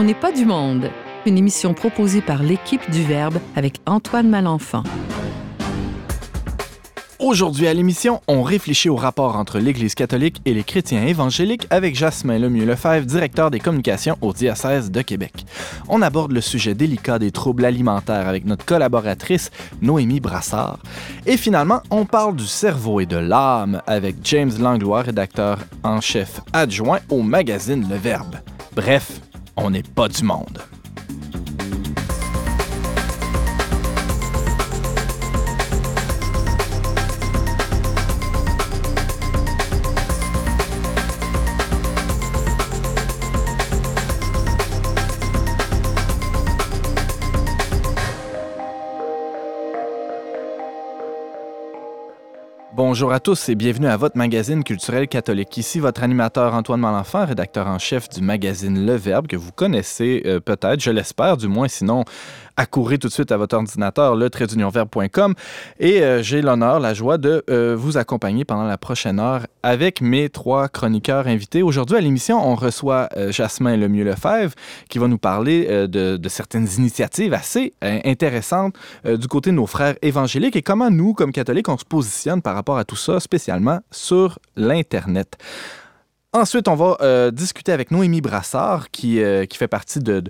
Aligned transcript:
On 0.00 0.04
n'est 0.04 0.14
pas 0.14 0.32
du 0.32 0.46
monde. 0.46 0.88
Une 1.26 1.36
émission 1.36 1.74
proposée 1.74 2.22
par 2.22 2.42
l'équipe 2.42 2.90
du 2.90 3.02
Verbe 3.02 3.36
avec 3.54 3.82
Antoine 3.84 4.30
Malenfant. 4.30 4.82
Aujourd'hui 7.18 7.66
à 7.66 7.74
l'émission, 7.74 8.22
on 8.26 8.42
réfléchit 8.42 8.88
au 8.88 8.96
rapport 8.96 9.36
entre 9.36 9.58
l'Église 9.58 9.94
catholique 9.94 10.40
et 10.46 10.54
les 10.54 10.64
chrétiens 10.64 11.04
évangéliques 11.04 11.66
avec 11.68 11.96
Jasmin 11.96 12.38
Lemieux-Lefebvre, 12.38 13.04
directeur 13.04 13.50
des 13.50 13.60
communications 13.60 14.16
au 14.22 14.32
diocèse 14.32 14.90
de 14.90 15.02
Québec. 15.02 15.44
On 15.90 16.00
aborde 16.00 16.32
le 16.32 16.40
sujet 16.40 16.74
délicat 16.74 17.18
des 17.18 17.30
troubles 17.30 17.66
alimentaires 17.66 18.26
avec 18.26 18.46
notre 18.46 18.64
collaboratrice 18.64 19.50
Noémie 19.82 20.20
Brassard. 20.20 20.78
Et 21.26 21.36
finalement, 21.36 21.82
on 21.90 22.06
parle 22.06 22.36
du 22.36 22.46
cerveau 22.46 23.00
et 23.00 23.06
de 23.06 23.18
l'âme 23.18 23.82
avec 23.86 24.16
James 24.24 24.52
Langlois, 24.58 25.02
rédacteur 25.02 25.58
en 25.82 26.00
chef 26.00 26.40
adjoint 26.54 27.00
au 27.10 27.20
magazine 27.20 27.86
Le 27.90 27.96
Verbe. 27.96 28.36
Bref, 28.74 29.20
on 29.62 29.70
n'est 29.70 29.82
pas 29.82 30.08
du 30.08 30.24
monde. 30.24 30.58
Bonjour 52.90 53.12
à 53.12 53.20
tous 53.20 53.48
et 53.48 53.54
bienvenue 53.54 53.86
à 53.86 53.96
votre 53.96 54.18
magazine 54.18 54.64
culturel 54.64 55.06
catholique. 55.06 55.56
Ici 55.56 55.78
votre 55.78 56.02
animateur 56.02 56.54
Antoine 56.54 56.80
Malenfant, 56.80 57.24
rédacteur 57.24 57.68
en 57.68 57.78
chef 57.78 58.08
du 58.08 58.20
magazine 58.20 58.84
Le 58.84 58.96
Verbe 58.96 59.28
que 59.28 59.36
vous 59.36 59.52
connaissez 59.52 60.24
euh, 60.26 60.40
peut-être, 60.40 60.80
je 60.80 60.90
l'espère 60.90 61.36
du 61.36 61.46
moins, 61.46 61.68
sinon 61.68 62.04
accourez 62.56 62.98
tout 62.98 63.08
de 63.08 63.12
suite 63.12 63.32
à 63.32 63.36
votre 63.36 63.56
ordinateur, 63.56 64.16
le 64.16 64.28
verbe.com 64.70 65.34
et 65.78 66.02
euh, 66.02 66.22
j'ai 66.22 66.42
l'honneur, 66.42 66.80
la 66.80 66.94
joie 66.94 67.18
de 67.18 67.44
euh, 67.50 67.74
vous 67.76 67.96
accompagner 67.96 68.44
pendant 68.44 68.64
la 68.64 68.78
prochaine 68.78 69.18
heure 69.18 69.46
avec 69.62 70.00
mes 70.00 70.28
trois 70.28 70.68
chroniqueurs 70.68 71.26
invités. 71.26 71.62
Aujourd'hui 71.62 71.96
à 71.96 72.00
l'émission, 72.00 72.46
on 72.46 72.54
reçoit 72.54 73.08
Jasmin 73.30 73.76
Lemieux-Lefebvre 73.76 74.54
qui 74.88 74.98
va 74.98 75.08
nous 75.08 75.18
parler 75.18 75.88
de, 75.88 76.28
certaines 76.28 76.68
initiatives 76.78 77.34
assez 77.34 77.74
intéressantes 77.82 78.74
du 79.04 79.28
côté 79.28 79.50
de 79.50 79.56
nos 79.56 79.66
frères 79.66 79.96
évangéliques 80.02 80.56
et 80.56 80.62
comment 80.62 80.90
nous, 80.90 81.14
comme 81.14 81.32
catholiques, 81.32 81.68
on 81.68 81.78
se 81.78 81.84
positionne 81.84 82.42
par 82.42 82.54
rapport 82.54 82.78
à 82.78 82.84
tout 82.84 82.96
ça, 82.96 83.20
spécialement 83.20 83.80
sur 83.90 84.38
l'Internet. 84.56 85.36
Ensuite, 86.32 86.68
on 86.68 86.76
va 86.76 86.96
euh, 87.00 87.32
discuter 87.32 87.72
avec 87.72 87.90
Noémie 87.90 88.20
Brassard, 88.20 88.92
qui, 88.92 89.20
euh, 89.20 89.44
fait 89.52 89.66
partie 89.66 89.98
de, 89.98 90.22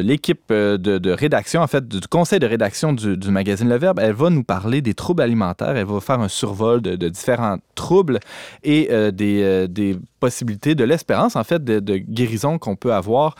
l'équipe 0.00 0.42
euh, 0.50 0.76
de, 0.78 1.10
rédaction, 1.12 1.62
en 1.62 1.68
fait, 1.68 1.86
du 1.86 2.00
conseil 2.08 2.40
de 2.40 2.46
rédaction 2.46 2.92
du, 2.92 3.30
magazine 3.30 3.68
Le 3.68 3.76
Verbe. 3.76 4.00
Elle 4.02 4.14
va 4.14 4.30
nous 4.30 4.42
parler 4.42 4.82
des 4.82 4.94
troubles 4.94 5.22
alimentaires. 5.22 5.76
Elle 5.76 5.86
va 5.86 6.00
faire 6.00 6.18
un 6.18 6.26
survol 6.26 6.82
de, 6.82 7.08
différents 7.08 7.58
troubles 7.76 8.18
et 8.64 8.88
des, 9.12 9.96
de 10.26 10.84
l'espérance, 10.84 11.36
en 11.36 11.44
fait, 11.44 11.62
de, 11.64 11.96
guérison 11.96 12.58
qu'on 12.58 12.76
peut 12.76 12.92
avoir 12.92 13.34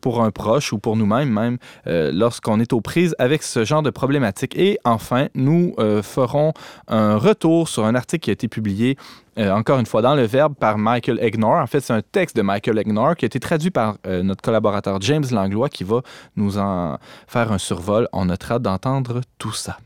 pour 0.00 0.22
un 0.22 0.30
proche 0.30 0.72
ou 0.72 0.78
pour 0.78 0.96
nous-mêmes, 0.96 1.30
même, 1.30 1.58
lorsqu'on 1.86 2.60
est 2.60 2.72
aux 2.72 2.80
prises 2.80 3.14
avec 3.18 3.42
ce 3.42 3.64
genre 3.64 3.82
de 3.82 3.90
problématiques. 3.90 4.56
Et 4.56 4.78
enfin, 4.84 5.28
nous 5.34 5.74
ferons 6.02 6.52
un 6.88 7.16
retour 7.16 7.68
sur 7.68 7.84
un 7.84 7.94
article 7.94 8.24
qui 8.24 8.30
a 8.30 8.32
été 8.32 8.48
publié 8.48 8.96
euh, 9.38 9.50
encore 9.52 9.78
une 9.78 9.86
fois, 9.86 10.02
dans 10.02 10.14
le 10.14 10.24
verbe 10.24 10.54
par 10.54 10.76
Michael 10.76 11.18
Egnor. 11.22 11.54
En 11.54 11.66
fait, 11.66 11.80
c'est 11.80 11.92
un 11.92 12.02
texte 12.02 12.36
de 12.36 12.42
Michael 12.42 12.78
Egnor 12.78 13.16
qui 13.16 13.24
a 13.24 13.26
été 13.26 13.40
traduit 13.40 13.70
par 13.70 13.96
euh, 14.06 14.22
notre 14.22 14.42
collaborateur 14.42 15.00
James 15.00 15.24
Langlois 15.30 15.68
qui 15.68 15.84
va 15.84 16.02
nous 16.36 16.58
en 16.58 16.98
faire 17.26 17.52
un 17.52 17.58
survol. 17.58 18.08
On 18.12 18.26
notera 18.26 18.58
d'entendre 18.58 19.20
tout 19.38 19.52
ça. 19.52 19.78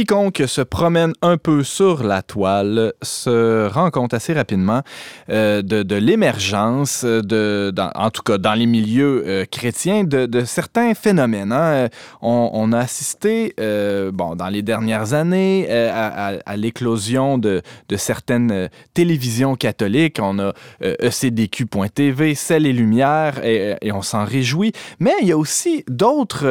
Quiconque 0.00 0.44
se 0.46 0.62
promène 0.62 1.12
un 1.20 1.36
peu 1.36 1.62
sur 1.62 2.04
la 2.04 2.22
toile 2.22 2.94
se 3.02 3.68
rend 3.68 3.90
compte 3.90 4.14
assez 4.14 4.32
rapidement 4.32 4.80
euh, 5.28 5.60
de, 5.60 5.94
l'émergence, 5.94 7.04
de, 7.04 7.70
en 7.94 8.08
tout 8.08 8.22
cas 8.22 8.38
dans 8.38 8.54
les 8.54 8.64
milieux 8.64 9.22
euh, 9.26 9.44
chrétiens, 9.44 10.04
de, 10.04 10.44
certains 10.46 10.94
phénomènes. 10.94 11.52
Hein. 11.52 11.88
On, 12.22 12.72
a 12.72 12.78
assisté, 12.78 13.52
euh, 13.60 14.10
bon, 14.10 14.36
dans 14.36 14.48
les 14.48 14.62
dernières 14.62 15.12
années, 15.12 15.66
euh, 15.68 16.38
à, 16.46 16.56
l'éclosion 16.56 17.36
de, 17.36 17.60
certaines 17.98 18.70
télévisions 18.94 19.54
catholiques. 19.54 20.18
On 20.18 20.38
a 20.38 20.54
ECDQ.tv, 20.80 22.34
Celles 22.34 22.66
et 22.66 22.72
Lumières, 22.72 23.44
et, 23.44 23.92
on 23.92 24.00
s'en 24.00 24.24
réjouit. 24.24 24.72
Mais 24.98 25.12
il 25.20 25.28
y 25.28 25.32
a 25.32 25.36
aussi 25.36 25.84
d'autres 25.88 26.46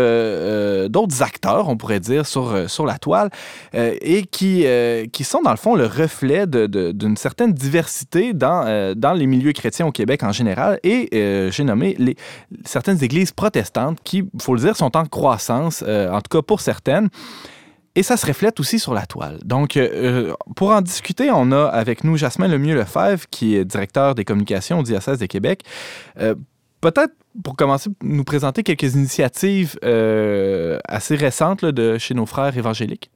acteurs, 1.22 1.68
on 1.68 1.78
pourrait 1.78 2.00
dire, 2.00 2.28
sur 2.28 2.86
la 2.86 2.98
toile 3.00 3.32
euh, 3.76 3.96
et 4.02 4.24
qui, 4.24 4.64
euh, 4.66 5.06
qui 5.06 5.24
sont 5.24 5.42
dans 5.42 5.52
le 5.52 5.58
fond 5.58 5.76
le 5.76 5.86
reflet 5.86 6.48
d'une 6.48 7.18
certaine 7.18 7.54
diversité 7.54 8.34
dans, 8.34 8.66
euh, 8.66 8.94
dans 8.96 9.14
les 9.14 9.28
milieux 9.28 9.52
chrétiens 9.52 9.86
au 9.86 9.92
Québec 9.92 10.24
en 10.24 10.32
général. 10.32 10.80
Et 10.84 11.10
j'ai 11.52 11.64
nommé 11.64 11.98
certaines 12.66 13.04
églises 13.04 13.32
protestantes 13.32 14.00
qui, 14.04 14.30
il 14.34 14.42
faut 14.42 14.56
le 14.56 14.62
dire, 14.62 14.76
sont 14.76 14.96
en 14.98 15.06
croissance, 15.06 15.84
en 15.84 16.22
tout 16.22 16.38
cas 16.38 16.42
pour 16.42 16.62
certaines. 16.62 17.10
Et 17.96 18.04
ça 18.04 18.18
se 18.18 18.26
reflète 18.26 18.60
aussi 18.60 18.80
sur 18.80 18.94
la 18.94 19.06
toile. 19.06 19.40
Donc, 19.44 19.80
pour 20.56 20.72
en 20.72 20.82
discuter, 20.82 21.30
on 21.32 21.52
a 21.52 21.66
avec 21.66 22.04
nous 22.04 22.18
Jasmin 22.18 22.48
Lemieux-Lefebvre, 22.48 23.26
qui 23.30 23.56
est 23.56 23.66
directeur 23.66 24.16
des 24.16 24.26
communications 24.26 24.80
au 24.80 24.84
diocèse 24.84 25.20
de 25.20 25.26
Québec. 25.26 25.64
Peut-être 26.16 27.14
pour 27.44 27.56
commencer, 27.56 27.90
nous 28.04 28.24
présenter 28.24 28.64
quelques 28.64 28.96
initiatives 28.96 29.78
assez 30.88 31.16
récentes 31.16 31.66
de 31.66 31.98
chez 31.98 32.14
nos 32.14 32.26
frères 32.26 32.56
évangéliques. 32.58 33.12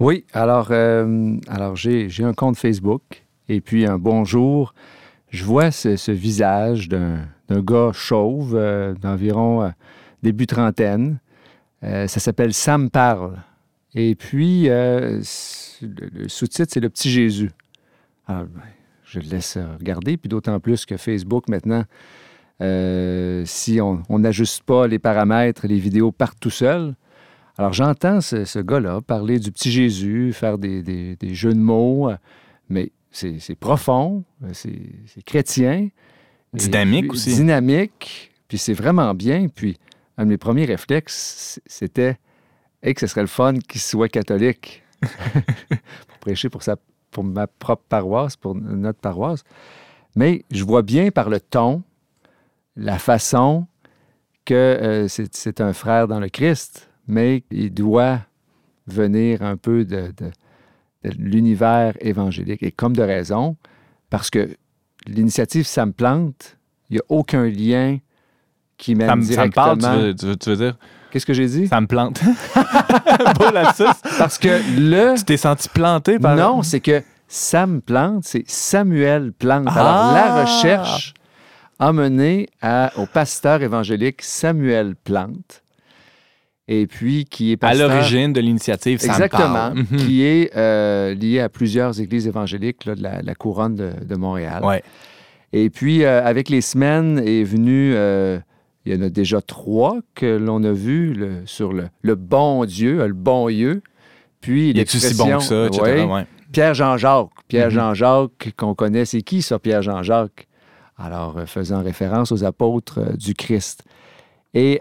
Oui, 0.00 0.24
alors, 0.32 0.68
euh, 0.70 1.36
j'ai, 1.74 2.24
un 2.24 2.34
compte 2.34 2.56
Facebook 2.56 3.24
et 3.48 3.60
puis 3.60 3.86
un 3.86 3.96
bonjour. 3.96 4.74
Je 5.28 5.44
vois 5.44 5.70
ce, 5.70 6.10
visage 6.10 6.88
d'un, 6.88 7.28
gars 7.48 7.92
chauve 7.92 8.56
euh, 8.56 8.94
d'environ 8.94 9.62
euh, 9.62 9.68
début 10.22 10.46
trentaine. 10.46 11.20
Ça 11.82 12.08
s'appelle 12.08 12.54
Sam 12.54 12.88
Parle. 12.88 13.36
Et 13.94 14.14
puis, 14.14 14.68
le, 14.68 15.20
sous-titre, 16.28 16.70
c'est 16.72 16.80
Le 16.80 16.88
Petit 16.88 17.10
Jésus. 17.10 17.50
Alors, 18.26 18.44
ben, 18.44 18.62
je 19.04 19.20
le 19.20 19.26
laisse 19.26 19.58
regarder, 19.78 20.16
puis 20.16 20.30
d'autant 20.30 20.58
plus 20.60 20.86
que 20.86 20.96
Facebook, 20.96 21.46
maintenant, 21.50 21.84
si 23.44 23.80
on 23.82 24.18
n'ajuste 24.18 24.62
pas 24.62 24.86
les 24.86 24.98
paramètres, 24.98 25.66
les 25.66 25.78
vidéos 25.78 26.10
partent 26.10 26.40
tout 26.40 26.48
seuls. 26.48 26.94
Alors, 27.56 27.72
j'entends 27.72 28.20
ce, 28.20 28.44
ce 28.44 28.58
gars-là 28.58 29.00
parler 29.00 29.38
du 29.38 29.52
petit 29.52 29.70
Jésus, 29.70 30.32
faire 30.32 30.58
des, 30.58 30.82
des, 30.82 31.16
des 31.16 31.34
jeux 31.34 31.54
de 31.54 31.58
mots, 31.58 32.10
mais 32.68 32.90
c'est 33.10 33.54
profond, 33.54 34.24
c'est 34.52 35.24
chrétien. 35.24 35.88
Dynamique 36.52 37.08
puis, 37.08 37.10
aussi. 37.10 37.34
Dynamique, 37.34 38.32
puis 38.48 38.58
c'est 38.58 38.74
vraiment 38.74 39.14
bien. 39.14 39.48
Puis, 39.48 39.76
un 40.16 40.24
de 40.24 40.30
mes 40.30 40.38
premiers 40.38 40.64
réflexes, 40.64 41.60
c'était 41.66 42.18
hey, 42.82 42.94
que 42.94 43.00
ce 43.00 43.06
serait 43.06 43.22
le 43.22 43.26
fun 43.26 43.54
qu'il 43.58 43.80
soit 43.80 44.08
catholique 44.08 44.82
pour 45.00 46.18
prêcher 46.20 46.48
pour, 46.48 46.62
sa, 46.62 46.76
pour 47.10 47.24
ma 47.24 47.46
propre 47.46 47.84
paroisse, 47.88 48.36
pour 48.36 48.54
notre 48.54 49.00
paroisse. 49.00 49.42
Mais 50.16 50.44
je 50.50 50.62
vois 50.64 50.82
bien 50.82 51.10
par 51.10 51.28
le 51.28 51.40
ton, 51.40 51.82
la 52.76 52.98
façon 52.98 53.66
que 54.44 54.54
euh, 54.54 55.08
c'est 55.08 55.60
un 55.60 55.72
frère 55.72 56.06
dans 56.06 56.20
le 56.20 56.28
Christ 56.28 56.90
mais 57.06 57.44
il 57.50 57.72
doit 57.72 58.20
venir 58.86 59.42
un 59.42 59.56
peu 59.56 59.84
de, 59.84 60.12
de, 60.16 60.30
de 61.04 61.10
l'univers 61.18 61.94
évangélique. 62.00 62.62
Et 62.62 62.70
comme 62.72 62.94
de 62.94 63.02
raison, 63.02 63.56
parce 64.10 64.30
que 64.30 64.50
l'initiative 65.06 65.66
Ça 65.66 65.86
me 65.86 65.92
plante, 65.92 66.56
il 66.90 66.94
n'y 66.94 66.98
a 67.00 67.04
aucun 67.08 67.46
lien 67.46 67.98
qui 68.76 68.94
mène 68.94 69.08
ça 69.08 69.16
me, 69.16 69.22
directement... 69.22 69.66
Ça 69.66 69.74
me 69.76 69.80
parle, 69.80 70.14
tu 70.16 70.26
veux, 70.26 70.36
tu 70.36 70.50
veux 70.50 70.56
dire? 70.56 70.76
Qu'est-ce 71.10 71.26
que 71.26 71.32
j'ai 71.32 71.46
dit? 71.46 71.68
Ça 71.68 71.80
me 71.80 71.86
plante. 71.86 72.20
Beau 73.38 73.50
lapsus. 73.52 73.84
Parce 74.18 74.36
que 74.38 74.48
le... 74.78 75.16
Tu 75.16 75.24
t'es 75.24 75.36
senti 75.36 75.68
planté 75.68 76.18
par... 76.18 76.34
Non, 76.36 76.62
c'est 76.62 76.80
que 76.80 77.02
Sam 77.28 77.80
Plante, 77.80 78.24
c'est 78.24 78.44
Samuel 78.48 79.32
Plante. 79.32 79.66
Ah! 79.68 79.80
Alors, 79.80 80.14
la 80.14 80.42
recherche 80.42 81.14
emmené 81.78 82.48
à- 82.60 82.92
au 82.96 83.06
pasteur 83.06 83.62
évangélique 83.62 84.22
Samuel 84.22 84.94
Plante, 84.96 85.62
et 86.68 86.86
puis 86.86 87.24
qui 87.24 87.52
est 87.52 87.62
À 87.62 87.74
l'origine 87.74 88.32
de 88.32 88.40
l'initiative, 88.40 88.98
ça 88.98 89.06
me 89.08 89.12
Exactement, 89.12 89.52
parle. 89.52 89.78
Mhm. 89.78 89.96
qui 89.98 90.22
est 90.24 90.56
euh, 90.56 91.14
lié 91.14 91.40
à 91.40 91.48
plusieurs 91.48 92.00
églises 92.00 92.26
évangéliques 92.26 92.84
là, 92.86 92.94
de 92.94 93.02
la, 93.02 93.22
la 93.22 93.34
couronne 93.34 93.74
de, 93.74 93.90
de 94.04 94.14
Montréal. 94.16 94.64
Ouais. 94.64 94.82
Et 95.52 95.70
puis, 95.70 96.04
euh, 96.04 96.24
avec 96.24 96.48
les 96.48 96.60
semaines, 96.62 97.18
est 97.24 97.44
venu, 97.44 97.92
euh, 97.94 98.38
il 98.86 98.94
y 98.94 98.98
en 98.98 99.02
a 99.02 99.08
déjà 99.08 99.40
trois 99.40 99.98
que 100.14 100.26
l'on 100.36 100.64
a 100.64 100.72
vu 100.72 101.12
le- 101.14 101.42
sur 101.46 101.72
le, 101.72 101.84
le 102.02 102.14
bon 102.16 102.64
Dieu, 102.64 103.06
le 103.06 103.12
bon 103.12 103.48
Dieu. 103.48 103.82
Puis 104.40 104.70
Il 104.70 104.78
est 104.78 104.94
aussi 104.94 105.14
bon 105.14 105.38
que 105.38 105.44
ça, 105.44 105.66
etc. 105.66 105.82
Ouais. 105.82 106.02
Ouais. 106.04 106.26
Pierre-Jean-Jacques. 106.52 107.24
Mhm. 107.24 107.42
Pierre-Jean-Jacques, 107.48 108.52
qu'on 108.56 108.74
connaît, 108.74 109.04
c'est 109.04 109.22
qui 109.22 109.42
ça, 109.42 109.58
Pierre-Jean-Jacques? 109.58 110.48
Alors, 110.98 111.36
euh, 111.38 111.46
faisant 111.46 111.82
référence 111.82 112.32
aux 112.32 112.42
apôtres 112.44 113.16
du 113.16 113.34
Christ. 113.34 113.84
Et 114.54 114.80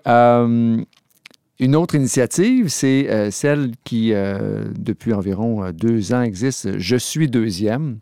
une 1.59 1.75
autre 1.75 1.95
initiative, 1.95 2.69
c'est 2.69 3.09
euh, 3.09 3.29
celle 3.29 3.71
qui, 3.83 4.11
euh, 4.13 4.65
depuis 4.77 5.13
environ 5.13 5.63
euh, 5.63 5.71
deux 5.71 6.13
ans, 6.13 6.21
existe, 6.23 6.79
Je 6.79 6.95
suis 6.95 7.27
deuxième, 7.27 7.99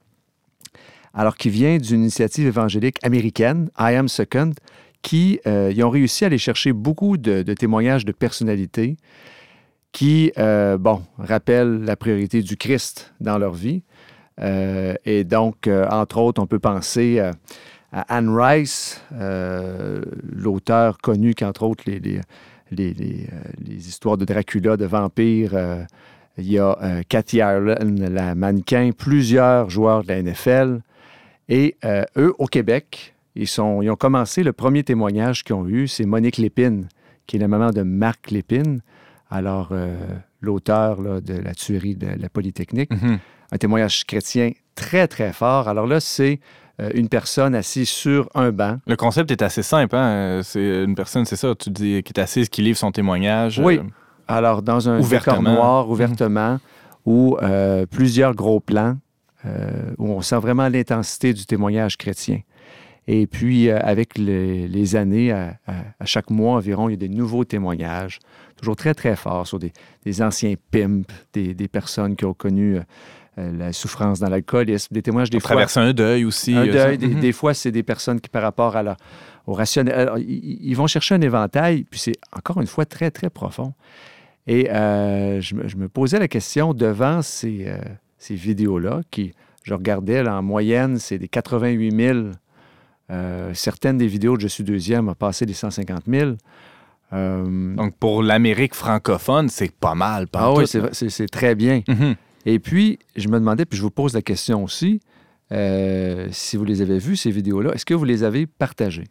alors 1.13 1.36
qui 1.36 1.50
vient 1.50 1.77
d'une 1.77 2.01
initiative 2.01 2.48
évangélique 2.48 2.98
américaine, 3.03 3.69
I 3.77 3.95
Am 3.95 4.07
Second, 4.07 4.53
qui 5.01 5.39
ont 5.45 5.89
réussi 5.89 6.24
à 6.24 6.27
aller 6.27 6.38
chercher 6.38 6.74
beaucoup 6.74 7.18
de, 7.18 7.42
témoignages 7.53 8.06
de 8.06 8.12
personnalités 8.12 8.98
qui, 9.92 10.31
bon, 10.38 11.01
rappellent 11.18 11.81
la 11.83 11.95
priorité 11.95 12.44
du 12.44 12.56
Christ 12.56 13.12
dans 13.19 13.39
leur 13.39 13.53
vie. 13.53 13.81
Et 14.39 15.24
donc, 15.24 15.68
entre 15.68 16.19
autres, 16.19 16.39
on 16.39 16.45
peut 16.45 16.59
penser 16.59 17.19
à 17.19 18.15
Anne 18.15 18.30
Rice, 18.30 19.01
l'auteur 20.31 21.00
connu 21.00 21.33
qu'entre 21.33 21.63
autres 21.63 21.83
les, 21.88 22.21
les, 22.72 22.94
les, 22.94 23.28
euh, 23.32 23.42
les 23.66 23.88
histoires 23.88 24.18
de 24.18 24.26
Dracula, 24.26 24.78
de 24.78 24.86
vampires. 24.86 25.52
euh, 25.56 25.84
il 26.38 26.50
y 26.52 26.58
a 26.60 26.78
euh, 26.82 27.02
Cathy 27.10 27.38
Ireland, 27.38 27.96
la 28.10 28.36
mannequin, 28.36 28.92
plusieurs 28.98 29.70
joueurs 29.70 30.04
de 30.04 30.08
la 30.10 30.22
NFL. 30.24 30.80
Et 31.50 31.76
euh, 31.84 32.04
eux, 32.18 32.34
au 32.40 32.48
Québec, 32.48 33.14
ils, 33.36 33.48
sont, 33.48 33.82
ils 33.82 33.90
ont 33.90 33.96
commencé, 33.98 34.42
le 34.44 34.54
premier 34.54 34.84
témoignage 34.84 35.44
qu'ils 35.44 35.56
ont 35.56 35.68
eu, 35.68 35.88
c'est 35.88 36.06
Monique 36.06 36.38
Lépine, 36.38 36.88
qui 37.28 37.36
est 37.36 37.40
la 37.40 37.48
maman 37.50 37.72
de 37.72 37.82
Marc 37.82 38.32
Lépine, 38.32 38.80
alors 39.30 39.74
l'auteur 40.42 41.02
là, 41.02 41.22
de 41.22 41.34
la 41.36 41.54
tuerie 41.54 41.96
de 41.96 42.08
la 42.08 42.30
Polytechnique 42.30 42.92
Mhm. 42.92 43.20
un 43.52 43.58
témoignage 43.58 44.06
chrétien 44.06 44.52
très, 44.76 45.08
très 45.08 45.32
fort. 45.34 45.68
Alors 45.68 45.88
là, 45.88 46.00
c'est 46.00 46.40
une 46.94 47.10
personne 47.10 47.54
assise 47.56 47.89
sur 47.89 48.30
un 48.33 48.51
banc. 48.51 48.78
Le 48.88 48.95
concept 48.95 49.30
est 49.31 49.42
assez 49.42 49.63
simple. 49.63 49.95
Hein? 49.95 50.07
Euh, 50.10 50.44
C'est 50.44 50.83
une 50.83 50.95
personne, 50.95 51.25
c'est 51.25 51.36
ça, 51.36 51.54
tu 51.56 51.69
dis, 51.69 52.01
qui 52.04 52.13
est 52.16 52.19
assise, 52.19 52.50
qui 52.50 52.62
livre 52.62 52.78
son 52.78 52.92
témoignage. 52.92 53.60
Oui. 53.60 53.78
euh, 53.78 53.83
Alors, 54.28 54.62
dans 54.62 54.89
un 54.89 55.00
décor 55.00 55.42
noir, 55.56 55.89
ouvertement, 55.89 56.60
où 57.06 57.38
euh, 57.42 57.86
plusieurs 57.86 58.33
gros 58.36 58.60
plans, 58.60 58.98
euh, 59.45 59.69
où 59.98 60.07
on 60.10 60.22
sent 60.22 60.38
vraiment 60.39 60.68
l'intensité 60.69 61.33
du 61.33 61.45
témoignage 61.45 61.98
chrétien. 61.98 62.39
Et 63.07 63.25
puis, 63.25 63.69
euh, 63.69 63.80
avec 63.81 64.18
les, 64.18 64.68
les 64.68 64.95
années, 64.95 65.31
à, 65.31 65.57
à- 65.68 65.74
à 66.00 66.06
chaque 66.06 66.30
mois 66.30 66.56
environ, 66.57 66.88
il 66.88 66.92
y 66.92 66.95
a 66.95 66.98
des 66.98 67.10
nouveaux 67.10 67.44
témoignages, 67.44 68.19
toujours 68.56 68.75
très, 68.75 68.94
très 68.94 69.16
forts, 69.16 69.48
sur 69.48 69.57
des, 69.57 69.74
des 70.06 70.22
anciens 70.22 70.54
pimps, 70.69 71.07
des, 71.34 71.56
des 71.56 71.68
personnes 71.68 72.16
qui 72.16 72.25
ont 72.25 72.36
connu 72.36 72.77
euh, 73.42 73.52
la 73.58 73.74
souffrance 73.74 74.20
dans 74.20 74.30
l'alcoolisme, 74.30 74.94
des 74.94 75.02
témoignages 75.02 75.30
des 75.30 75.40
fois... 75.40 75.50
traverser 75.50 75.80
un 75.80 75.94
deuil 75.94 76.26
aussi. 76.26 76.56
Un 76.56 76.68
euh, 76.68 76.72
deuil, 76.72 76.98
Mhm. 76.98 77.20
des 77.20 77.32
fois, 77.32 77.54
c'est 77.54 77.72
des 77.72 77.84
personnes 77.84 78.22
qui, 78.22 78.30
par 78.30 78.42
rapport 78.44 78.76
à 78.76 78.84
la, 78.84 78.98
au 79.48 79.54
rationnel, 79.54 79.94
alors, 79.96 80.18
ils, 80.20 80.60
ils 80.62 80.76
vont 80.76 80.88
chercher 80.88 81.16
un 81.16 81.22
éventail, 81.22 81.84
puis 81.90 82.00
c'est 82.00 82.16
encore 82.36 82.62
une 82.62 82.68
fois 82.68 82.86
très, 82.86 83.12
très 83.12 83.30
profond. 83.30 83.74
Et 84.48 84.70
euh, 84.72 85.40
je, 85.42 85.56
me, 85.56 85.68
je 85.68 85.76
me 85.78 85.88
posais 85.90 86.20
la 86.20 86.28
question 86.28 86.74
devant 86.74 87.22
ces, 87.22 87.66
euh, 87.68 87.78
ces 88.18 88.36
vidéos-là, 88.36 89.02
qui, 89.12 89.34
je 89.64 89.74
regardais, 89.74 90.24
là, 90.24 90.38
en 90.38 90.42
moyenne, 90.44 90.98
c'est 90.98 91.18
des 91.20 91.28
88 91.28 91.92
000. 91.96 92.20
Euh, 93.12 93.52
certaines 93.54 93.98
des 93.98 94.08
vidéos 94.08 94.38
de 94.38 94.42
Je 94.42 94.48
suis 94.48 94.64
deuxième 94.64 95.10
ont 95.10 95.14
passé 95.16 95.46
les 95.46 95.54
150 95.54 96.04
000. 96.08 96.32
Euh, 97.14 97.76
Donc, 97.76 97.96
pour 97.98 98.24
l'Amérique 98.24 98.74
francophone, 98.74 99.50
c'est 99.50 99.72
pas 99.72 99.96
mal. 99.96 100.28
ah 100.34 100.40
pantoute, 100.54 100.74
oui, 101.02 101.10
c'est 101.12 101.30
très 101.30 101.54
bien. 101.56 101.82
Mhm. 101.88 102.16
Et 102.46 102.60
puis, 102.60 103.00
je 103.16 103.28
me 103.28 103.40
demandais, 103.40 103.66
puis 103.66 103.78
je 103.78 103.84
vous 103.84 103.92
pose 103.92 104.14
la 104.14 104.22
question 104.22 104.64
aussi, 104.64 105.00
euh, 105.52 106.28
si 106.32 106.58
vous 106.58 106.66
les 106.66 106.82
avez 106.82 106.98
vues, 106.98 107.16
ces 107.16 107.32
vidéos-là, 107.32 107.72
est-ce 107.74 107.86
que 107.86 107.94
vous 107.94 108.06
les 108.06 108.24
avez 108.24 108.48
partagées? 108.48 109.06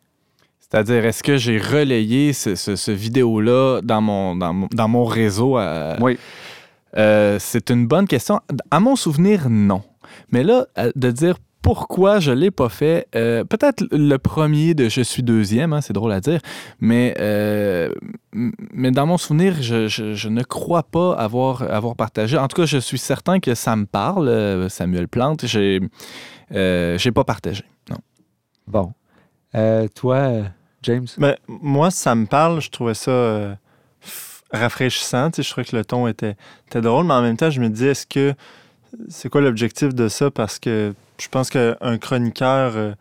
C'est-à-dire, 0.59 1.05
est-ce 1.05 1.23
que 1.23 1.37
j'ai 1.37 1.59
relayé 1.59 2.33
ce, 2.33 2.55
ce- 2.55 2.77
ce 2.77 2.91
vidéo-là 2.93 3.81
dans 3.83 4.01
mon, 4.01 4.37
dans, 4.37 4.53
mon, 4.55 4.69
dans 4.73 4.89
mon 4.89 5.05
réseau? 5.05 5.57
à- 5.57 5.97
Oui. 6.01 6.17
Euh, 6.97 7.39
c'est 7.41 7.71
une 7.71 7.87
bonne 7.87 8.07
question. 8.07 8.41
À 8.71 8.81
mon 8.81 8.97
souvenir, 8.97 9.49
non. 9.51 9.83
Mais 10.33 10.43
là, 10.43 10.67
euh, 10.79 10.91
de 10.97 11.11
dire 11.11 11.37
pourquoi 11.63 12.21
je 12.21 12.31
ne 12.31 12.37
l'ai 12.37 12.51
pas 12.51 12.69
fait, 12.69 13.07
euh, 13.15 13.45
peut-être 13.45 13.85
le 13.93 14.17
premier 14.19 14.75
de 14.75 14.89
Je 14.89 15.03
suis 15.03 15.23
deuxième, 15.23 15.73
hein, 15.73 15.81
c'est 15.81 15.93
drôle 15.93 16.13
à 16.13 16.21
dire, 16.21 16.41
mais, 16.81 17.15
euh, 17.21 17.91
mais 18.33 18.91
dans 18.91 19.07
mon 19.07 19.19
souvenir, 19.19 19.61
je, 19.61 19.87
je- 19.89 20.15
je 20.15 20.29
ne 20.29 20.43
crois 20.43 20.83
pas 20.85 21.15
avoir, 21.15 21.63
avoir 21.63 21.97
partagé. 21.97 22.39
En 22.39 22.49
tout 22.49 22.57
cas, 22.57 22.67
je 22.67 22.79
suis 22.79 22.99
certain 22.99 23.41
que 23.41 23.55
ça 23.55 23.77
me 23.77 23.85
parle, 23.87 24.29
euh, 24.29 24.69
Samuel 24.69 25.07
Plante. 25.09 25.47
J'ai 25.47 25.81
euh, 26.53 26.99
j'ai 26.99 27.13
pas 27.13 27.25
partagé. 27.25 27.63
Non. 27.91 27.99
Bon. 28.67 28.93
Euh, 29.55 29.87
toi, 29.95 30.31
James? 30.83 31.07
Ben, 31.19 31.37
moi, 31.47 31.91
ça 31.91 32.15
me 32.15 32.27
parle. 32.27 32.61
Je 32.61 32.71
trouvais 32.71 32.95
ça 32.95 33.11
euh, 33.11 33.55
rafraîchissant. 34.53 35.31
tu 35.31 35.37
sais, 35.37 35.43
Je 35.47 35.51
trouvais 35.51 35.65
que 35.65 35.77
le 35.77 35.85
ton 35.85 36.07
était, 36.07 36.37
était 36.69 36.81
drôle, 36.81 37.07
mais 37.07 37.15
en 37.15 37.23
même 37.23 37.37
temps, 37.37 37.51
je 37.51 37.61
me 37.61 37.69
dis, 37.69 37.87
est-ce 37.87 38.07
que 38.07 38.35
c'est 39.09 39.29
quoi 39.29 39.41
l'objectif 39.41 39.95
de 39.95 40.09
ça? 40.09 40.31
Parce 40.31 40.59
que 40.59 40.95
je 41.21 41.29
pense 41.29 41.51
qu'un 41.51 41.99
chroniqueur 41.99 42.73
euh, 42.77 42.93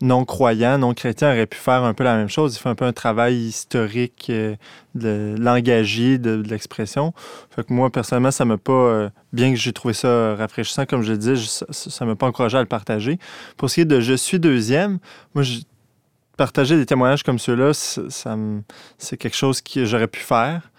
non 0.00 0.24
croyant, 0.24 0.78
non 0.78 0.94
chrétien 0.94 1.32
aurait 1.32 1.46
pu 1.46 1.58
faire 1.58 1.84
un 1.84 1.94
peu 1.94 2.04
la 2.04 2.16
même 2.16 2.28
chose. 2.28 2.56
Il 2.56 2.58
fait 2.58 2.68
un 2.68 2.74
peu 2.74 2.84
un 2.84 2.92
travail 2.92 3.36
historique 3.36 4.26
euh, 4.30 4.56
de 4.94 5.34
l'engagé 5.38 6.18
de, 6.18 6.42
l'expression. 6.48 7.12
Fait 7.50 7.64
que 7.66 7.72
moi, 7.72 7.90
personnellement, 7.90 8.30
ça 8.30 8.44
m'a 8.44 8.58
pas, 8.58 8.72
euh, 8.72 9.10
bien 9.32 9.50
que 9.50 9.56
j'ai 9.56 9.72
trouvé 9.72 9.94
ça 9.94 10.34
rafraîchissant, 10.36 10.86
comme 10.86 11.02
je 11.02 11.12
le 11.12 11.34
je- 11.34 11.64
ça 11.70 12.04
m'a 12.04 12.16
pas 12.16 12.26
encouragé 12.26 12.58
à 12.58 12.60
le 12.60 12.66
partager. 12.66 13.18
Pour 13.56 13.70
ce 13.70 13.76
qui 13.76 13.80
est 13.82 13.84
de 13.84 14.00
Je 14.00 14.14
suis 14.14 14.38
deuxième, 14.38 14.98
moi, 15.34 15.44
partager 16.36 16.76
des 16.76 16.86
témoignages 16.86 17.22
comme 17.22 17.38
ceux-là, 17.38 17.72
c'est 17.74 19.16
quelque 19.16 19.36
chose 19.36 19.60
que 19.60 19.84
j'aurais 19.84 20.08
pu 20.08 20.20
faire, 20.20 20.70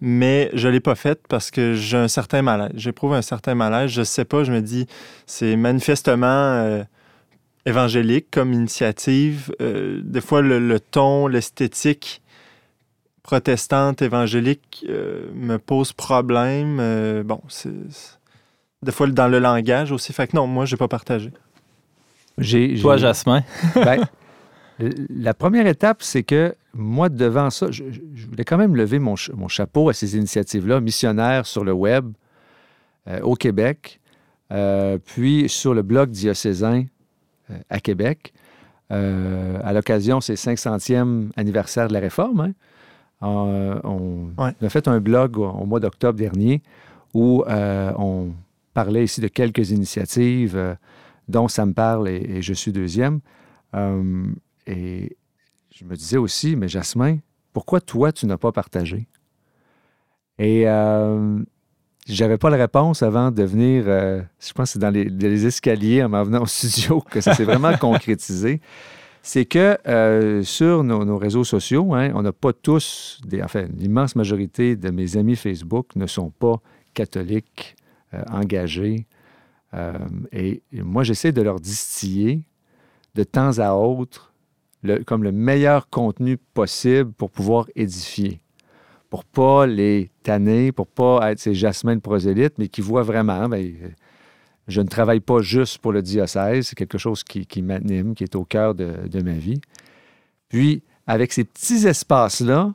mais 0.00 0.50
je 0.54 0.68
ne 0.68 0.72
l'ai 0.72 0.80
pas 0.80 0.94
fait 0.94 1.20
parce 1.28 1.50
que 1.50 1.74
j'ai 1.74 1.96
un 1.96 2.08
certain 2.08 2.42
malaise. 2.42 2.72
J'éprouve 2.74 3.14
un 3.14 3.22
certain 3.22 3.54
malaise. 3.54 3.90
Je 3.90 4.00
ne 4.00 4.04
sais 4.04 4.24
pas, 4.24 4.44
je 4.44 4.52
me 4.52 4.60
dis, 4.60 4.86
c'est 5.26 5.56
manifestement 5.56 6.26
euh, 6.26 6.82
évangélique 7.66 8.26
comme 8.30 8.52
initiative. 8.52 9.54
Euh, 9.60 10.00
des 10.02 10.20
fois, 10.20 10.42
le, 10.42 10.58
le 10.58 10.80
ton, 10.80 11.26
l'esthétique 11.26 12.22
protestante, 13.22 14.02
évangélique 14.02 14.84
euh, 14.88 15.26
me 15.34 15.58
pose 15.58 15.92
problème. 15.92 16.78
Euh, 16.80 17.22
bon, 17.22 17.40
c'est... 17.48 17.70
Des 18.82 18.92
fois, 18.92 19.06
dans 19.06 19.28
le 19.28 19.38
langage 19.38 19.92
aussi. 19.92 20.12
Fait 20.12 20.26
que 20.26 20.36
non, 20.36 20.46
moi, 20.46 20.66
je 20.66 20.74
n'ai 20.74 20.78
pas 20.78 20.88
partagé. 20.88 21.30
J'ai, 22.36 22.78
Toi, 22.80 22.98
Jasmin? 22.98 23.42
ben, 23.74 24.04
la 24.78 25.34
première 25.34 25.66
étape, 25.66 26.02
c'est 26.02 26.22
que 26.24 26.54
moi, 26.74 27.08
devant 27.08 27.50
ça, 27.50 27.70
je, 27.70 27.84
voulais 28.28 28.44
quand 28.44 28.56
même 28.58 28.74
lever 28.74 28.98
mon, 28.98 29.16
ch- 29.16 29.30
mon 29.36 29.46
chapeau 29.48 29.88
à 29.88 29.92
ces 29.92 30.16
initiatives-là, 30.16 30.80
missionnaires 30.80 31.46
sur 31.46 31.62
le 31.64 31.72
web 31.72 32.12
euh, 33.06 33.20
au 33.20 33.34
Québec, 33.36 34.00
euh, 34.50 34.98
puis 35.04 35.48
sur 35.48 35.74
le 35.74 35.82
blog 35.82 36.10
diocésain 36.10 36.84
euh, 37.50 37.54
à 37.70 37.78
Québec. 37.80 38.32
À 38.90 39.72
l'occasion, 39.72 40.20
c'est 40.20 40.34
500e 40.34 41.30
anniversaire 41.36 41.88
de 41.88 41.92
la 41.94 42.00
Réforme. 42.00 42.40
hein. 42.40 42.52
On, 43.20 44.28
Ouais. 44.38 44.52
on 44.60 44.66
a 44.66 44.68
fait 44.68 44.86
un 44.86 45.00
blog 45.00 45.38
au, 45.38 45.46
au 45.48 45.64
mois 45.66 45.80
d'octobre 45.80 46.16
dernier 46.18 46.62
où 47.12 47.42
on 47.48 48.28
parlait 48.72 49.02
ici 49.04 49.20
de 49.20 49.28
quelques 49.28 49.70
initiatives, 49.70 50.76
dont 51.28 51.48
ça 51.48 51.64
me 51.66 51.72
parle 51.72 52.08
et, 52.08 52.16
et 52.36 52.42
je 52.42 52.52
suis 52.52 52.70
deuxième. 52.72 53.20
Et 54.66 55.16
je 55.74 55.84
me 55.84 55.96
disais 55.96 56.16
aussi, 56.16 56.56
mais 56.56 56.68
Jasmin, 56.68 57.18
pourquoi 57.52 57.80
toi, 57.80 58.12
tu 58.12 58.26
n'as 58.26 58.38
pas 58.38 58.52
partagé? 58.52 59.06
Et 60.38 60.68
euh, 60.68 61.38
j'avais 62.06 62.36
pas 62.36 62.50
la 62.50 62.56
réponse 62.56 63.02
avant 63.02 63.30
de 63.30 63.42
venir, 63.42 63.84
euh, 63.86 64.20
je 64.38 64.52
pense 64.52 64.70
que 64.70 64.72
c'est 64.74 64.78
dans 64.78 64.90
les, 64.90 65.46
escaliers 65.46 66.02
en 66.02 66.10
m'en 66.10 66.22
venant 66.22 66.42
au 66.42 66.46
studio 66.46 67.00
que 67.00 67.20
ça 67.20 67.34
s'est 67.34 67.44
vraiment 67.44 67.76
concrétisé. 67.76 68.60
C'est 69.22 69.46
que 69.46 69.78
euh, 69.88 70.42
sur 70.42 70.84
nos, 70.84 71.16
réseaux 71.16 71.44
sociaux, 71.44 71.94
hein, 71.94 72.10
on 72.14 72.20
n'a 72.20 72.32
pas 72.32 72.52
tous, 72.52 73.22
enfin, 73.42 73.66
l'immense 73.74 74.16
majorité 74.16 74.76
de 74.76 74.90
mes 74.90 75.16
amis 75.16 75.36
Facebook 75.36 75.96
ne 75.96 76.06
sont 76.06 76.28
pas 76.28 76.56
catholiques, 76.92 77.74
euh, 78.12 78.22
engagés. 78.30 79.06
Et 80.30 80.62
moi, 80.72 81.02
j'essaie 81.02 81.32
de 81.32 81.42
leur 81.42 81.58
distiller 81.58 82.44
de 83.16 83.24
temps 83.24 83.58
à 83.58 83.74
autre 83.74 84.32
le, 84.84 85.02
comme 85.02 85.24
le 85.24 85.32
meilleur 85.32 85.88
contenu 85.88 86.36
possible 86.36 87.12
pour 87.12 87.30
pouvoir 87.30 87.66
édifier. 87.74 88.40
Pour 89.10 89.24
pas 89.24 89.66
les 89.66 90.10
tanner, 90.22 90.70
pour 90.70 90.86
pas 90.86 91.32
être 91.32 91.40
ces 91.40 91.54
jasmines 91.54 92.00
prosélytes, 92.00 92.58
mais 92.58 92.68
qui 92.68 92.80
voient 92.80 93.02
vraiment, 93.02 93.48
ben, 93.48 93.72
je 94.68 94.80
ne 94.80 94.86
travaille 94.86 95.20
pas 95.20 95.40
juste 95.40 95.78
pour 95.78 95.92
le 95.92 96.02
diocèse, 96.02 96.68
c'est 96.68 96.76
quelque 96.76 96.98
chose 96.98 97.24
qui, 97.24 97.62
m'anime, 97.62 98.14
qui 98.14 98.24
est 98.24 98.36
au 98.36 98.44
cœur 98.44 98.74
de, 98.74 99.08
de 99.10 99.22
ma 99.22 99.32
vie. 99.32 99.60
Puis, 100.48 100.82
avec 101.06 101.32
ces 101.32 101.44
petits 101.44 101.86
espaces-là, 101.86 102.72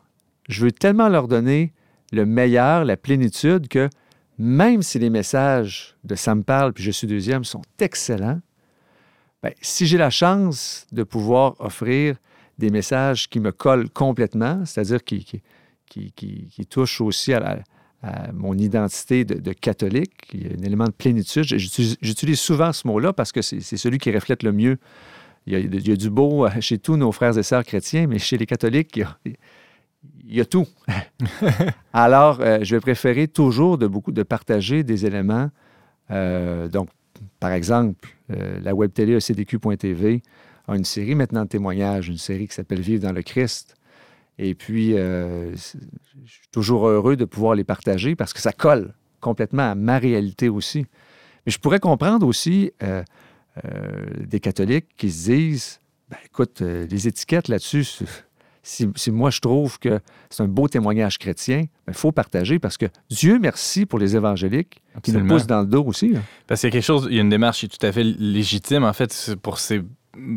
je 0.49 0.65
veux 0.65 0.71
tellement 0.71 1.09
leur 1.09 1.27
donner 1.27 1.73
le 2.11 2.25
meilleur, 2.25 2.85
la 2.85 2.97
plénitude, 2.97 3.67
que 3.67 3.89
même 4.37 4.81
si 4.81 4.97
les 4.99 5.09
messages 5.09 5.95
de 6.03 6.15
Ça 6.15 6.33
me 6.33 6.43
parle 6.43 6.73
puis 6.73 6.83
Je 6.83 6.91
suis 6.91 7.07
deuxième 7.07 7.43
sont 7.43 7.61
excellents, 7.79 8.39
ben, 9.43 9.53
si 9.61 9.85
j'ai 9.85 9.97
la 9.97 10.09
chance 10.09 10.85
de 10.91 11.03
pouvoir 11.03 11.55
offrir 11.59 12.15
des 12.57 12.69
messages 12.69 13.29
qui 13.29 13.39
me 13.39 13.51
collent 13.51 13.89
complètement, 13.89 14.65
c'est-à-dire 14.65 15.03
qui, 15.03 15.41
qui, 15.87 16.11
qui, 16.11 16.65
touchent 16.65 17.01
aussi 17.01 17.33
à, 17.33 17.59
mon 18.33 18.57
identité 18.57 19.25
de, 19.25 19.53
catholique, 19.53 20.29
il 20.33 20.47
y 20.47 20.49
a 20.49 20.53
un 20.57 20.63
élément 20.63 20.85
de 20.85 20.91
plénitude. 20.91 21.43
J'utilise 21.43 22.39
souvent 22.39 22.71
ce 22.73 22.87
mot-là 22.87 23.13
parce 23.13 23.31
que 23.31 23.41
c'est 23.41 23.77
celui 23.77 23.97
qui 23.97 24.11
reflète 24.11 24.43
le 24.43 24.51
mieux. 24.51 24.77
Il 25.47 25.53
y, 25.53 25.55
a, 25.55 25.59
il 25.59 25.87
y, 25.87 25.91
a, 25.91 25.95
du 25.95 26.09
beau 26.09 26.47
chez 26.59 26.77
tous 26.77 26.95
nos 26.95 27.11
frères 27.11 27.37
et 27.37 27.43
sœurs 27.43 27.63
chrétiens, 27.63 28.07
mais 28.07 28.19
chez 28.19 28.37
les 28.37 28.45
catholiques, 28.45 28.95
il 28.95 28.99
y 28.99 29.03
a, 29.03 29.17
il 30.29 30.35
y 30.35 30.41
a 30.41 30.45
tout. 30.45 30.67
Alors, 31.93 32.39
euh, 32.39 32.59
je 32.61 32.75
vais 32.75 32.79
préférer 32.79 33.27
toujours 33.27 33.77
de 33.77 33.87
beaucoup 33.87 34.11
de 34.11 34.23
partager 34.23 34.83
des 34.83 35.05
éléments. 35.05 35.49
Euh, 36.11 36.67
donc, 36.67 36.89
par 37.39 37.51
exemple, 37.51 38.07
euh, 38.31 38.59
la 38.61 38.75
web 38.75 38.91
télé 38.93 39.13
ECDQ.tv 39.13 40.21
a 40.67 40.75
une 40.75 40.85
série 40.85 41.15
maintenant 41.15 41.43
de 41.43 41.49
témoignages, 41.49 42.09
une 42.09 42.17
série 42.17 42.47
qui 42.47 42.53
s'appelle 42.53 42.81
Vivre 42.81 43.03
dans 43.03 43.11
le 43.11 43.21
Christ. 43.21 43.75
Et 44.37 44.55
puis, 44.55 44.91
je 44.93 45.57
suis 46.25 46.47
toujours 46.51 46.87
heureux 46.87 47.17
de 47.17 47.25
pouvoir 47.25 47.55
les 47.55 47.65
partager 47.65 48.15
parce 48.15 48.31
que 48.31 48.39
ça 48.39 48.53
colle 48.53 48.93
complètement 49.19 49.71
à 49.71 49.75
ma 49.75 49.97
réalité 49.97 50.47
aussi. 50.47 50.85
Mais 51.45 51.51
je 51.51 51.59
pourrais 51.59 51.81
comprendre 51.81 52.25
aussi 52.25 52.71
des 54.27 54.39
catholiques 54.39 54.87
qui 54.95 55.11
se 55.11 55.31
disent, 55.31 55.79
ben, 56.09 56.17
écoute, 56.23 56.61
les 56.61 57.07
étiquettes 57.07 57.49
là-dessus, 57.49 57.83
si, 58.63 58.87
moi 59.11 59.29
je 59.29 59.39
trouve 59.39 59.79
que 59.79 59.99
c'est 60.29 60.43
un 60.43 60.47
beau 60.47 60.67
témoignage 60.67 61.17
chrétien, 61.17 61.59
il 61.59 61.69
ben, 61.87 61.93
faut 61.93 62.11
partager 62.11 62.59
parce 62.59 62.77
que 62.77 62.85
Dieu 63.09 63.39
merci 63.39 63.85
pour 63.85 63.99
les 63.99 64.15
évangéliques 64.15 64.81
qui 65.03 65.11
nous 65.11 65.25
poussent 65.25 65.47
dans 65.47 65.61
le 65.61 65.67
dos 65.67 65.83
aussi. 65.83 66.13
Parce 66.47 66.61
qu'il 66.61 66.69
y 66.69 66.71
a 66.71 66.73
quelque 66.73 66.85
chose, 66.85 67.07
il 67.09 67.15
y 67.15 67.19
a 67.19 67.21
une 67.21 67.29
démarche 67.29 67.59
qui 67.59 67.65
est 67.65 67.69
tout 67.69 67.85
à 67.85 67.91
fait 67.91 68.03
légitime 68.03 68.83
en 68.83 68.93
fait 68.93 69.35
pour 69.41 69.59
ces 69.59 69.81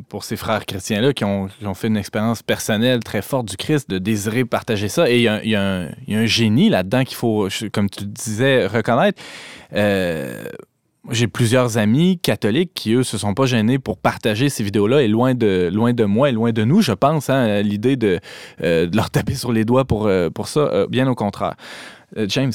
pour 0.09 0.25
ces 0.25 0.37
frères 0.37 0.65
chrétiens-là 0.67 1.13
qui 1.13 1.25
ont, 1.25 1.49
fait 1.75 1.89
une 1.89 1.97
expérience 1.97 2.43
personnelle 2.43 3.01
très 3.01 3.23
forte 3.23 3.49
du 3.49 3.57
Christ, 3.57 3.89
de 3.89 3.99
désirer 3.99 4.45
partager 4.45 4.89
ça. 4.89 5.11
Et 5.11 5.17
il 5.17 5.23
y 5.23 5.55
a, 5.57 5.89
un, 6.09 6.27
génie 6.27 6.69
là-dedans 6.69 7.05
qu'il 7.05 7.17
faut, 7.17 7.49
comme 7.73 7.89
tu 7.89 8.05
disais, 8.07 8.67
reconnaître. 8.67 9.21
Euh, 9.73 10.45
j'ai 11.11 11.27
plusieurs 11.27 11.79
amis 11.79 12.19
catholiques 12.19 12.73
qui, 12.75 12.93
eux, 12.93 13.03
se 13.03 13.19
sont 13.19 13.35
pas 13.35 13.47
gênés 13.47 13.79
pour 13.79 13.99
partager 13.99 14.49
ces 14.49 14.63
vidéos-là 14.63 15.03
et 15.03 15.09
loin 15.09 15.35
de, 15.35 15.69
loin 15.73 15.93
de 15.93 16.05
moi 16.05 16.29
et 16.29 16.33
loin 16.33 16.53
de 16.53 16.65
nous, 16.65 16.81
je 16.81 16.93
pense, 16.93 17.29
hein, 17.29 17.61
l'idée 17.63 17.97
de, 17.97 18.21
euh, 18.63 18.87
de, 18.87 18.97
leur 18.97 19.11
taper 19.11 19.35
sur 19.35 19.53
les 19.53 19.65
doigts 19.65 19.85
pour, 19.85 20.07
euh, 20.07 20.31
pour 20.31 20.47
ça, 20.49 20.61
euh, 20.61 20.87
bien 20.87 21.09
au 21.09 21.15
contraire. 21.15 21.55
James? 22.17 22.53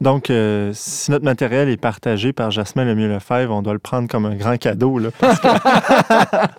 Donc, 0.00 0.30
si 0.72 1.10
notre 1.10 1.24
matériel 1.24 1.70
est 1.70 1.78
partagé 1.78 2.34
par 2.34 2.50
Jasmin 2.50 2.84
Lemieux 2.84 3.08
Lefebvre, 3.08 3.54
on 3.54 3.62
doit 3.62 3.72
le 3.72 3.78
prendre 3.78 4.08
comme 4.08 4.26
un 4.26 4.34
grand 4.34 4.58
cadeau. 4.58 4.98
Là, 4.98 5.08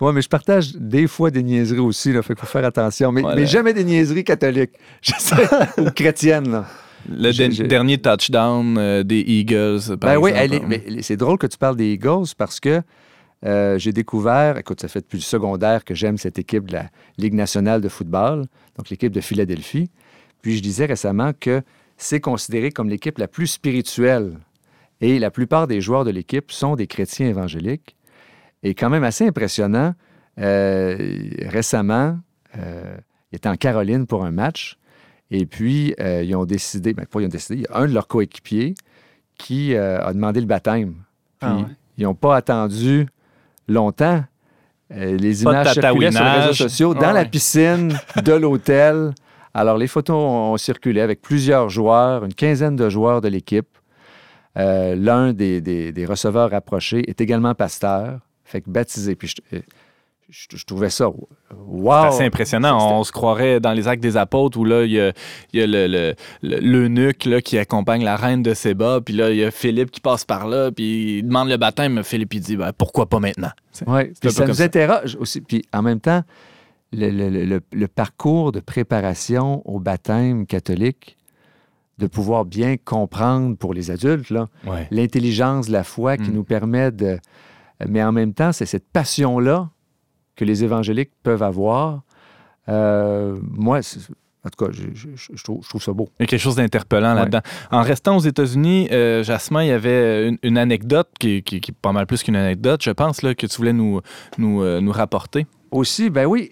Oui, 0.00 0.12
mais 0.14 0.22
je 0.22 0.28
partage 0.28 0.74
des 0.76 1.08
fois 1.08 1.30
des 1.30 1.42
niaiseries 1.42 1.80
aussi, 1.80 2.12
là, 2.12 2.22
fait 2.22 2.34
qu'il 2.34 2.40
faut 2.40 2.46
faire 2.46 2.64
attention. 2.64 3.10
Mais, 3.10 3.22
mais 3.34 3.46
jamais 3.46 3.74
des 3.74 3.82
niaiseries 3.82 4.22
catholiques. 4.22 4.70
Je 5.02 5.12
sais, 5.18 5.48
ou 5.78 5.90
chrétiennes, 5.90 6.50
là. 6.52 6.66
Le 7.08 7.66
dernier 7.66 7.98
touchdown 7.98 8.76
euh, 8.76 9.02
des 9.02 9.20
Eagles, 9.20 9.96
par 9.98 10.20
ben 10.20 10.28
exemple. 10.28 10.66
Oui, 10.68 11.02
c'est 11.02 11.16
drôle 11.16 11.38
que 11.38 11.46
tu 11.46 11.56
parles 11.56 11.76
des 11.76 11.92
Eagles 11.92 12.26
parce 12.36 12.60
que 12.60 12.82
euh, 13.46 13.78
j'ai 13.78 13.92
découvert, 13.92 14.58
écoute, 14.58 14.80
ça 14.80 14.88
fait 14.88 15.00
depuis 15.00 15.18
le 15.18 15.22
secondaire 15.22 15.84
que 15.84 15.94
j'aime 15.94 16.18
cette 16.18 16.38
équipe 16.38 16.66
de 16.66 16.74
la 16.74 16.90
Ligue 17.16 17.34
nationale 17.34 17.80
de 17.80 17.88
football, 17.88 18.46
donc 18.76 18.90
l'équipe 18.90 19.12
de 19.12 19.20
Philadelphie. 19.20 19.90
Puis 20.42 20.56
je 20.56 20.62
disais 20.62 20.86
récemment 20.86 21.32
que 21.38 21.62
c'est 21.96 22.20
considéré 22.20 22.70
comme 22.70 22.88
l'équipe 22.88 23.18
la 23.18 23.28
plus 23.28 23.46
spirituelle. 23.46 24.38
Et 25.00 25.18
la 25.18 25.30
plupart 25.30 25.66
des 25.66 25.80
joueurs 25.80 26.04
de 26.04 26.10
l'équipe 26.10 26.50
sont 26.50 26.74
des 26.74 26.86
chrétiens 26.86 27.28
évangéliques. 27.28 27.96
Et 28.64 28.74
quand 28.74 28.90
même 28.90 29.04
assez 29.04 29.26
impressionnant, 29.26 29.94
euh, 30.40 30.96
récemment, 31.46 32.18
il 32.54 33.36
était 33.36 33.48
en 33.48 33.56
Caroline 33.56 34.06
pour 34.06 34.24
un 34.24 34.32
match. 34.32 34.78
Et 35.30 35.46
puis, 35.46 35.94
euh, 36.00 36.22
ils 36.22 36.34
ont 36.34 36.44
décidé, 36.44 36.94
ben, 36.94 37.06
pas 37.06 37.20
ils 37.20 37.26
ont 37.26 37.28
décidé, 37.28 37.56
il 37.56 37.62
y 37.62 37.66
a 37.66 37.78
un 37.78 37.86
de 37.86 37.92
leurs 37.92 38.06
coéquipiers 38.06 38.74
qui 39.36 39.74
euh, 39.74 40.02
a 40.02 40.12
demandé 40.12 40.40
le 40.40 40.46
baptême. 40.46 40.94
Puis, 41.38 41.50
ah 41.50 41.66
ils 41.96 42.04
n'ont 42.04 42.14
pas 42.14 42.36
attendu 42.36 43.06
longtemps. 43.66 44.24
Euh, 44.92 45.16
les 45.16 45.42
images 45.42 45.74
circulaient 45.74 46.12
sur 46.12 46.24
les 46.24 46.30
réseaux 46.30 46.52
sociaux, 46.52 46.94
dans 46.94 47.12
la 47.12 47.24
piscine 47.24 47.98
de 48.22 48.32
l'hôtel. 48.34 49.12
Alors, 49.52 49.76
les 49.76 49.88
photos 49.88 50.16
ont, 50.16 50.56
circulé 50.56 51.00
avec 51.00 51.20
plusieurs 51.20 51.68
joueurs, 51.68 52.24
une 52.24 52.34
quinzaine 52.34 52.76
de 52.76 52.88
joueurs 52.88 53.20
de 53.20 53.28
l'équipe. 53.28 53.68
L'un 54.54 55.32
des, 55.32 55.60
des, 55.60 56.06
receveurs 56.06 56.50
rapprochés 56.50 57.08
est 57.08 57.20
également 57.20 57.54
pasteur, 57.54 58.20
fait 58.44 58.60
que 58.60 58.70
baptisé. 58.70 59.14
Puis 59.14 59.28
je, 59.28 59.60
trouvais 60.66 60.90
ça 60.90 61.08
wow. 61.08 62.02
C'est 62.02 62.06
assez 62.08 62.24
impressionnant. 62.24 62.98
On 62.98 63.04
se 63.04 63.12
croirait 63.12 63.60
dans 63.60 63.72
les 63.72 63.88
actes 63.88 64.02
des 64.02 64.16
apôtres 64.16 64.58
où 64.58 64.64
là, 64.64 64.84
il 64.84 64.92
y 64.92 65.00
a, 65.00 65.12
il 65.52 65.60
y 65.60 65.62
a 65.62 65.66
le, 65.66 66.14
l'eunuque 66.42 67.24
là, 67.24 67.40
qui 67.40 67.58
accompagne 67.58 68.04
la 68.04 68.16
reine 68.16 68.42
de 68.42 68.54
Séba, 68.54 69.00
puis 69.00 69.14
là, 69.14 69.30
il 69.30 69.36
y 69.38 69.44
a 69.44 69.50
Philippe 69.50 69.90
qui 69.90 70.00
passe 70.00 70.24
par 70.24 70.46
là, 70.46 70.70
puis 70.70 71.18
il 71.18 71.22
demande 71.22 71.48
le 71.48 71.56
baptême. 71.56 72.02
Philippe, 72.02 72.34
il 72.34 72.40
dit 72.40 72.56
ben, 72.56 72.72
pourquoi 72.72 73.08
pas 73.08 73.20
maintenant? 73.20 73.50
Oui, 73.86 74.12
ça 74.22 74.46
nous 74.46 74.62
interroge 74.62 75.16
aussi. 75.20 75.40
Puis 75.40 75.64
en 75.72 75.82
même 75.82 76.00
temps, 76.00 76.22
le, 76.92 77.86
parcours 77.86 78.52
de 78.52 78.60
préparation 78.60 79.62
au 79.66 79.80
baptême 79.80 80.46
catholique, 80.46 81.16
de 81.98 82.06
pouvoir 82.06 82.44
bien 82.44 82.76
comprendre 82.76 83.56
pour 83.56 83.74
les 83.74 83.90
adultes 83.90 84.32
l'intelligence, 84.92 85.68
la 85.68 85.82
foi 85.82 86.16
qui 86.16 86.30
mm. 86.30 86.34
nous 86.34 86.44
permet 86.44 86.92
de. 86.92 87.18
Mais 87.88 88.02
en 88.02 88.12
même 88.12 88.34
temps, 88.34 88.52
c'est 88.52 88.66
cette 88.66 88.88
passion-là 88.88 89.70
que 90.38 90.44
les 90.44 90.62
évangéliques 90.64 91.10
peuvent 91.24 91.42
avoir. 91.42 92.02
Euh, 92.68 93.36
moi, 93.42 93.80
en 94.44 94.50
tout 94.50 94.64
cas, 94.64 94.70
je, 94.72 95.42
trouve, 95.42 95.82
ça 95.82 95.92
beau. 95.92 96.08
Il 96.18 96.22
y 96.22 96.24
a 96.24 96.26
quelque 96.26 96.40
chose 96.40 96.54
d'interpellant 96.54 97.12
là-dedans. 97.12 97.40
En 97.72 97.82
restant 97.82 98.16
aux 98.16 98.20
États-Unis, 98.20 98.88
euh, 98.92 99.24
Jasmin, 99.24 99.64
il 99.64 99.68
y 99.68 99.72
avait 99.72 100.38
une, 100.42 100.56
anecdote 100.56 101.08
qui, 101.18 101.38
est 101.38 101.72
pas 101.82 101.92
mal 101.92 102.06
plus 102.06 102.22
qu'une 102.22 102.36
anecdote, 102.36 102.82
je 102.84 102.92
pense, 102.92 103.22
là, 103.22 103.34
que 103.34 103.46
tu 103.46 103.56
voulais 103.56 103.72
nous, 103.72 104.00
nous, 104.38 104.62
euh, 104.62 104.80
nous 104.80 104.92
rapporter. 104.92 105.46
Aussi, 105.72 106.08
ben 106.08 106.26
oui. 106.26 106.50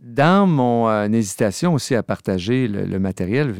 Dans 0.00 0.46
mon 0.46 1.12
hésitation 1.12 1.74
aussi 1.74 1.94
à 1.96 2.02
partager 2.02 2.68
le, 2.68 2.98
matériel, 2.98 3.54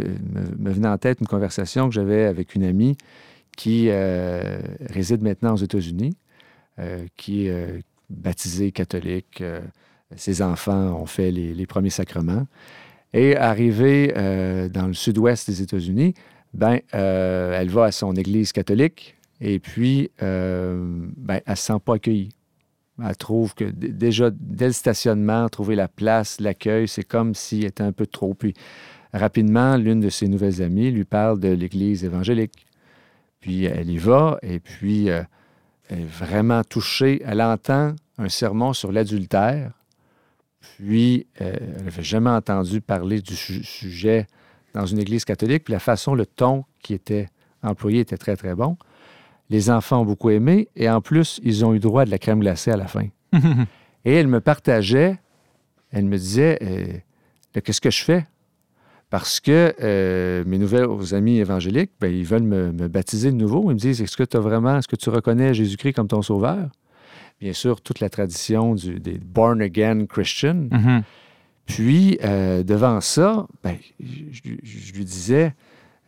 me, 0.58 0.70
venait 0.70 0.88
en 0.88 0.98
tête 0.98 1.20
une 1.20 1.26
conversation 1.26 1.88
que 1.88 1.94
j'avais 1.94 2.24
avec 2.24 2.54
une 2.54 2.64
amie 2.64 2.96
qui 3.56 3.90
réside 4.90 5.22
maintenant 5.22 5.54
aux 5.54 5.62
États-Unis, 5.68 6.16
qui, 7.16 7.48
baptisé 8.12 8.72
catholique. 8.72 9.40
Euh, 9.40 9.60
ses 10.16 10.42
enfants 10.42 11.00
ont 11.00 11.06
fait 11.06 11.30
les, 11.30 11.66
premiers 11.66 11.90
sacrements. 11.90 12.46
Et 13.14 13.36
arrivée 13.36 14.12
euh, 14.16 14.68
dans 14.68 14.86
le 14.86 14.94
sud-ouest 14.94 15.48
des 15.48 15.62
États-Unis, 15.62 16.14
ben, 16.54 16.80
euh, 16.94 17.58
elle 17.58 17.70
va 17.70 17.84
à 17.84 17.92
son 17.92 18.14
église 18.14 18.52
catholique 18.52 19.16
et 19.40 19.58
puis 19.58 20.10
ben, 20.18 21.10
elle 21.28 21.42
ne 21.46 21.54
se 21.54 21.62
sent 21.62 21.78
pas 21.84 21.94
accueillie. 21.94 22.30
Elle 23.02 23.16
trouve 23.16 23.54
que 23.54 23.64
déjà, 23.64 24.30
dès 24.30 24.66
le 24.66 24.72
stationnement, 24.72 25.48
trouver 25.48 25.74
la 25.76 25.88
place, 25.88 26.40
l'accueil, 26.40 26.86
c'est 26.86 27.04
comme 27.04 27.34
s'il 27.34 27.64
était 27.64 27.82
un 27.82 27.92
peu 27.92 28.06
trop. 28.06 28.34
Puis 28.34 28.54
rapidement, 29.12 29.76
l'une 29.76 30.00
de 30.00 30.10
ses 30.10 30.28
nouvelles 30.28 30.62
amies 30.62 30.90
lui 30.90 31.04
parle 31.04 31.40
de 31.40 31.48
l'église 31.48 32.04
évangélique. 32.04 32.66
Puis 33.40 33.64
elle 33.64 33.90
y 33.90 33.96
va 33.96 34.38
et 34.42 34.60
puis 34.60 35.06
elle 35.06 35.26
est 35.90 36.04
vraiment 36.04 36.62
touchée. 36.64 37.22
Elle 37.24 37.42
entend 37.42 37.94
un 38.18 38.28
sermon 38.28 38.72
sur 38.72 38.92
l'adultère, 38.92 39.72
puis 40.60 41.26
euh, 41.40 41.54
elle 41.58 41.84
n'avait 41.84 42.02
jamais 42.02 42.30
entendu 42.30 42.80
parler 42.80 43.20
du 43.20 43.34
sujet 43.34 44.26
dans 44.74 44.86
une 44.86 44.98
église 44.98 45.24
catholique, 45.24 45.64
puis 45.64 45.72
la 45.72 45.80
façon, 45.80 46.14
le 46.14 46.26
ton 46.26 46.64
qui 46.82 46.94
était 46.94 47.28
employé 47.62 48.00
était 48.00 48.16
très, 48.16 48.36
très 48.36 48.54
bon. 48.54 48.76
Les 49.50 49.70
enfants 49.70 50.00
ont 50.00 50.04
beaucoup 50.04 50.30
aimé, 50.30 50.68
et 50.76 50.88
en 50.88 51.00
plus, 51.00 51.40
ils 51.42 51.64
ont 51.64 51.74
eu 51.74 51.78
droit 51.78 52.04
de 52.04 52.10
la 52.10 52.18
crème 52.18 52.40
glacée 52.40 52.70
à 52.70 52.76
la 52.76 52.86
fin. 52.86 53.06
et 54.04 54.14
elle 54.14 54.28
me 54.28 54.40
partageait, 54.40 55.18
elle 55.90 56.06
me 56.06 56.16
disait, 56.16 56.58
euh, 56.62 57.60
qu'est-ce 57.60 57.80
que 57.80 57.90
je 57.90 58.02
fais? 58.02 58.26
Parce 59.12 59.40
que 59.40 59.74
euh, 59.82 60.42
mes 60.46 60.56
nouveaux 60.56 61.12
amis 61.12 61.36
évangéliques, 61.36 61.90
ben, 62.00 62.10
ils 62.10 62.24
veulent 62.24 62.44
me, 62.44 62.88
baptiser 62.88 63.30
de 63.30 63.36
nouveau. 63.36 63.70
Ils 63.70 63.74
me 63.74 63.78
disent 63.78 64.00
Est-ce 64.00 64.16
que 64.16 64.22
tu 64.22 64.38
as 64.38 64.40
vraiment, 64.40 64.78
est-ce 64.78 64.88
que 64.88 64.96
tu 64.96 65.10
reconnais 65.10 65.52
Jésus-Christ 65.52 65.92
comme 65.92 66.08
ton 66.08 66.22
sauveur 66.22 66.70
bien 67.42 67.52
sûr, 67.52 67.80
toute 67.80 67.98
la 67.98 68.08
tradition 68.08 68.76
du, 68.76 69.00
des 69.00 69.18
born-again 69.18 70.06
Christians. 70.06 70.68
Mhm. 70.70 71.02
Puis, 71.66 72.16
euh, 72.22 72.62
devant 72.62 73.00
ça, 73.00 73.48
ben, 73.64 73.76
je, 74.00 74.92
lui 74.92 75.04
disais, 75.04 75.52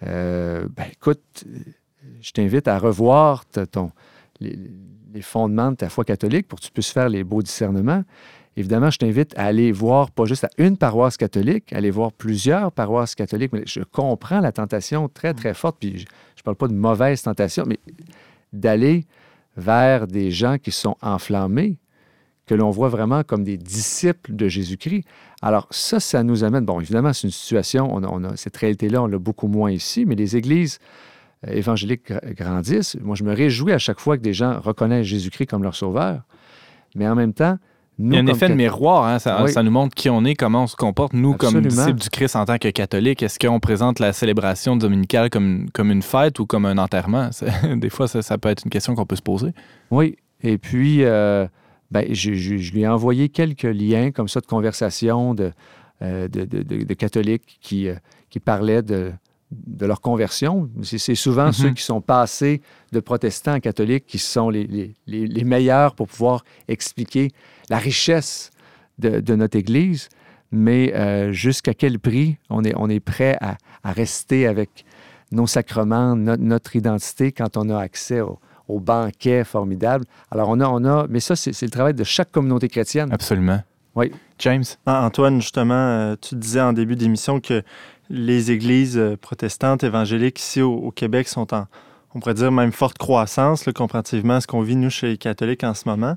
euh, 0.07 0.69
ben, 0.77 0.85
écoute, 0.93 1.45
je 2.21 2.31
t'invite 2.31 2.69
à 2.69 2.79
revoir 2.79 3.45
ton, 3.47 3.91
les, 4.39 4.57
les 5.13 5.23
fondements 5.23 5.73
de 5.73 5.77
ta 5.77 5.89
foi 5.89 6.05
catholique 6.05 6.47
pour 6.47 6.61
que 6.61 6.67
tu 6.67 6.71
puisses 6.71 6.93
faire 6.93 7.09
les 7.09 7.25
beaux 7.25 7.43
discernements. 7.43 8.05
Évidemment, 8.57 8.91
je 8.91 8.99
t'invite 8.99 9.37
à 9.37 9.47
aller 9.47 9.73
voir, 9.73 10.13
pas 10.13 10.27
juste 10.27 10.45
à 10.45 10.51
une 10.59 10.77
paroisse 10.77 11.17
catholique, 11.17 11.73
aller 11.73 11.91
voir 11.91 12.13
plusieurs 12.13 12.71
paroisses 12.71 13.17
catholiques. 13.17 13.53
Mais 13.53 13.65
je 13.67 13.81
comprends 13.81 14.39
la 14.39 14.53
tentation 14.53 15.09
très, 15.09 15.35
très 15.35 15.55
forte. 15.55 15.79
Puis 15.81 15.99
je 15.99 16.05
ne 16.05 16.43
parle 16.45 16.57
pas 16.57 16.69
de 16.69 16.75
mauvaise 16.75 17.23
tentation, 17.23 17.65
mais 17.67 17.81
d'aller 18.53 19.05
vers 19.57 20.07
des 20.07 20.31
gens 20.31 20.59
qui 20.59 20.71
sont 20.71 20.97
enflammés, 21.01 21.77
que 22.47 22.55
l'on 22.55 22.71
voit 22.71 22.89
vraiment 22.89 23.23
comme 23.23 23.45
des 23.45 23.57
disciples 23.57 24.35
de 24.35 24.49
Jésus-Christ. 24.49 25.05
Alors 25.41 25.67
ça, 25.71 26.01
ça 26.01 26.23
nous 26.23 26.45
amène, 26.45 26.65
bon, 26.65 26.81
évidemment, 26.81 27.13
c'est 27.13 27.27
une 27.27 27.33
situation, 27.33 27.89
on 27.93 28.25
a, 28.25 28.37
cette 28.37 28.57
réalité-là, 28.57 29.03
on 29.03 29.07
l'a 29.07 29.19
beaucoup 29.19 29.49
moins 29.49 29.71
ici, 29.71 30.05
mais 30.05 30.15
les 30.15 30.37
églises 30.37 30.79
euh, 31.47 31.53
évangéliques 31.53 32.11
gra- 32.11 32.35
grandissent. 32.35 32.97
Moi, 33.01 33.17
je 33.17 33.25
me 33.25 33.33
réjouis 33.33 33.73
à 33.73 33.79
chaque 33.79 34.01
fois 34.01 34.19
que 34.19 34.23
des 34.23 34.35
gens 34.35 34.61
reconnaissent 34.61 35.07
Jésus-Christ 35.07 35.47
comme 35.47 35.63
leur 35.63 35.75
sauveur, 35.75 36.23
mais 36.95 37.09
en 37.09 37.15
même 37.15 37.33
temps, 37.33 37.59
nous, 37.99 38.13
Il 38.13 38.17
y 38.17 38.19
a 38.19 38.23
un 38.23 38.27
effet 38.27 38.49
de 38.49 38.55
miroir, 38.55 39.07
hein, 39.07 39.19
ça, 39.19 39.45
Oui. 39.45 39.53
ça 39.53 39.63
nous 39.63 39.71
montre 39.71 39.95
qui 39.95 40.11
on 40.11 40.25
est, 40.25 40.35
comment 40.35 40.65
on 40.65 40.67
se 40.67 40.75
comporte, 40.77 41.13
nous, 41.13 41.35
comme 41.35 41.61
disciples 41.61 42.01
du 42.01 42.11
Christ 42.11 42.35
en 42.37 42.45
tant 42.45 42.59
que 42.59 42.69
catholiques. 42.69 43.23
Est-ce 43.23 43.39
qu'on 43.39 43.61
présente 43.61 44.01
la 44.01 44.13
célébration 44.13 44.75
dominicale 44.77 45.31
comme, 45.31 45.71
comme 45.73 45.91
une 45.93 46.03
fête 46.03 46.39
ou 46.41 46.47
comme 46.47 46.67
un 46.67 46.79
enterrement? 46.79 47.31
Des 47.77 47.91
fois, 47.91 48.09
ça, 48.09 48.21
ça 48.23 48.37
peut 48.39 48.49
être 48.49 48.65
une 48.65 48.71
question 48.71 48.95
qu'on 48.95 49.07
peut 49.07 49.17
se 49.17 49.23
poser. 49.23 49.53
Oui, 49.93 50.17
et 50.43 50.59
puis, 50.59 51.05
euh, 51.05 51.47
ben, 51.93 52.07
je, 52.13 52.35
je- 52.35 52.57
je 52.57 52.73
lui 52.73 52.81
ai 52.83 52.89
envoyé 52.89 53.29
quelques 53.29 53.63
liens 53.63 54.11
comme 54.11 54.27
ça 54.29 54.41
de 54.41 54.47
conversation 54.47 55.33
de, 55.35 55.53
euh, 56.03 56.27
de, 56.27 56.45
de- 56.45 56.63
de- 56.85 56.95
catholiques 56.95 57.59
qui, 57.61 57.89
euh, 57.89 57.95
qui 58.31 58.41
parlaient 58.41 58.83
de, 58.83 59.13
de 59.53 59.87
leur 59.87 60.01
conversion. 60.01 60.69
C'est 60.83 61.15
souvent 61.15 61.47
Mhm. 61.47 61.53
ceux 61.53 61.71
qui 61.71 61.83
sont 61.85 62.01
passés 62.01 62.61
de 62.91 62.99
protestants 62.99 63.53
à 63.53 63.61
catholiques 63.61 64.07
qui 64.07 64.19
sont 64.19 64.51
les, 64.51 64.67
les- 64.67 64.95
les- 65.07 65.27
les 65.29 65.45
meilleurs 65.45 65.95
pour 65.95 66.09
pouvoir 66.09 66.45
expliquer 66.67 67.31
la 67.71 67.79
richesse 67.79 68.51
de, 68.99 69.21
de 69.21 69.35
notre 69.35 69.59
Église, 69.59 70.09
mais 70.53 70.95
euh, 70.95 71.33
jusqu'à 71.33 71.75
quel 71.75 71.99
prix 71.99 72.39
on 72.51 72.63
est, 72.65 72.75
on 72.77 72.89
est 72.89 73.01
prêt 73.01 73.37
à, 73.41 73.57
à 73.83 73.93
rester 73.93 74.47
avec 74.47 74.85
nos 75.33 75.47
sacrements, 75.47 76.15
no- 76.15 76.37
notre 76.37 76.77
identité 76.77 77.33
quand 77.33 77.57
on 77.57 77.71
a 77.71 77.79
accès 77.79 78.21
au, 78.21 78.39
au 78.69 78.79
banquet 78.79 79.45
formidable? 79.45 80.05
Alors, 80.31 80.49
on 80.49 80.61
a, 80.61 80.67
on 80.69 80.85
a 80.85 81.07
mais 81.09 81.21
ça, 81.21 81.35
c'est 81.35 81.53
c'est 81.53 81.67
le 81.67 81.73
travail 81.73 81.95
de 81.95 82.05
chaque 82.05 82.31
communauté 82.31 82.69
chrétienne. 82.69 83.13
Absolument. 83.13 83.61
Oui. 83.97 84.13
James? 84.39 84.65
Ah, 84.87 85.05
Antoine, 85.05 85.41
justement, 85.41 85.75
euh, 85.75 86.17
tu 86.21 86.35
disais 86.35 86.61
en 86.61 86.73
début 86.73 86.97
d'émission 86.97 87.41
que 87.41 87.63
les 88.11 88.51
églises 88.51 88.99
euh, 88.99 89.17
protestantes, 89.17 89.83
évangéliques 89.83 90.39
ici 90.41 90.61
au, 90.63 90.75
au 90.75 90.91
Québec 90.91 91.27
sont 91.29 91.55
en, 91.55 91.67
on 92.15 92.21
pourrait 92.21 92.35
dire, 92.35 92.53
même 92.53 92.73
forte 92.73 92.99
croissance 92.99 93.67
là, 93.67 93.73
comparativement 93.73 94.35
à 94.35 94.41
ce 94.41 94.47
qu'on 94.47 94.63
vit, 94.63 94.77
nous, 94.77 94.91
chez 94.91 95.09
les 95.09 95.17
catholiques 95.17 95.65
en 95.65 95.75
ce 95.75 95.89
moment. 95.89 96.17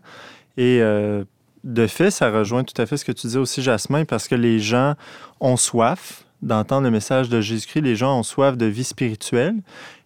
Et 0.57 0.79
euh, 0.81 1.23
de 1.67 1.85
fait, 1.85 2.11
ça 2.11 2.31
rejoint 2.31 2.63
tout 2.63 2.81
à 2.81 2.85
fait 2.85 2.95
ce 2.95 3.03
que 3.03 3.11
tu 3.11 3.27
disais 3.27 3.39
aussi, 3.39 3.61
Jasmin, 3.61 4.05
parce 4.05 4.27
que 4.27 4.35
les 4.35 4.59
gens 4.59 4.95
ont 5.41 5.57
soif 5.57 6.23
d'entendre 6.41 6.83
le 6.83 6.91
message 6.91 7.27
de 7.27 7.41
Jésus-Christ. 7.41 7.81
Les 7.81 7.97
gens 7.97 8.19
ont 8.19 8.23
soif 8.23 8.57
de 8.57 8.65
vie 8.65 8.85
spirituelle 8.85 9.55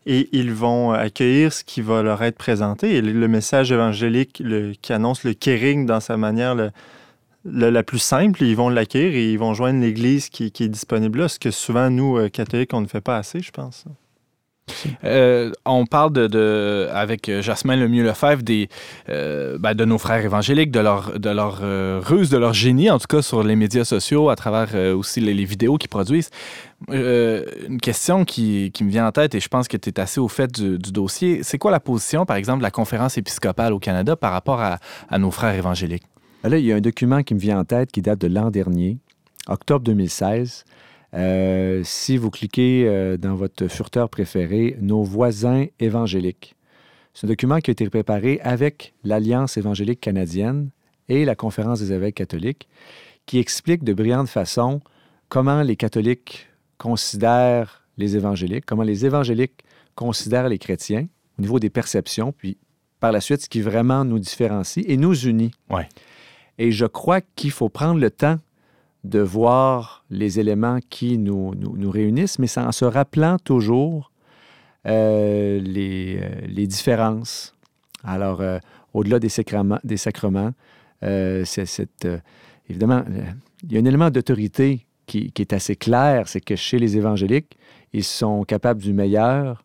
et 0.07 0.27
ils 0.31 0.51
vont 0.51 0.91
accueillir 0.91 1.53
ce 1.53 1.63
qui 1.63 1.81
va 1.81 2.01
leur 2.01 2.23
être 2.23 2.37
présenté. 2.37 2.95
Et 2.95 3.01
le, 3.01 3.27
message 3.27 3.71
évangélique 3.71 4.43
qui 4.81 4.93
annonce 4.93 5.23
le 5.23 5.33
kering 5.33 5.85
dans 5.85 5.99
sa 5.99 6.17
manière 6.17 6.55
la 7.45 7.83
plus 7.83 7.99
simple, 7.99 8.43
ils 8.43 8.55
vont 8.55 8.69
l'accueillir 8.69 9.13
et 9.13 9.31
ils 9.31 9.37
vont 9.37 9.53
joindre 9.53 9.81
l'Église 9.81 10.29
qui, 10.29 10.51
qui 10.51 10.63
est 10.63 10.69
disponible 10.69 11.19
là, 11.19 11.27
ce 11.27 11.37
que 11.37 11.51
souvent, 11.51 11.91
nous, 11.91 12.17
euh, 12.17 12.29
catholiques, 12.29 12.73
on 12.73 12.81
ne 12.81 12.87
fait 12.87 13.01
pas 13.01 13.17
assez, 13.17 13.39
je 13.39 13.51
pense. 13.51 13.85
Euh, 15.03 15.51
on 15.65 15.85
parle 15.85 16.13
avec 16.93 17.31
Jasmin 17.41 17.75
Lemieux 17.75 18.03
Lefebvre 18.03 18.43
euh, 19.09 19.57
ben, 19.57 19.73
de 19.73 19.85
nos 19.85 19.97
frères 19.97 20.23
évangéliques, 20.23 20.71
de 20.71 20.79
leur, 20.79 21.19
de 21.19 21.29
euh, 21.29 22.01
ruse, 22.03 22.29
de 22.29 22.37
leur 22.37 22.53
génie, 22.53 22.89
en 22.89 22.99
tout 22.99 23.07
cas 23.07 23.21
sur 23.21 23.43
les 23.43 23.55
médias 23.55 23.85
sociaux, 23.85 24.29
à 24.29 24.35
travers 24.35 24.73
aussi 24.95 25.19
les, 25.21 25.45
vidéos 25.45 25.77
qu'ils 25.77 25.89
produisent. 25.89 26.29
Une 26.89 27.79
question 27.81 28.25
qui, 28.25 28.71
me 28.81 28.89
vient 28.89 29.07
en 29.07 29.11
tête, 29.11 29.35
et 29.35 29.39
je 29.39 29.47
pense 29.47 29.67
que 29.67 29.77
tu 29.77 29.89
es 29.89 29.99
assez 29.99 30.19
au 30.19 30.27
fait 30.27 30.51
du, 30.51 30.77
dossier, 30.91 31.41
c'est 31.43 31.57
quoi 31.57 31.71
la 31.71 31.79
position, 31.79 32.25
par 32.25 32.37
exemple, 32.37 32.59
de 32.59 32.63
la 32.63 32.71
conférence 32.71 33.17
épiscopale 33.17 33.73
au 33.73 33.79
Canada 33.79 34.15
par 34.15 34.31
rapport 34.31 34.61
à, 34.61 34.79
à 35.09 35.17
nos 35.17 35.31
frères 35.31 35.55
évangéliques? 35.55 36.03
Là, 36.43 36.57
il 36.57 36.65
y 36.65 36.71
a 36.71 36.75
un 36.75 36.81
document 36.81 37.21
qui 37.21 37.35
me 37.35 37.39
vient 37.39 37.59
en 37.59 37.65
tête 37.65 37.91
qui 37.91 38.01
date 38.01 38.19
de 38.19 38.27
l'an 38.27 38.49
dernier, 38.49 38.97
octobre 39.47 39.83
2016. 39.85 40.65
Euh, 41.13 41.81
si 41.83 42.17
vous 42.17 42.29
cliquez 42.29 42.85
euh, 42.87 43.17
dans 43.17 43.35
votre 43.35 43.67
furteur 43.67 44.09
préféré, 44.09 44.77
Nos 44.79 45.03
voisins 45.03 45.65
évangéliques. 45.79 46.55
C'est 47.13 47.25
un 47.25 47.29
document 47.29 47.59
qui 47.59 47.71
a 47.71 47.73
été 47.73 47.89
préparé 47.89 48.39
avec 48.41 48.93
l'Alliance 49.03 49.57
évangélique 49.57 49.99
canadienne 49.99 50.69
et 51.09 51.25
la 51.25 51.35
Conférence 51.35 51.81
des 51.81 51.91
évêques 51.91 52.15
catholiques, 52.15 52.69
qui 53.25 53.39
explique 53.39 53.83
de 53.83 53.93
brillante 53.93 54.29
façon 54.29 54.79
comment 55.27 55.61
les 55.61 55.75
catholiques 55.75 56.47
considèrent 56.77 57.85
les 57.97 58.15
évangéliques, 58.15 58.65
comment 58.65 58.83
les 58.83 59.05
évangéliques 59.05 59.63
considèrent 59.95 60.47
les 60.47 60.57
chrétiens 60.57 61.07
au 61.37 61.41
niveau 61.41 61.59
des 61.59 61.69
perceptions, 61.69 62.31
puis 62.31 62.57
par 63.01 63.11
la 63.11 63.19
suite, 63.19 63.41
ce 63.41 63.49
qui 63.49 63.61
vraiment 63.61 64.05
nous 64.05 64.19
différencie 64.19 64.85
et 64.87 64.95
nous 64.95 65.15
unit. 65.25 65.51
Ouais. 65.69 65.89
Et 66.57 66.71
je 66.71 66.85
crois 66.85 67.19
qu'il 67.21 67.51
faut 67.51 67.69
prendre 67.69 67.99
le 67.99 68.11
temps 68.11 68.37
de 69.03 69.19
voir 69.19 70.03
les 70.09 70.39
éléments 70.39 70.79
qui 70.89 71.17
nous, 71.17 71.55
nous, 71.55 71.75
nous 71.75 71.89
réunissent, 71.89 72.39
mais 72.39 72.57
en 72.57 72.71
se 72.71 72.85
rappelant 72.85 73.37
toujours 73.39 74.11
euh, 74.87 75.59
les, 75.59 76.19
euh, 76.21 76.29
les 76.47 76.67
différences. 76.67 77.55
Alors, 78.03 78.41
euh, 78.41 78.59
au-delà 78.93 79.19
des 79.19 79.29
sacrements, 79.29 79.79
des 79.83 79.97
sacrements 79.97 80.51
euh, 81.03 81.43
c'est 81.45 81.65
cette, 81.65 82.07
évidemment, 82.69 83.03
il 83.63 83.71
y 83.71 83.77
a 83.77 83.81
un 83.81 83.85
élément 83.85 84.11
d'autorité 84.11 84.85
qui, 85.07 85.31
qui 85.31 85.41
est 85.41 85.53
assez 85.53 85.75
clair, 85.75 86.27
c'est 86.27 86.41
que 86.41 86.55
chez 86.55 86.77
les 86.77 86.95
évangéliques, 86.95 87.57
ils 87.91 88.03
sont 88.03 88.43
capables 88.43 88.81
du 88.81 88.93
meilleur 88.93 89.63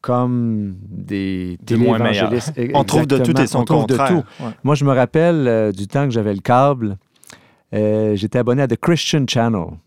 comme 0.00 0.76
des 0.88 1.58
téléévangélistes. 1.66 2.52
On 2.74 2.84
trouve 2.84 3.08
de 3.08 3.18
tout 3.18 3.38
et 3.40 3.48
son 3.48 3.64
contraire. 3.64 4.08
tout. 4.08 4.44
Ouais. 4.44 4.50
Moi, 4.62 4.76
je 4.76 4.84
me 4.84 4.92
rappelle 4.92 5.72
du 5.72 5.88
temps 5.88 6.04
que 6.04 6.12
j'avais 6.12 6.32
le 6.32 6.40
câble, 6.40 6.96
euh, 7.74 8.16
j'étais 8.16 8.38
abonné 8.38 8.62
à 8.62 8.68
The 8.68 8.76
Christian 8.76 9.24
Channel. 9.26 9.78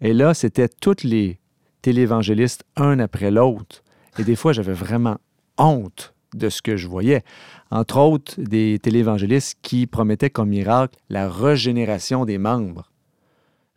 Et 0.00 0.12
là, 0.12 0.34
c'était 0.34 0.68
tous 0.68 1.04
les 1.04 1.38
téléévangélistes, 1.82 2.64
un 2.76 2.98
après 2.98 3.30
l'autre. 3.30 3.82
Et 4.18 4.24
des 4.24 4.36
fois, 4.36 4.52
j'avais 4.52 4.72
vraiment 4.72 5.18
honte 5.58 6.14
de 6.34 6.48
ce 6.48 6.62
que 6.62 6.76
je 6.76 6.88
voyais. 6.88 7.22
Entre 7.70 7.98
autres, 7.98 8.34
des 8.40 8.78
téléévangélistes 8.82 9.58
qui 9.62 9.86
promettaient 9.86 10.30
comme 10.30 10.48
miracle 10.48 10.98
la 11.08 11.28
régénération 11.28 12.24
des 12.24 12.38
membres. 12.38 12.90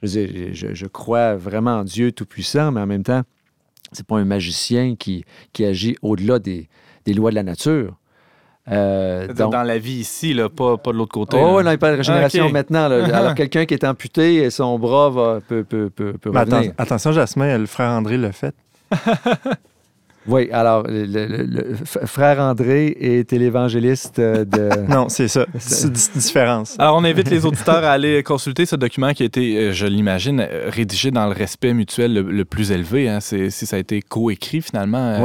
Je, 0.04 0.52
je 0.54 0.86
crois 0.86 1.36
vraiment 1.36 1.80
en 1.80 1.84
Dieu 1.84 2.12
Tout-Puissant, 2.12 2.72
mais 2.72 2.82
en 2.82 2.88
même 2.88 3.04
temps, 3.04 3.24
c'est 3.92 4.06
pas 4.06 4.18
un 4.18 4.26
magicien 4.26 4.96
qui, 4.96 5.24
qui 5.54 5.66
agit 5.66 5.96
au-delà 6.02 6.40
des, 6.40 6.70
des 7.06 7.14
lois 7.14 7.32
de 7.32 7.36
la 7.36 7.44
nature. 7.44 7.98
Euh, 8.70 9.28
donc- 9.34 9.54
Dans 9.54 9.64
la 9.64 9.78
vie 9.78 9.94
ici, 10.00 10.34
là, 10.34 10.50
pas, 10.50 10.78
pas 10.78 10.92
de 10.92 10.98
l'autre 10.98 11.14
côté. 11.14 11.38
Oh, 11.40 11.58
là. 11.60 11.64
non, 11.64 11.72
il 11.72 11.78
parle 11.78 11.94
de 11.94 11.98
régénération 11.98 12.48
Ok. 12.48 12.52
maintenant. 12.52 12.88
là. 12.90 13.06
Alors, 13.16 13.34
quelqu'un 13.36 13.66
qui 13.66 13.74
est 13.74 13.86
amputé, 13.86 14.50
son 14.50 14.78
bras 14.78 15.10
va, 15.10 15.40
peut, 15.48 15.64
peut, 15.64 15.90
peut, 15.90 16.14
peut 16.14 16.32
atten- 16.32 16.54
revenir. 16.56 16.74
attention, 16.78 17.12
Jasmin, 17.14 17.58
le 17.58 17.66
frère 17.66 17.90
André 17.92 18.18
l'a 18.18 18.32
fait. 18.34 18.54
Oui, 20.28 20.50
alors, 20.52 20.84
le, 20.88 21.06
le- 21.06 21.26
le- 21.44 21.74
f- 21.76 22.06
frère 22.06 22.40
André 22.42 22.88
est 23.00 23.32
l'évangéliste 23.32 24.20
euh, 24.20 24.44
de... 24.46 24.70
Non, 24.90 25.10
c'est 25.10 25.28
ça. 25.28 25.46
C'est 25.58 25.88
une 25.88 25.94
différence. 25.94 26.76
Alors, 26.80 26.98
on 26.98 27.04
invite 27.04 27.30
les 27.30 27.46
auditeurs 27.46 27.84
à 27.84 27.92
aller 27.92 28.24
consulter 28.24 28.66
ce 28.66 28.76
document 28.76 29.14
qui 29.14 29.24
a 29.24 29.26
été, 29.26 29.58
euh, 29.58 29.72
je 29.74 29.86
l'imagine, 29.88 30.40
euh, 30.42 30.70
rédigé 30.70 31.12
dans 31.12 31.26
le 31.28 31.34
respect 31.34 31.74
mutuel 31.74 32.14
le, 32.14 32.22
le 32.24 32.46
plus 32.46 32.72
élevé. 32.72 33.08
Hein. 33.10 33.20
C'est, 33.22 33.50
si 33.50 33.66
ça 33.66 33.78
a 33.78 33.80
été 33.80 34.02
coécrit, 34.02 34.62
finalement, 34.62 34.98
euh, 34.98 35.18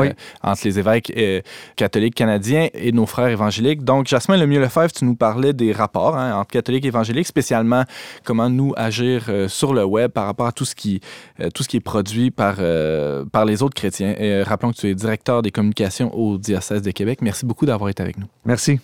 entre 0.43 0.63
les 0.65 0.79
évêques 0.79 1.13
euh, 1.17 1.41
catholiques 1.77 2.15
canadiens 2.15 2.69
et 2.75 2.93
nos 2.93 3.07
frères 3.07 3.29
évangéliques. 3.29 3.85
Donc, 3.85 4.07
Jasmin 4.07 4.37
Lemieux 4.37 4.61
Lefebvre, 4.61 4.93
tu 4.93 5.05
nous 5.05 5.17
parlais 5.17 5.53
des 5.53 5.73
rapports 5.73 6.17
hein, 6.17 6.35
entre 6.37 6.51
catholiques 6.51 6.85
et 6.85 6.89
évangéliques, 6.89 7.27
spécialement 7.27 7.83
comment 8.25 8.49
nous 8.49 8.73
agir 8.77 9.25
euh, 9.29 9.49
sur 9.49 9.75
le 9.75 9.85
web 9.85 10.11
par 10.13 10.27
rapport 10.27 10.47
à 10.47 10.53
tout 10.53 10.65
ce 10.65 10.75
qui, 10.75 11.01
euh, 11.41 11.49
tout 11.53 11.63
ce 11.63 11.69
qui 11.69 11.79
est 11.79 11.81
produit 11.81 12.31
par, 12.31 12.57
euh, 12.61 13.25
par 13.33 13.45
les 13.45 13.63
autres 13.63 13.75
chrétiens. 13.75 14.15
Et, 14.19 14.33
euh, 14.33 14.45
rappelons 14.45 14.71
que 14.73 14.77
tu 14.77 14.89
es 14.89 14.92
directeur 14.95 15.43
des 15.43 15.51
communications 15.51 16.15
au 16.17 16.39
diocèse 16.39 16.83
de 16.83 16.91
Québec. 16.91 17.21
Merci 17.23 17.47
beaucoup 17.47 17.67
d'avoir 17.67 17.91
été 17.91 18.03
avec 18.03 18.19
nous. 18.19 18.27
Merci. 18.45 18.81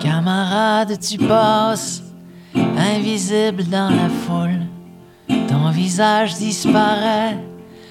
Camarade, 0.00 0.98
tu 1.00 1.18
passes 1.18 2.02
invisible 2.54 3.64
dans 3.64 3.90
la 3.90 4.08
foule. 4.08 4.60
Ton 5.48 5.70
visage 5.70 6.36
disparaît 6.36 7.38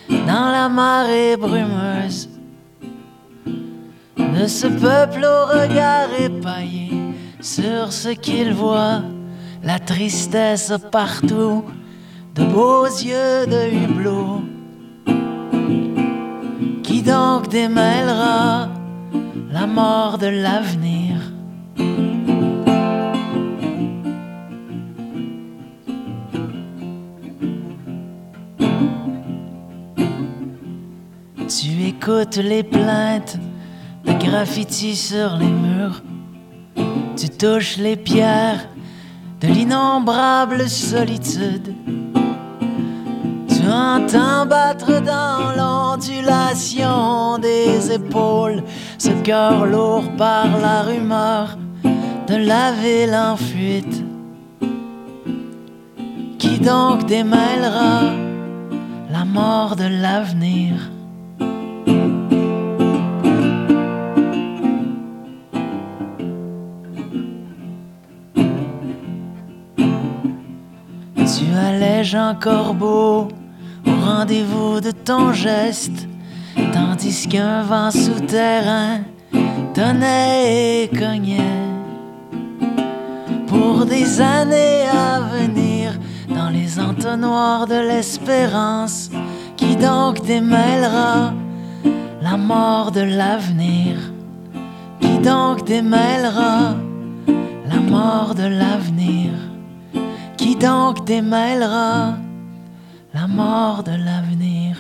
dans 0.10 0.52
la 0.52 0.70
marée 0.70 1.38
brumeuse 1.38 2.30
de 4.20 4.48
ce 4.48 4.68
peuple 4.68 5.24
au 5.24 5.46
regard 5.46 6.10
épaillé 6.20 6.92
sur 7.40 7.92
ce 7.92 8.10
qu'il 8.10 8.54
voit, 8.54 9.02
la 9.64 9.80
tristesse 9.80 10.74
partout, 10.92 11.64
de 12.36 12.44
beaux 12.44 12.86
yeux 12.86 13.48
de 13.48 13.72
hublot. 13.74 14.42
Qui 16.84 17.02
donc 17.02 17.48
démêlera 17.50 18.70
la 19.52 19.68
mort 19.68 20.18
de 20.18 20.28
l'avenir? 20.28 21.16
Tu 31.48 31.84
écoutes 31.88 32.38
les 32.38 32.64
plaintes 32.64 33.40
de 34.10 34.26
graffiti 34.26 34.96
sur 34.96 35.38
les 35.38 35.46
murs. 35.46 36.02
Tu 37.16 37.30
touches 37.30 37.78
les 37.78 37.96
pierres 37.96 38.68
de 39.42 39.48
l'innombrable 39.48 40.68
solitude. 40.68 41.74
Tu 43.48 43.62
entends 43.68 44.46
battre 44.48 45.02
dans 45.02 45.52
l'ondulation 45.60 47.38
des 47.38 47.92
épaules 47.92 48.64
ce 48.98 49.12
cœur 49.24 49.66
lourd 49.66 50.10
par 50.18 50.48
la 50.60 50.82
rumeur 50.82 51.58
de 52.28 52.36
la 52.36 52.72
ville 52.72 53.16
en 53.16 53.38
fuite. 53.38 54.04
Qui 56.40 56.60
donc 56.60 57.06
démêlera 57.06 58.02
la 59.12 59.26
mort 59.26 59.76
de 59.76 59.86
l'avenir? 60.02 60.90
Tu 71.70 71.76
allèges 71.76 72.16
un 72.16 72.34
corbeau 72.34 73.28
au 73.86 73.92
rendez-vous 74.04 74.82
de 74.82 74.90
ton 74.90 75.34
geste, 75.34 76.08
tandis 76.74 77.28
qu'un 77.28 77.62
vent 77.62 77.92
souterrain 77.92 79.02
donnait 79.76 80.86
et 80.86 80.88
cognait. 80.88 81.68
Pour 83.46 83.86
des 83.86 84.20
années 84.20 84.86
à 84.92 85.20
venir, 85.20 85.92
dans 86.28 86.50
les 86.50 86.80
entonnoirs 86.80 87.68
de 87.68 87.80
l'espérance, 87.88 89.12
qui 89.56 89.76
donc 89.76 90.26
démêlera 90.26 91.34
la 92.24 92.36
mort 92.36 92.92
de 92.92 93.02
l'avenir? 93.02 93.96
Qui 95.00 95.20
donc 95.20 95.66
démêlera 95.66 96.74
la 97.70 97.80
mort 97.80 98.34
de 98.34 98.48
l'avenir? 98.48 99.49
Qui 100.40 100.56
donc 100.56 101.04
démêlera 101.04 102.14
la 103.14 103.28
mort 103.28 103.84
de 103.84 103.92
l'avenir 103.92 104.78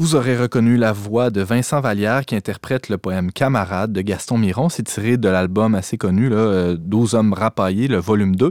Vous 0.00 0.16
aurez 0.16 0.36
reconnu 0.36 0.76
la 0.76 0.90
voix 0.90 1.30
de 1.30 1.40
Vincent 1.40 1.80
Vallière 1.80 2.26
qui 2.26 2.34
interprète 2.34 2.88
le 2.88 2.98
poème 2.98 3.30
Camarade 3.30 3.92
de 3.92 4.00
Gaston 4.00 4.38
Miron. 4.38 4.68
C'est 4.68 4.82
tiré 4.82 5.16
de 5.18 5.28
l'album 5.28 5.76
assez 5.76 5.96
connu, 5.96 6.28
là, 6.28 6.36
euh, 6.36 6.76
12 6.76 7.14
hommes 7.14 7.32
rapaillés, 7.32 7.86
le 7.86 7.98
volume 7.98 8.34
2. 8.34 8.50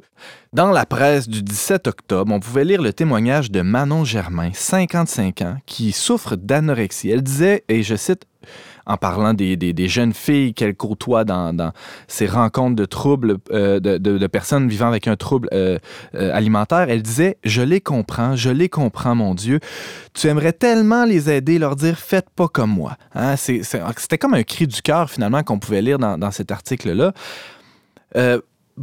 Dans 0.54 0.72
la 0.72 0.86
presse 0.86 1.28
du 1.28 1.44
17 1.44 1.88
octobre, 1.88 2.34
on 2.34 2.40
pouvait 2.40 2.64
lire 2.64 2.82
le 2.82 2.94
témoignage 2.94 3.52
de 3.52 3.60
Manon 3.60 4.06
Germain, 4.06 4.52
55 4.54 5.42
ans, 5.42 5.58
qui 5.66 5.92
souffre 5.92 6.38
d'anorexie. 6.38 7.10
Elle 7.10 7.24
disait, 7.24 7.66
et 7.68 7.84
je 7.84 7.98
cite, 7.98 8.24
en 8.86 8.98
parlant 8.98 9.34
des, 9.34 9.56
des- 9.56 9.88
jeunes 9.88 10.14
filles 10.14 10.54
qu'elle 10.54 10.76
côtoie 10.76 11.24
dans, 11.24 11.72
ces 12.08 12.26
rencontres 12.26 12.76
de 12.76 12.86
troubles, 12.86 13.38
euh, 13.52 13.80
de, 13.80 13.98
de- 13.98 14.28
personnes 14.28 14.68
vivant 14.68 14.88
avec 14.88 15.08
un 15.08 15.16
trouble 15.16 15.48
euh, 15.54 15.78
euh, 16.16 16.34
alimentaire, 16.34 16.88
elle 16.90 17.02
disait 17.04 17.38
Je 17.44 17.62
les 17.62 17.82
comprends, 17.82 18.36
je 18.36 18.50
les 18.50 18.70
comprends, 18.70 19.16
mon 19.16 19.36
Dieu. 19.36 19.60
Tu 20.14 20.28
aimerais 20.28 20.54
tellement 20.54 21.06
les 21.06 21.30
aider, 21.30 21.60
leur 21.60 21.76
dire 21.76 21.98
Faites 22.00 22.30
pas 22.30 22.48
comme 22.48 22.72
moi. 22.72 22.98
Hein, 23.16 23.36
C'était 23.38 24.18
comme 24.18 24.34
un 24.34 24.44
cri 24.44 24.68
du 24.68 24.82
cœur, 24.82 25.10
finalement, 25.10 25.44
qu'on 25.44 25.60
pouvait 25.60 25.82
lire 25.82 26.00
dans, 26.00 26.32
cet 26.32 26.52
article-là. 26.52 27.14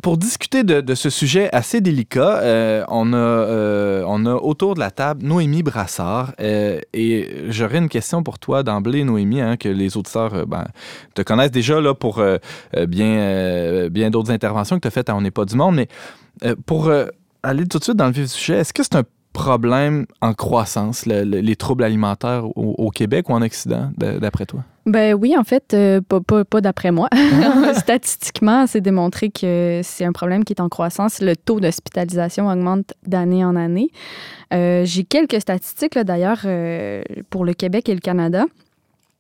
Pour 0.03 0.19
discuter 0.19 0.63
de, 0.63 0.95
ce 0.95 1.11
sujet 1.11 1.49
assez 1.53 1.81
délicat, 1.81 2.39
euh, 2.43 2.85
on, 2.89 3.13
a, 3.13 3.17
euh, 3.17 4.05
on 4.07 4.25
a 4.25 4.35
autour 4.35 4.75
de 4.75 4.81
la 4.81 4.91
table 4.91 5.25
Noémie 5.25 5.63
Brassard. 5.63 6.33
euh, 6.41 6.81
et 6.93 7.29
j'aurais 7.49 7.79
une 7.79 7.89
question 7.89 8.23
pour 8.23 8.39
toi 8.39 8.63
d'emblée, 8.63 9.03
Noémie, 9.03 9.41
hein, 9.41 9.57
que 9.57 9.69
les 9.69 9.97
auditeurs 9.97 10.35
euh, 10.35 10.45
ben, 10.47 10.67
te 11.15 11.23
connaissent 11.23 11.51
déjà 11.51 11.81
là, 11.81 11.95
pour 11.95 12.23
bien, 12.89 13.89
bien 13.89 14.11
d'autres 14.11 14.31
interventions 14.31 14.77
que 14.77 14.83
tu 14.83 14.89
as 14.89 14.93
faites 14.93 15.09
à 15.09 15.17
On 15.17 15.21
n'est 15.21 15.31
pas 15.31 15.45
du 15.45 15.57
monde. 15.57 15.77
Mais 15.77 15.89
pour 16.67 16.91
aller 17.43 17.67
tout 17.67 17.79
de 17.79 17.85
suite 17.85 17.97
dans 17.97 18.07
le 18.07 18.13
vif 18.13 18.25
du 18.25 18.29
sujet, 18.29 18.59
est-ce 18.59 18.73
que 18.73 18.83
c'est 18.83 18.97
un 18.97 19.05
problème 19.33 20.07
en 20.21 20.35
croissance, 20.35 21.07
le- 21.07 21.25
le- 21.25 21.41
les 21.41 21.57
troubles 21.57 21.85
alimentaires 21.85 22.47
au, 22.57 22.75
au 22.79 22.91
Québec 22.91 23.29
ou 23.29 23.33
en 23.35 23.43
Occident, 23.43 23.91
d'après 23.97 24.47
toi? 24.47 24.65
Ben 24.87 25.15
oui, 25.15 25.37
en 25.39 25.45
fait, 25.45 25.73
euh, 25.75 26.01
pas, 26.01 26.21
pas- 26.21 26.45
pas 26.45 26.61
d'après 26.61 26.91
moi. 26.91 27.09
Statistiquement, 27.75 28.67
c'est 28.67 28.81
démontré 28.81 29.31
que 29.31 29.81
c'est 29.85 30.05
un 30.05 30.13
problème 30.13 30.45
qui 30.45 30.53
est 30.53 30.61
en 30.61 30.69
croissance. 30.69 31.21
Le 31.21 31.37
taux 31.37 31.61
d'hospitalisation 31.61 32.49
augmente 32.49 32.95
d'année 33.07 33.45
en 33.45 33.57
année. 33.57 33.89
Euh, 34.53 34.83
J'ai 34.85 35.05
quelques 35.05 35.41
statistiques, 35.41 35.97
d'ailleurs, 35.99 36.41
euh, 36.45 37.03
pour 37.31 37.45
le 37.45 37.53
Québec 37.53 37.89
et 37.89 37.95
le 37.95 38.01
Canada. 38.01 38.45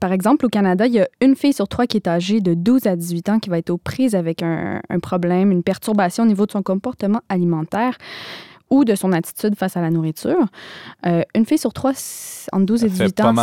Par 0.00 0.12
exemple, 0.12 0.46
au 0.46 0.48
Canada, 0.48 0.86
il 0.86 0.94
y 0.94 1.00
a 1.00 1.06
une 1.20 1.36
fille 1.36 1.52
sur 1.52 1.68
trois 1.68 1.86
qui 1.86 1.98
est 1.98 2.08
âgée 2.08 2.40
de 2.40 2.54
12 2.54 2.86
à 2.86 2.96
18 2.96 3.28
ans 3.28 3.38
qui 3.38 3.50
va 3.50 3.58
être 3.58 3.68
aux 3.68 3.76
prises 3.76 4.14
avec 4.14 4.42
un, 4.42 4.80
un 4.88 4.98
problème, 4.98 5.52
une 5.52 5.62
perturbation 5.62 6.24
au 6.24 6.26
niveau 6.26 6.46
de 6.46 6.52
son 6.52 6.62
comportement 6.62 7.20
alimentaire 7.28 7.98
ou 8.70 8.84
de 8.84 8.94
son 8.94 9.12
attitude 9.12 9.56
face 9.56 9.76
à 9.76 9.80
la 9.80 9.90
nourriture. 9.90 10.38
Euh, 11.06 11.22
une 11.34 11.44
fille 11.44 11.58
sur 11.58 11.72
trois, 11.72 11.92
entre 12.52 12.66
12 12.66 12.84
et 12.84 12.88
Ça 12.88 12.94
fait 12.94 13.02
18 13.04 13.16
pas 13.16 13.22
ans, 13.24 13.34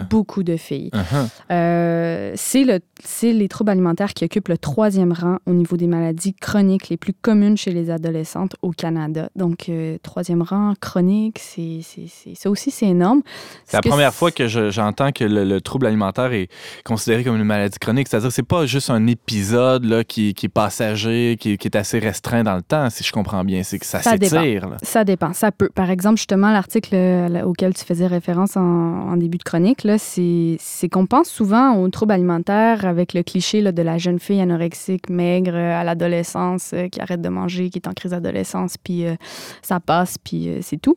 c'est 0.00 0.08
beaucoup 0.08 0.42
de 0.42 0.56
filles. 0.56 0.90
Uh-huh. 0.94 1.28
Euh, 1.50 2.32
c'est 2.36 2.64
le- 2.64 2.80
c'est 3.02 3.32
les 3.32 3.48
troubles 3.48 3.70
alimentaires 3.70 4.12
qui 4.14 4.24
occupent 4.24 4.48
le 4.48 4.58
troisième 4.58 5.12
rang 5.12 5.38
au 5.46 5.52
niveau 5.52 5.76
des 5.76 5.86
maladies 5.86 6.34
chroniques 6.34 6.88
les 6.88 6.96
plus 6.96 7.12
communes 7.14 7.56
chez 7.56 7.72
les 7.72 7.90
adolescentes 7.90 8.56
au 8.62 8.70
Canada. 8.70 9.28
Donc, 9.36 9.68
euh, 9.68 9.96
troisième 10.02 10.42
rang 10.42 10.74
chronique, 10.80 11.38
c'est, 11.38 11.80
ça 12.34 12.50
aussi, 12.50 12.70
c'est 12.70 12.86
énorme. 12.86 13.22
C'est 13.64 13.76
la 13.76 13.82
première 13.82 14.14
fois 14.14 14.30
que 14.30 14.46
je- 14.46 14.70
j'entends 14.70 15.12
que 15.12 15.24
le, 15.24 15.44
le 15.44 15.60
trouble 15.60 15.86
alimentaire 15.86 16.32
est 16.32 16.48
considéré 16.84 17.24
comme 17.24 17.36
une 17.36 17.44
maladie 17.44 17.78
chronique. 17.78 18.08
C'est-à-dire 18.08 18.28
que 18.28 18.34
c'est 18.34 18.42
pas 18.42 18.66
juste 18.66 18.90
un 18.90 19.06
épisode 19.06 19.84
là, 19.84 20.04
qui, 20.04 20.34
qui 20.34 20.46
est 20.46 20.50
passager, 20.50 21.36
qui, 21.40 21.56
qui 21.58 21.68
est 21.68 21.76
assez 21.76 21.98
restreint 21.98 22.44
dans 22.44 22.56
le 22.56 22.62
temps, 22.62 22.88
si 22.90 23.02
je 23.02 23.12
comprends 23.12 23.44
bien. 23.44 23.62
C'est 23.62 23.78
que 23.78 23.86
ça, 23.86 24.00
Ça 24.02 24.16
dépend. 24.18 24.36
Ça 24.82 25.04
dépend. 25.04 25.32
Ça 25.32 25.52
peut. 25.52 25.68
Par 25.74 25.90
exemple, 25.90 26.16
justement, 26.16 26.50
l'article 26.50 26.94
euh, 26.94 27.42
auquel 27.42 27.74
tu 27.74 27.84
faisais 27.84 28.06
référence 28.06 28.56
en, 28.56 29.16
début 29.16 29.38
de 29.38 29.42
chronique, 29.42 29.86
c'est, 29.98 30.88
qu'on 30.90 31.06
pense 31.06 31.28
souvent 31.28 31.76
aux 31.76 31.88
troubles 31.88 32.12
alimentaires 32.12 32.84
avec 32.84 33.14
le 33.14 33.22
cliché 33.22 33.60
de 33.60 33.82
la 33.82 33.98
jeune 33.98 34.18
fille 34.18 34.40
anorexique, 34.40 35.10
maigre, 35.10 35.52
euh, 35.54 35.80
à 35.80 35.84
l'adolescence, 35.84 36.72
euh, 36.72 36.88
qui 36.88 37.00
arrête 37.00 37.20
de 37.20 37.28
manger, 37.28 37.70
qui 37.70 37.78
est 37.78 37.88
en 37.88 37.92
crise 37.92 38.12
d'adolescence, 38.12 38.76
puis 38.76 39.04
ça 39.62 39.80
passe, 39.80 40.16
puis 40.18 40.58
c'est 40.62 40.80
tout. 40.80 40.96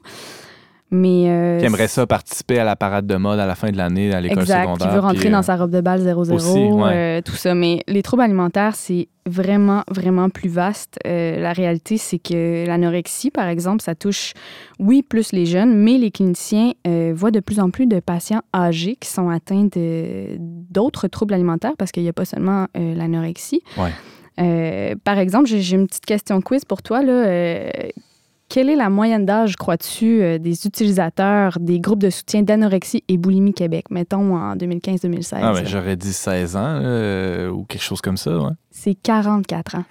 Mais. 0.93 1.25
euh, 1.27 1.59
Qui 1.59 1.65
aimerait 1.65 1.87
ça 1.87 2.05
participer 2.05 2.59
à 2.59 2.63
la 2.63 2.75
parade 2.75 3.07
de 3.07 3.15
mode 3.15 3.39
à 3.39 3.47
la 3.47 3.55
fin 3.55 3.71
de 3.71 3.77
l'année 3.77 4.13
à 4.13 4.21
l'école 4.21 4.43
Exact, 4.43 4.61
secondaire. 4.61 4.87
qui 4.87 4.93
veut 4.93 4.99
rentrer 4.99 5.19
puis, 5.21 5.29
dans 5.31 5.39
euh, 5.39 5.41
sa 5.41 5.55
robe 5.57 5.71
de 5.71 5.81
bal 5.81 5.99
0-0, 6.01 6.31
aussi, 6.33 6.59
ouais. 6.59 6.91
euh, 6.93 7.21
tout 7.21 7.35
ça. 7.35 7.55
Mais 7.55 7.81
les 7.87 8.03
troubles 8.03 8.21
alimentaires, 8.21 8.75
c'est 8.75 9.07
vraiment, 9.25 9.83
vraiment 9.89 10.29
plus 10.29 10.49
vaste. 10.49 10.99
Euh, 11.07 11.39
la 11.41 11.51
réalité, 11.51 11.97
c'est 11.97 12.19
que 12.19 12.67
l'anorexie, 12.67 13.31
par 13.31 13.47
exemple, 13.47 13.81
ça 13.81 13.95
touche, 13.95 14.33
oui, 14.79 15.01
plus 15.01 15.31
les 15.31 15.45
jeunes, 15.47 15.75
mais 15.75 15.97
les 15.97 16.11
cliniciens 16.11 16.73
euh, 16.85 17.11
voient 17.15 17.31
de 17.31 17.39
plus 17.39 17.59
en 17.59 17.71
plus 17.71 17.87
de 17.87 17.99
patients 17.99 18.41
âgés 18.55 18.95
qui 18.99 19.09
sont 19.09 19.29
atteints 19.29 19.67
d'autres 20.39 21.07
troubles 21.07 21.33
alimentaires 21.33 21.73
parce 21.77 21.91
qu'il 21.91 22.03
n'y 22.03 22.09
a 22.09 22.13
pas 22.13 22.25
seulement 22.25 22.67
euh, 22.77 22.93
l'anorexie. 22.93 23.61
Ouais. 23.77 23.89
Euh, 24.39 24.95
par 25.03 25.17
exemple, 25.19 25.47
j'ai 25.47 25.61
j'ai 25.61 25.75
une 25.75 25.87
petite 25.87 26.05
question 26.05 26.39
quiz 26.41 26.65
pour 26.65 26.81
toi. 26.83 27.01
Là. 27.01 27.25
Quelle 28.49 28.69
est 28.69 28.75
la 28.75 28.89
moyenne 28.89 29.25
d'âge, 29.25 29.55
crois-tu, 29.55 30.21
euh, 30.21 30.37
des 30.37 30.65
utilisateurs 30.65 31.57
des 31.59 31.79
groupes 31.79 32.01
de 32.01 32.09
soutien 32.09 32.43
d'anorexie 32.43 33.03
et 33.07 33.17
boulimie 33.17 33.53
Québec, 33.53 33.85
mettons 33.89 34.35
en 34.35 34.55
2015-2016? 34.55 35.39
Ah, 35.41 35.53
ben, 35.53 35.65
j'aurais 35.65 35.95
dit 35.95 36.13
16 36.13 36.55
ans 36.55 36.59
euh, 36.81 37.49
ou 37.49 37.63
quelque 37.63 37.81
chose 37.81 38.01
comme 38.01 38.17
ça. 38.17 38.37
Ouais. 38.37 38.51
C'est 38.69 38.95
44 38.95 39.75
ans. 39.75 39.85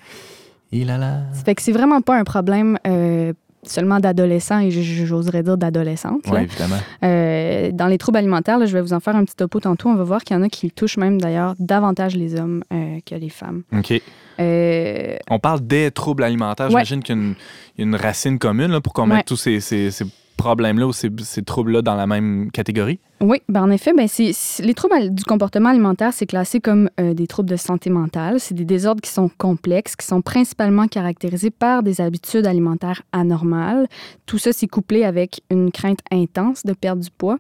Il 0.71 0.91
a 0.91 0.99
là. 0.99 1.23
Ça 1.33 1.45
fait 1.45 1.55
que 1.55 1.63
c'est 1.63 1.73
vraiment 1.73 2.01
pas 2.01 2.17
un 2.17 2.25
problème 2.25 2.79
euh, 2.87 3.33
seulement 3.65 4.01
d'adolescents 4.01 4.59
et 4.59 4.71
j'oserais 4.71 5.43
dire 5.43 5.57
d'adolescentes. 5.57 6.23
Oui, 6.31 6.43
évidemment. 6.43 6.77
Euh, 7.05 7.71
dans 7.73 7.87
les 7.87 7.99
troubles 7.99 8.19
alimentaires, 8.19 8.59
là, 8.59 8.67
je 8.67 8.73
vais 8.73 8.81
vous 8.81 8.93
en 8.93 9.01
faire 9.01 9.15
un 9.15 9.25
petit 9.25 9.37
topo 9.37 9.61
tantôt. 9.61 9.89
On 9.89 9.95
va 9.95 10.05
voir 10.05 10.23
qu'il 10.23 10.37
y 10.37 10.41
en 10.41 10.43
a 10.43 10.49
qui 10.49 10.71
touchent 10.71 10.97
même 10.97 11.21
d'ailleurs 11.21 11.55
davantage 11.59 12.17
les 12.17 12.39
hommes 12.39 12.65
euh, 12.73 12.99
que 13.07 13.15
les 13.15 13.29
femmes. 13.29 13.63
OK. 13.73 14.01
Euh, 14.41 15.17
On 15.31 15.39
parle 15.39 15.61
des 15.67 15.91
troubles 15.91 16.25
alimentaires. 16.25 16.67
Ouais. 16.67 16.85
J'imagine 16.85 17.03
qu'il 17.03 17.17
y 17.17 17.83
a 17.83 17.85
une, 17.85 17.95
racine 17.97 18.39
commune 18.39 18.71
là, 18.73 18.81
pour 18.81 18.93
qu'on 18.93 19.09
Ouais. 19.11 19.17
mette 19.17 19.27
tous 19.27 19.37
ces, 19.37 19.61
ces- 19.61 19.91
ces 19.91 20.05
problèmes-là 20.37 20.87
ou 20.89 20.93
ces, 20.93 21.09
ces 21.21 21.43
troubles-là 21.43 21.83
dans 21.83 21.95
la 21.95 22.07
même 22.09 22.51
catégorie. 22.51 22.99
Oui, 23.21 23.39
ben 23.49 23.63
en 23.63 23.71
effet, 23.71 23.93
ben 23.97 24.09
c'est, 24.09 24.33
les 24.61 24.75
troubles 24.75 25.15
du 25.15 25.23
comportement 25.23 25.69
alimentaire, 25.69 26.13
c'est 26.13 26.27
classé 26.27 26.59
comme 26.59 26.91
euh, 26.99 27.15
des 27.15 27.29
troubles 27.29 27.49
de 27.51 27.55
santé 27.57 27.91
mentale. 27.91 28.41
C'est 28.41 28.55
des 28.55 28.65
désordres 28.65 29.01
qui 29.03 29.11
sont 29.11 29.31
complexes, 29.39 29.95
qui 29.95 30.05
sont 30.05 30.21
principalement 30.23 30.89
caractérisés 30.89 31.51
par 31.51 31.85
des 31.85 32.01
habitudes 32.01 32.47
alimentaires 32.47 33.03
anormales. 33.13 33.87
Tout 34.27 34.39
ça, 34.39 34.53
c'est 34.53 34.67
couplé 34.67 35.05
avec 35.05 35.43
une 35.51 35.71
crainte 35.71 36.01
intense 36.11 36.65
de 36.65 36.73
perdre 36.73 37.03
du 37.03 37.11
poids 37.17 37.39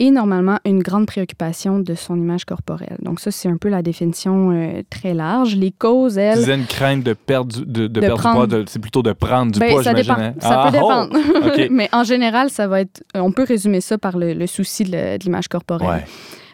et 0.00 0.10
normalement 0.10 0.58
une 0.64 0.82
grande 0.82 1.06
préoccupation 1.06 1.78
de 1.78 1.94
son 1.94 2.16
image 2.16 2.44
corporelle. 2.44 2.96
Donc 3.00 3.20
ça, 3.20 3.30
c'est 3.30 3.48
un 3.48 3.56
peu 3.56 3.68
la 3.68 3.80
définition 3.82 4.50
euh, 4.50 4.82
très 4.90 5.14
large. 5.14 5.54
Les 5.54 5.70
causes, 5.70 6.14
Tu 6.14 6.20
elles... 6.20 6.38
disais 6.38 6.54
une 6.56 6.66
crainte 6.66 7.02
de 7.04 7.12
perdre 7.12 7.52
du, 7.54 7.60
de, 7.64 7.82
de 7.82 7.88
De 7.88 8.00
perdre 8.00 8.16
du 8.16 8.20
prendre- 8.22 8.46
poids, 8.48 8.64
c'est 8.66 8.80
plutôt 8.80 9.02
de 9.02 9.12
prendre 9.12 9.52
du 9.52 9.58
Ben, 9.60 9.70
poids, 9.70 9.82
ça 9.84 9.94
dépend. 9.94 10.14
hein? 10.18 10.34
Ça 10.40 10.62
Ah, 10.64 10.70
peut 10.72 10.78
oh! 10.82 11.06
dépendre. 11.06 11.66
Mais 11.70 11.88
en 11.92 12.02
général, 12.02 12.50
ça 12.50 12.66
va 12.66 12.80
être. 12.80 13.02
On 13.14 13.30
peut 13.32 13.44
résumer 13.44 13.80
ça 13.80 13.96
par 13.96 14.18
le, 14.18 14.34
le 14.34 14.46
souci 14.48 14.82
de, 14.84 15.16
l'image 15.22 15.46
corporelle. 15.48 15.88
Ouais. 15.88 16.04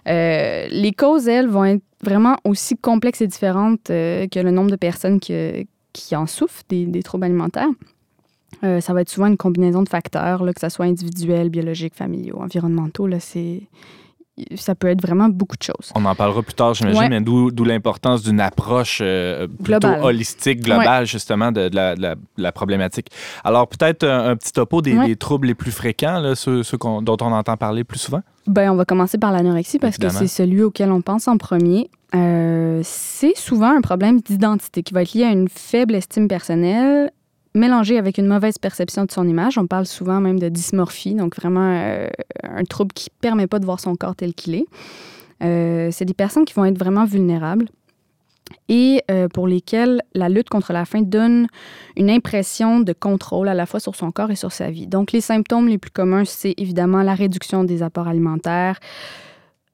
Euh, 0.09 0.67
les 0.71 0.93
causes, 0.93 1.29
elles, 1.29 1.49
vont 1.49 1.65
être 1.65 1.83
vraiment 2.03 2.37
aussi 2.45 2.77
complexes 2.77 3.21
et 3.23 3.27
différentes 3.27 3.91
euh, 3.91 4.27
que 4.29 4.39
le 4.41 4.51
nombre 4.51 4.71
de 4.71 4.77
personnes 4.77 5.19
qui 5.21 6.17
en 6.17 6.27
souffrent 6.27 6.63
des, 6.69 6.87
des 6.87 7.03
troubles 7.03 7.25
alimentaires. 7.25 7.69
Euh, 8.65 8.81
ça 8.81 8.93
va 8.93 9.01
être 9.03 9.09
souvent 9.11 9.27
une 9.27 9.37
combinaison 9.37 9.83
de 9.83 9.89
facteurs, 9.89 10.45
là, 10.45 10.53
que 10.53 10.61
ce 10.61 10.69
soit 10.69 10.87
individuel, 10.87 11.49
biologique, 11.51 11.95
familiaux, 11.95 12.39
environnementaux. 12.41 13.07
Là, 13.07 13.19
c'est, 13.21 13.63
ça 14.55 14.75
peut 14.75 14.89
être 14.89 15.01
vraiment 15.03 15.29
beaucoup 15.29 15.57
de 15.57 15.63
choses. 15.63 15.93
On 15.95 16.05
en 16.05 16.15
parlera 16.15 16.43
plus 16.43 16.55
tard, 16.55 16.75
j'imagine, 16.75 17.01
Ouais. 17.01 17.09
mais 17.09 17.21
d'où, 17.21 17.51
l'importance 17.65 18.23
d'une 18.23 18.41
approche 18.41 19.01
euh, 19.03 19.47
plutôt 19.47 19.79
Globale. 19.81 20.03
holistique, 20.03 20.61
globale, 20.61 21.07
justement, 21.07 21.53
de, 21.53 21.69
de 21.69 21.77
la, 21.77 21.95
de 21.95 22.03
la- 22.03 22.15
de 22.17 22.21
la 22.39 22.53
problématique. 22.53 23.09
Alors, 23.45 23.69
peut-être 23.69 24.05
un, 24.05 24.31
un 24.31 24.37
petit 24.37 24.53
topo 24.53 24.83
des, 24.83 24.97
Ouais. 24.97 25.07
des 25.07 25.17
troubles 25.17 25.47
les 25.49 25.55
plus 25.55 25.73
fréquents, 25.73 26.19
là, 26.21 26.35
ceux, 26.35 26.63
dont 26.81 27.17
on 27.21 27.33
entend 27.33 27.57
parler 27.57 27.85
plus 27.85 27.99
souvent? 27.99 28.21
Ben, 28.47 28.71
on 28.73 28.77
va 28.77 28.85
commencer 28.85 29.19
par 29.19 29.31
l'anorexie 29.33 29.79
parce 29.79 29.97
Évidemment. 29.97 30.21
que 30.21 30.27
c'est 30.27 30.43
celui 30.43 30.63
auquel 30.63 30.91
on 30.91 31.03
pense 31.03 31.29
en 31.29 31.37
premier. 31.37 31.91
Euh, 32.15 32.81
c'est 32.83 33.37
souvent 33.37 33.77
un 33.77 33.81
problème 33.83 34.21
d'identité 34.21 34.83
qui 34.83 34.93
va 34.95 35.03
être 35.03 35.13
lié 35.15 35.25
à 35.25 35.31
une 35.31 35.49
faible 35.49 35.95
estime 35.95 36.27
personnelle 36.27 37.13
mélangée 37.55 37.99
avec 37.99 38.19
une 38.19 38.27
mauvaise 38.27 38.59
perception 38.59 39.05
de 39.05 39.11
son 39.11 39.27
image. 39.27 39.59
On 39.59 39.67
parle 39.67 39.87
souvent 39.87 40.21
même 40.21 40.39
de 40.39 40.49
dysmorphie, 40.49 41.15
donc 41.15 41.37
vraiment 41.37 41.73
euh, 41.75 42.09
un 42.43 42.65
trouble 42.65 42.93
qui 42.93 43.09
ne 43.11 43.21
permet 43.21 43.47
pas 43.47 43.59
de 43.59 43.65
voir 43.65 43.81
son 43.81 43.95
corps 43.97 44.15
tel 44.15 44.35
qu'il 44.35 44.55
est. 44.55 44.67
Euh, 45.43 45.89
c'est 45.91 46.05
des 46.05 46.15
personnes 46.15 46.45
qui 46.45 46.55
vont 46.55 46.65
être 46.65 46.79
vraiment 46.79 47.05
vulnérables 47.05 47.67
et 48.69 49.03
euh, 49.11 49.29
pour 49.29 49.47
lesquelles 49.47 50.03
la 50.15 50.29
lutte 50.29 50.49
contre 50.49 50.73
la 50.73 50.85
faim 50.85 51.03
donne 51.03 51.47
une 51.97 52.11
impression 52.11 52.81
de 52.81 52.93
contrôle 52.93 53.49
à 53.49 53.55
la 53.55 53.65
fois 53.65 53.81
sur 53.81 53.95
son 53.95 54.11
corps 54.11 54.31
et 54.31 54.37
sur 54.37 54.53
sa 54.53 54.71
vie. 54.71 54.87
Donc, 54.87 55.13
les 55.13 55.21
symptômes 55.21 55.69
les 55.69 55.79
plus 55.79 55.91
communs, 55.91 56.25
c'est 56.25 56.55
évidemment 56.57 57.03
la 57.03 57.15
réduction 57.15 57.65
des 57.65 57.83
apports 57.83 58.09
alimentaires, 58.09 58.79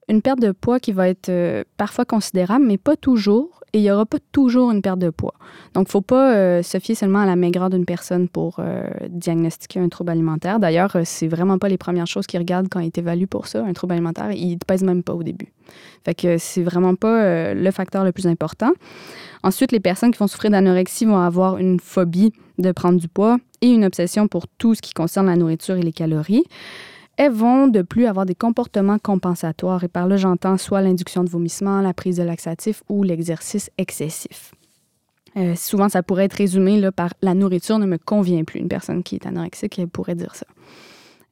une 0.08 0.22
perte 0.22 0.40
de 0.40 0.52
poids 0.52 0.78
qui 0.78 0.92
va 0.92 1.08
être 1.08 1.64
parfois 1.76 2.04
considérable, 2.04 2.64
mais 2.64 2.78
pas 2.78 2.96
toujours. 2.96 3.64
Et 3.76 3.80
il 3.80 3.82
n'y 3.82 3.90
aura 3.90 4.06
pas 4.06 4.16
toujours 4.32 4.70
une 4.70 4.80
perte 4.80 5.00
de 5.00 5.10
poids. 5.10 5.34
Donc, 5.74 5.84
il 5.84 5.88
ne 5.88 5.90
faut 5.90 6.00
pas 6.00 6.34
euh, 6.34 6.62
se 6.62 6.78
fier 6.78 6.94
seulement 6.94 7.18
à 7.18 7.26
la 7.26 7.36
maigreur 7.36 7.68
d'une 7.68 7.84
personne 7.84 8.26
pour 8.26 8.56
euh, 8.58 8.88
diagnostiquer 9.10 9.80
un 9.80 9.90
trouble 9.90 10.12
alimentaire. 10.12 10.58
D'ailleurs, 10.58 10.96
euh, 10.96 11.02
c'est 11.04 11.28
vraiment 11.28 11.58
pas 11.58 11.68
les 11.68 11.76
premières 11.76 12.06
choses 12.06 12.26
qu'ils 12.26 12.40
regardent 12.40 12.70
quand 12.70 12.80
ils 12.80 12.90
t'évaluent 12.90 13.26
pour 13.26 13.48
ça, 13.48 13.62
un 13.62 13.74
trouble 13.74 13.92
alimentaire. 13.92 14.32
Ils 14.32 14.52
ne 14.52 14.58
pèsent 14.66 14.82
même 14.82 15.02
pas 15.02 15.12
au 15.12 15.22
début. 15.22 15.52
Fait 16.06 16.14
que 16.14 16.38
c'est 16.38 16.62
vraiment 16.62 16.94
pas 16.94 17.52
le 17.52 17.70
facteur 17.70 18.02
le 18.02 18.12
plus 18.12 18.26
important. 18.26 18.72
Ensuite, 19.42 19.72
les 19.72 19.80
personnes 19.80 20.10
qui 20.10 20.18
vont 20.20 20.26
souffrir 20.26 20.52
d'anorexie 20.52 21.04
vont 21.04 21.18
avoir 21.18 21.58
une 21.58 21.78
phobie 21.78 22.32
de 22.56 22.72
prendre 22.72 22.98
du 22.98 23.08
poids 23.08 23.36
et 23.60 23.68
une 23.68 23.84
obsession 23.84 24.26
pour 24.26 24.48
tout 24.48 24.74
ce 24.74 24.80
qui 24.80 24.94
concerne 24.94 25.26
la 25.26 25.36
nourriture 25.36 25.76
et 25.76 25.82
les 25.82 25.92
calories. 25.92 26.44
Elles 27.16 27.32
vont 27.32 27.66
de 27.68 27.82
plus 27.82 28.06
avoir 28.06 28.26
des 28.26 28.34
comportements 28.34 28.98
compensatoires. 28.98 29.82
Et 29.84 29.88
par 29.88 30.06
là, 30.06 30.16
j'entends 30.16 30.56
soit 30.58 30.82
l'induction 30.82 31.24
de 31.24 31.30
vomissement, 31.30 31.80
la 31.80 31.94
prise 31.94 32.16
de 32.16 32.22
laxatif 32.22 32.82
ou 32.88 33.02
l'exercice 33.02 33.70
excessif. 33.78 34.52
Euh, 35.36 35.54
souvent, 35.54 35.88
ça 35.88 36.02
pourrait 36.02 36.24
être 36.24 36.34
résumé 36.34 36.80
là, 36.80 36.92
par 36.92 37.12
la 37.22 37.34
nourriture 37.34 37.78
ne 37.78 37.86
me 37.86 37.98
convient 37.98 38.44
plus. 38.44 38.60
Une 38.60 38.68
personne 38.68 39.02
qui 39.02 39.16
est 39.16 39.26
anorexique 39.26 39.78
elle 39.78 39.88
pourrait 39.88 40.14
dire 40.14 40.34
ça. 40.34 40.46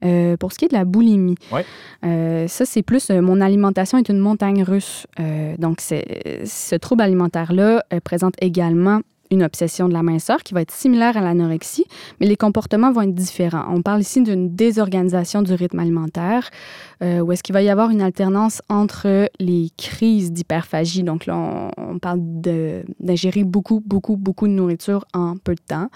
Euh, 0.04 0.36
pour 0.36 0.52
ce 0.52 0.58
qui 0.58 0.66
est 0.66 0.68
de 0.68 0.74
la 0.74 0.84
boulimie, 0.84 1.36
Ouais. 1.50 1.64
euh, 2.04 2.46
ça, 2.46 2.66
c'est 2.66 2.82
plus 2.82 3.08
euh, 3.08 3.22
mon 3.22 3.40
alimentation 3.40 3.96
est 3.96 4.08
une 4.10 4.18
montagne 4.18 4.62
russe. 4.62 5.06
Donc, 5.58 5.80
ce 5.80 6.74
trouble 6.76 7.02
alimentaire-là 7.02 7.84
présente 8.04 8.34
également 8.42 9.00
une 9.30 9.42
obsession 9.42 9.88
de 9.88 9.92
la 9.92 10.02
minceur 10.02 10.42
qui 10.42 10.54
va 10.54 10.60
être 10.60 10.70
similaire 10.70 11.16
à 11.16 11.20
l'anorexie, 11.20 11.84
mais 12.20 12.26
les 12.26 12.36
comportements 12.36 12.92
vont 12.92 13.02
être 13.02 13.14
différents. 13.14 13.66
On 13.70 13.82
parle 13.82 14.00
ici 14.00 14.22
d'une 14.22 14.54
désorganisation 14.54 15.42
du 15.42 15.54
rythme 15.54 15.78
alimentaire, 15.78 16.50
euh, 17.02 17.20
où 17.20 17.32
est-ce 17.32 17.42
qu'il 17.42 17.52
va 17.52 17.62
y 17.62 17.68
avoir 17.68 17.90
une 17.90 18.02
alternance 18.02 18.62
entre 18.68 19.28
les 19.38 19.70
crises 19.76 20.32
d'hyperphagie. 20.32 21.02
Donc 21.02 21.26
là, 21.26 21.36
on, 21.36 21.70
on 21.76 21.98
parle 21.98 22.20
d'ingérer 23.00 23.44
beaucoup, 23.44 23.82
beaucoup, 23.84 24.16
beaucoup 24.16 24.46
de 24.46 24.52
nourriture 24.52 25.04
en 25.14 25.36
peu 25.36 25.54
de 25.54 25.60
temps. 25.66 25.88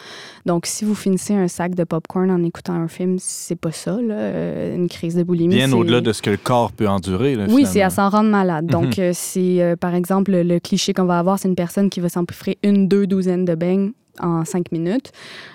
Donc, 0.46 0.66
si 0.66 0.84
vous 0.84 0.94
finissez 0.94 1.34
un 1.34 1.48
sac 1.48 1.74
de 1.74 1.84
popcorn 1.84 2.30
en 2.30 2.42
écoutant 2.42 2.74
un 2.74 2.88
film, 2.88 3.16
c'est 3.18 3.56
pas 3.56 3.72
ça, 3.72 3.92
là, 3.92 4.14
euh, 4.14 4.76
une 4.76 4.88
crise 4.88 5.14
de 5.14 5.22
boulimie. 5.22 5.54
Bien 5.54 5.72
au-delà 5.72 6.00
de 6.00 6.12
ce 6.12 6.22
que 6.22 6.30
le 6.30 6.36
corps 6.36 6.72
peut 6.72 6.88
endurer. 6.88 7.34
là, 7.34 7.46
oui, 7.48 7.66
c'est 7.66 7.82
à 7.82 7.90
s'en 7.90 8.08
rendre 8.08 8.30
malade. 8.30 8.66
Donc, 8.66 8.98
euh, 8.98 9.10
c'est, 9.14 9.62
euh, 9.62 9.76
par 9.76 9.94
exemple, 9.94 10.30
le, 10.32 10.42
le 10.42 10.60
cliché 10.60 10.92
qu'on 10.92 11.04
va 11.04 11.18
avoir, 11.18 11.38
c'est 11.38 11.48
une 11.48 11.54
personne 11.54 11.90
qui 11.90 12.00
va 12.00 12.08
s'empiffrer 12.08 12.58
une, 12.62 12.88
deux 12.88 13.06
douzaines 13.18 13.44
de 13.44 13.54
beignes 13.54 13.92
en 14.20 14.44
cinq 14.44 14.70
minutes. 14.72 15.12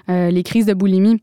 Euh, 0.10 0.30
les 0.30 0.44
crises 0.44 0.66
de 0.66 0.74
boulimie, 0.74 1.22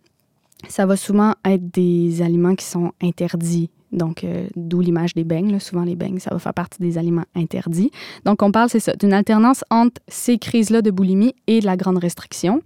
ça 0.69 0.87
va 0.87 0.97
souvent 0.97 1.35
être 1.45 1.71
des 1.71 2.23
aliments 2.23 2.55
qui 2.55 2.65
sont 2.65 2.93
interdits. 3.03 3.71
Donc, 3.93 4.23
euh, 4.23 4.47
d'où 4.57 4.81
l'image 4.81 5.15
des 5.15 5.25
beignes. 5.25 5.59
Souvent, 5.59 5.83
les 5.85 5.97
beignes, 5.97 6.21
ça 6.21 6.31
va 6.31 6.39
faire 6.39 6.55
partie 6.55 6.81
des 6.81 6.97
aliments 6.97 7.25
interdits. 7.35 7.91
Donc, 8.25 8.43
on 8.43 8.53
parle, 8.53 8.71
c'est 8.71 8.81
ça, 8.81 8.95
d'une 8.95 9.13
alternance 9.13 9.65
entre 9.71 10.01
ces 10.09 10.39
crises-là 10.39 10.81
de 10.81 10.91
boulimie 10.91 11.35
et 11.47 11.61
de 11.61 11.67
la 11.67 11.77
grande 11.77 11.99
restriction. 11.99 12.63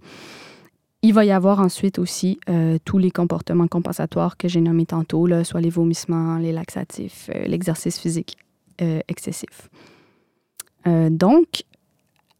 Il 1.01 1.13
va 1.13 1.25
y 1.25 1.31
avoir 1.31 1.59
ensuite 1.59 1.99
aussi 1.99 2.39
euh, 2.49 2.77
tous 2.85 2.97
les 2.97 3.11
comportements 3.11 3.67
compensatoires 3.67 4.37
que 4.37 4.47
j'ai 4.47 4.61
nommés 4.61 4.85
tantôt, 4.85 5.27
là, 5.27 5.43
soit 5.43 5.61
les 5.61 5.69
vomissements, 5.69 6.37
les 6.37 6.51
laxatifs, 6.51 7.29
l'exercice 7.45 7.99
physique 7.99 8.37
excessif. 9.07 9.69
Donc, 11.09 11.63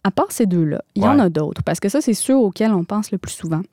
à 0.05 0.11
part 0.11 0.31
ces 0.31 0.45
deux-là, 0.45 0.81
il 0.93 1.01
y 1.01 1.07
en 1.07 1.17
a 1.17 1.29
d'autres, 1.29 1.63
parce 1.63 1.79
que 1.79 1.89
ça, 1.89 1.99
c'est 1.99 2.13
ceux 2.13 2.37
auxquels 2.37 2.71
on 2.71 2.85
pense 2.85 3.11
le 3.11 3.17
plus 3.17 3.33
souvent. 3.33 3.63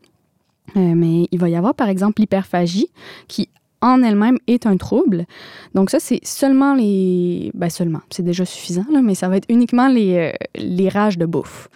Euh, 0.77 0.95
mais 0.97 1.29
il 1.31 1.39
va 1.39 1.49
y 1.49 1.57
avoir, 1.57 1.75
par 1.75 1.89
exemple, 1.89 2.23
l'hyperphagie, 2.23 2.89
qui 3.29 3.51
en 3.83 4.03
elle-même 4.03 4.39
est 4.47 4.65
un 4.65 4.77
trouble. 4.79 5.27
Donc 5.75 5.91
ça, 5.91 5.99
c'est 6.01 6.21
seulement 6.25 6.75
les... 6.75 7.51
Ben 7.53 7.69
seulement, 7.69 8.01
c'est 8.11 8.25
déjà 8.25 8.45
suffisant, 8.47 8.87
là, 8.91 9.03
mais 9.03 9.15
ça 9.15 9.29
va 9.29 9.37
être 9.37 9.49
uniquement 9.51 9.89
les, 9.89 10.11
euh, 10.17 10.33
les 10.57 10.89
rages 10.89 11.19
de 11.19 11.27
bouffe. 11.27 11.69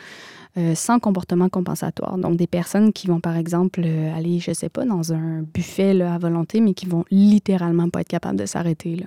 euh, 0.58 0.74
sans 0.74 0.98
comportement 0.98 1.48
compensatoire. 1.48 2.16
Donc, 2.18 2.36
des 2.36 2.46
personnes 2.46 2.92
qui 2.92 3.06
vont, 3.06 3.20
par 3.20 3.36
exemple, 3.36 3.82
euh, 3.84 4.16
aller, 4.16 4.38
je 4.38 4.52
sais 4.52 4.68
pas, 4.68 4.84
dans 4.84 5.12
un 5.12 5.42
buffet 5.42 5.92
là, 5.92 6.14
à 6.14 6.18
volonté, 6.18 6.60
mais 6.60 6.72
qui 6.72 6.86
vont 6.86 7.04
littéralement 7.10 7.90
pas 7.90 8.00
être 8.00 8.08
capables 8.08 8.38
de 8.38 8.46
s'arrêter, 8.46 9.06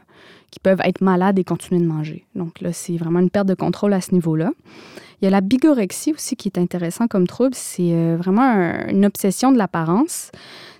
qui 0.52 0.60
peuvent 0.60 0.82
être 0.84 1.02
malades 1.02 1.40
et 1.40 1.44
continuer 1.44 1.82
de 1.82 1.88
manger. 1.88 2.26
Donc 2.36 2.62
là, 2.62 2.72
c'est 2.72 2.98
vraiment 2.98 3.20
une 3.20 3.32
perte 3.32 3.48
de 3.48 3.56
contrôle 3.56 3.94
à 3.94 4.02
ce 4.02 4.14
niveau-là. 4.14 4.52
Il 5.22 5.26
y 5.26 5.28
a 5.28 5.32
la 5.32 5.42
bigorexie 5.42 6.14
aussi 6.14 6.36
qui 6.36 6.48
est 6.48 6.58
intéressant 6.58 7.08
comme 7.08 7.28
trouble. 7.28 7.54
C'est 7.54 7.92
euh, 7.94 8.16
vraiment 8.18 8.42
un- 8.44 8.88
une 8.90 9.06
obsession 9.06 9.52
de 9.52 9.58
l'apparence. 9.58 10.32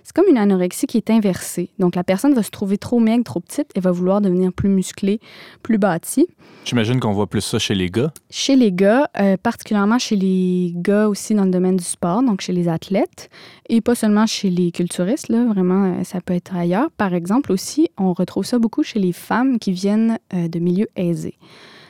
C'est 0.02 0.14
comme 0.16 0.28
une 0.28 0.38
anorexie 0.38 0.86
qui 0.86 0.96
est 0.96 1.10
inversée. 1.10 1.68
Donc 1.78 1.94
la 1.94 2.02
personne 2.02 2.32
va 2.34 2.42
se 2.42 2.50
trouver 2.50 2.78
trop 2.78 2.98
maigre, 2.98 3.22
trop 3.22 3.38
petite 3.40 3.68
et 3.76 3.80
va 3.80 3.90
vouloir 3.92 4.20
devenir 4.20 4.52
plus 4.52 4.68
musclée, 4.68 5.20
plus 5.62 5.78
bâtie. 5.78 6.26
J'imagine 6.64 6.98
qu'on 7.00 7.12
voit 7.12 7.26
plus 7.28 7.42
ça 7.42 7.58
chez 7.58 7.74
les 7.74 7.90
gars. 7.90 8.12
Chez 8.28 8.56
les 8.56 8.72
gars, 8.72 9.08
euh, 9.20 9.36
particulièrement 9.36 9.98
chez 9.98 10.16
les 10.16 10.72
gars 10.74 11.08
aussi 11.08 11.34
dans 11.34 11.44
le 11.44 11.50
domaine 11.50 11.76
du 11.76 11.84
sport, 11.84 12.22
donc 12.22 12.40
chez 12.40 12.52
les 12.52 12.68
athlètes, 12.68 13.30
et 13.68 13.80
pas 13.80 13.94
seulement 13.94 14.26
chez 14.26 14.50
les 14.50 14.72
culturistes, 14.72 15.28
là, 15.28 15.44
vraiment, 15.44 15.84
euh, 16.00 16.04
ça 16.04 16.20
peut 16.20 16.34
être 16.34 16.54
ailleurs. 16.56 16.90
Par 16.96 17.14
exemple, 17.14 17.52
aussi, 17.52 17.88
on 17.98 18.12
retrouve 18.12 18.44
ça 18.44 18.58
beaucoup 18.58 18.82
chez 18.82 18.98
les 18.98 19.12
femmes 19.12 19.58
qui 19.58 19.72
viennent 19.72 20.18
euh, 20.34 20.48
de 20.48 20.58
milieux 20.58 20.88
aisés. 20.96 21.36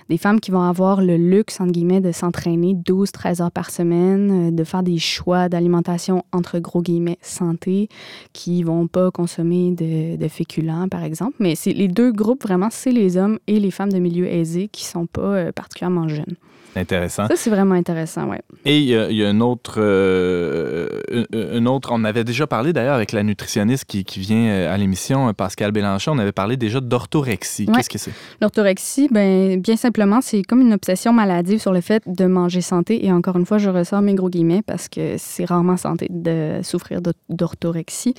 Des 0.08 0.18
femmes 0.18 0.40
qui 0.40 0.50
vont 0.50 0.62
avoir 0.62 1.02
le 1.02 1.16
luxe, 1.16 1.60
entre 1.60 1.72
guillemets, 1.72 2.00
de 2.00 2.12
s'entraîner 2.12 2.74
12-13 2.74 3.42
heures 3.42 3.50
par 3.50 3.70
semaine, 3.70 4.48
euh, 4.48 4.50
de 4.50 4.64
faire 4.64 4.82
des 4.82 4.98
choix 4.98 5.48
d'alimentation 5.48 6.24
entre 6.32 6.58
gros 6.58 6.82
guillemets 6.82 7.18
santé, 7.22 7.88
qui 8.32 8.62
vont 8.62 8.86
pas 8.86 9.10
consommer 9.10 9.72
de, 9.72 10.28
féculents, 10.28 10.88
par 10.88 11.04
exemple. 11.04 11.36
Mais 11.40 11.54
c'est 11.54 11.72
les 11.72 11.88
deux 11.88 12.12
groupes, 12.12 12.42
vraiment, 12.42 12.68
c'est 12.70 12.92
les 12.92 13.16
hommes 13.16 13.38
et 13.46 13.60
les 13.60 13.70
femmes 13.70 13.92
de 13.92 13.98
milieux 13.98 14.26
aisés 14.26 14.68
qui 14.68 14.84
sont 14.84 15.06
pas 15.06 15.20
euh, 15.20 15.52
particulièrement 15.52 16.08
jeunes. 16.08 16.36
Intéressant. 16.76 17.26
Ça, 17.26 17.34
c'est 17.36 17.50
vraiment 17.50 17.74
intéressant, 17.74 18.28
ouais. 18.28 18.40
Et 18.64 18.78
il 18.78 18.84
y, 18.84 18.96
a, 18.96 19.10
il 19.10 19.16
y 19.16 19.24
a 19.24 19.30
une 19.30 19.42
autre, 19.42 19.80
euh, 19.80 20.88
une- 21.32 21.68
autre, 21.68 21.90
on 21.92 22.04
avait 22.04 22.24
déjà 22.24 22.46
parlé 22.46 22.72
d'ailleurs 22.72 22.94
avec 22.94 23.12
la 23.12 23.22
nutritionniste 23.22 23.84
qui, 23.86 24.04
qui 24.04 24.20
vient 24.20 24.48
euh, 24.48 24.74
à 24.74 24.76
l'émission, 24.76 25.32
Pascal 25.34 25.72
Bélanchon, 25.72 26.12
on 26.12 26.18
avait 26.18 26.32
parlé 26.32 26.56
déjà 26.56 26.80
d'orthorexie. 26.80 27.66
Ouais. 27.68 27.74
Qu'est-ce 27.76 27.90
que 27.90 27.98
c'est? 27.98 28.12
L'orthorexie, 28.40 29.08
ben, 29.10 29.60
bien 29.60 29.76
simplement, 29.76 30.20
c'est 30.20 30.42
comme 30.42 30.60
une 30.60 30.72
obsession 30.72 31.12
maladive 31.12 31.58
sur 31.60 31.72
le 31.72 31.80
fait 31.80 32.02
de 32.06 32.26
manger 32.26 32.60
santé. 32.60 33.04
Et 33.04 33.12
encore 33.12 33.36
une 33.36 33.46
fois, 33.46 33.58
je 33.58 33.68
ressors 33.70 34.02
mes 34.02 34.14
gros 34.14 34.28
guillemets 34.30 34.62
parce 34.62 34.88
que 34.88 35.16
c'est 35.18 35.44
rarement 35.44 35.76
santé 35.76 36.06
de 36.10 36.60
souffrir 36.62 37.00
d'or- 37.02 37.14
d'orthorexie. 37.28 38.14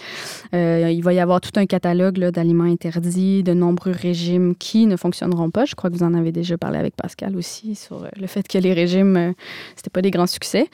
Euh, 0.54 0.90
il 0.92 1.02
va 1.04 1.14
y 1.14 1.20
avoir 1.20 1.42
tout 1.42 1.52
un 1.56 1.66
catalogue 1.66 2.20
d'aliments 2.20 2.66
interdits, 2.66 3.44
de 3.44 3.54
nombreux 3.54 3.92
régimes 3.92 4.56
qui 4.56 4.88
ne 4.88 4.98
fonctionneront 4.98 5.50
pas. 5.52 5.66
Je 5.66 5.76
crois 5.76 5.90
que 5.90 5.96
vous 5.96 6.04
en 6.04 6.14
avez 6.14 6.32
déjà 6.32 6.58
parlé 6.58 6.78
avec 6.78 6.96
Pascal 6.96 7.36
aussi 7.36 7.76
sur 7.76 8.04
euh, 8.04 8.08
le 8.20 8.28
fait 8.28 8.41
que 8.48 8.58
les 8.58 8.74
régimes, 8.74 9.18
euh, 9.18 9.32
c'était 9.76 9.90
pas 9.90 10.02
des 10.02 10.12
grands 10.12 10.28
succès. 10.28 10.68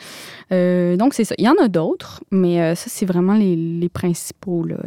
Euh, 0.52 0.96
donc, 0.98 1.14
c'est 1.14 1.24
ça. 1.24 1.36
Il 1.38 1.46
y 1.46 1.50
en 1.50 1.56
a 1.62 1.68
d'autres, 1.68 2.24
mais 2.32 2.62
euh, 2.62 2.76
ça, 2.76 2.86
c'est 2.90 3.06
vraiment 3.06 3.34
les, 3.34 3.56
les 3.56 3.90
principaux 3.90 4.64
là, 4.66 4.78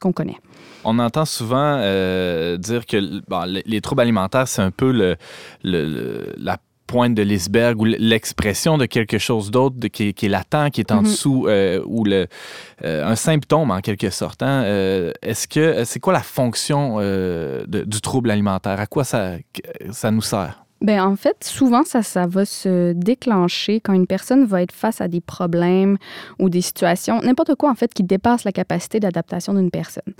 qu'on 0.00 0.12
connaît. 0.12 0.36
On 0.84 0.98
entend 0.98 1.24
souvent 1.24 1.78
euh, 1.80 2.56
dire 2.58 2.86
que 2.86 3.20
bon, 3.28 3.42
les, 3.46 3.62
les 3.66 3.80
troubles 3.80 4.02
alimentaires, 4.02 4.46
c'est 4.46 4.62
un 4.62 4.70
peu 4.70 4.92
le, 4.92 5.16
le- 5.64 5.84
le- 5.86 6.34
la 6.38 6.58
pointe 6.86 7.14
de 7.14 7.22
l'iceberg 7.22 7.80
ou 7.80 7.84
l'expression 7.84 8.78
de 8.78 8.86
quelque 8.86 9.18
chose 9.18 9.50
d'autre 9.50 9.74
qui, 9.88 10.08
est- 10.08 10.12
qui 10.12 10.26
est 10.26 10.28
latent, 10.28 10.70
qui 10.70 10.80
est 10.80 10.92
en 10.92 10.98
Mhm. 10.98 11.02
dessous, 11.02 11.46
euh, 11.48 11.82
ou 11.84 12.04
le, 12.04 12.28
euh, 12.84 13.04
un 13.04 13.16
symptôme 13.16 13.72
en 13.72 13.80
quelque 13.80 14.10
sorte. 14.10 14.40
hein. 14.44 14.62
Est-ce 15.22 15.48
que 15.48 15.82
c'est 15.84 15.98
quoi 15.98 16.12
la 16.12 16.22
fonction 16.22 16.98
de- 17.00 17.64
du 17.84 18.00
trouble 18.00 18.30
alimentaire? 18.30 18.78
À 18.78 18.86
quoi 18.86 19.02
ça, 19.02 19.32
ça 19.90 20.12
nous 20.12 20.22
sert? 20.22 20.64
Ben, 20.82 21.02
en 21.02 21.16
fait, 21.16 21.42
souvent, 21.42 21.84
ça, 21.84 22.02
ça 22.02 22.26
va 22.26 22.44
se 22.44 22.92
déclencher 22.92 23.80
quand 23.80 23.94
une 23.94 24.06
personne 24.06 24.44
va 24.44 24.62
être 24.62 24.72
face 24.72 25.00
à 25.00 25.08
des 25.08 25.22
problèmes 25.22 25.96
ou 26.38 26.50
des 26.50 26.60
situations, 26.60 27.20
n'importe 27.20 27.54
quoi, 27.54 27.70
en 27.70 27.74
fait, 27.74 27.94
qui 27.94 28.02
dépasse 28.02 28.44
la 28.44 28.52
capacité 28.52 29.00
d'adaptation 29.00 29.54
d'une 29.54 29.70
personne. 29.70 30.14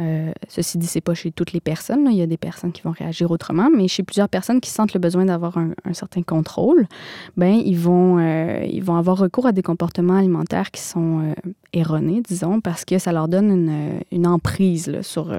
Euh, 0.00 0.32
ceci 0.48 0.76
dit, 0.78 0.88
c'est 0.88 1.00
pas 1.00 1.14
chez 1.14 1.30
toutes 1.30 1.52
les 1.52 1.60
personnes. 1.60 2.08
Il 2.10 2.16
y 2.16 2.22
a 2.22 2.26
des 2.26 2.36
personnes 2.36 2.72
qui 2.72 2.82
vont 2.82 2.90
réagir 2.90 3.30
autrement, 3.30 3.70
mais 3.74 3.86
chez 3.86 4.02
plusieurs 4.02 4.28
personnes 4.28 4.60
qui 4.60 4.70
sentent 4.70 4.92
le 4.92 4.98
besoin 4.98 5.26
d'avoir 5.26 5.56
un, 5.56 5.72
certain 5.92 6.22
contrôle, 6.22 6.88
ben 7.36 7.52
ils 7.52 7.78
vont, 7.78 8.18
euh, 8.18 8.66
ils 8.68 8.82
vont 8.82 8.96
avoir 8.96 9.16
recours 9.16 9.46
à 9.46 9.52
des 9.52 9.62
comportements 9.62 10.16
alimentaires 10.16 10.72
qui 10.72 10.80
sont 10.80 11.20
euh, 11.20 11.50
erronés, 11.72 12.22
disons, 12.28 12.60
parce 12.60 12.84
que 12.84 12.98
ça 12.98 13.12
leur 13.12 13.28
donne 13.28 13.52
une, 13.52 14.00
une 14.10 14.26
emprise 14.26 14.88
là, 14.88 15.04
sur, 15.04 15.32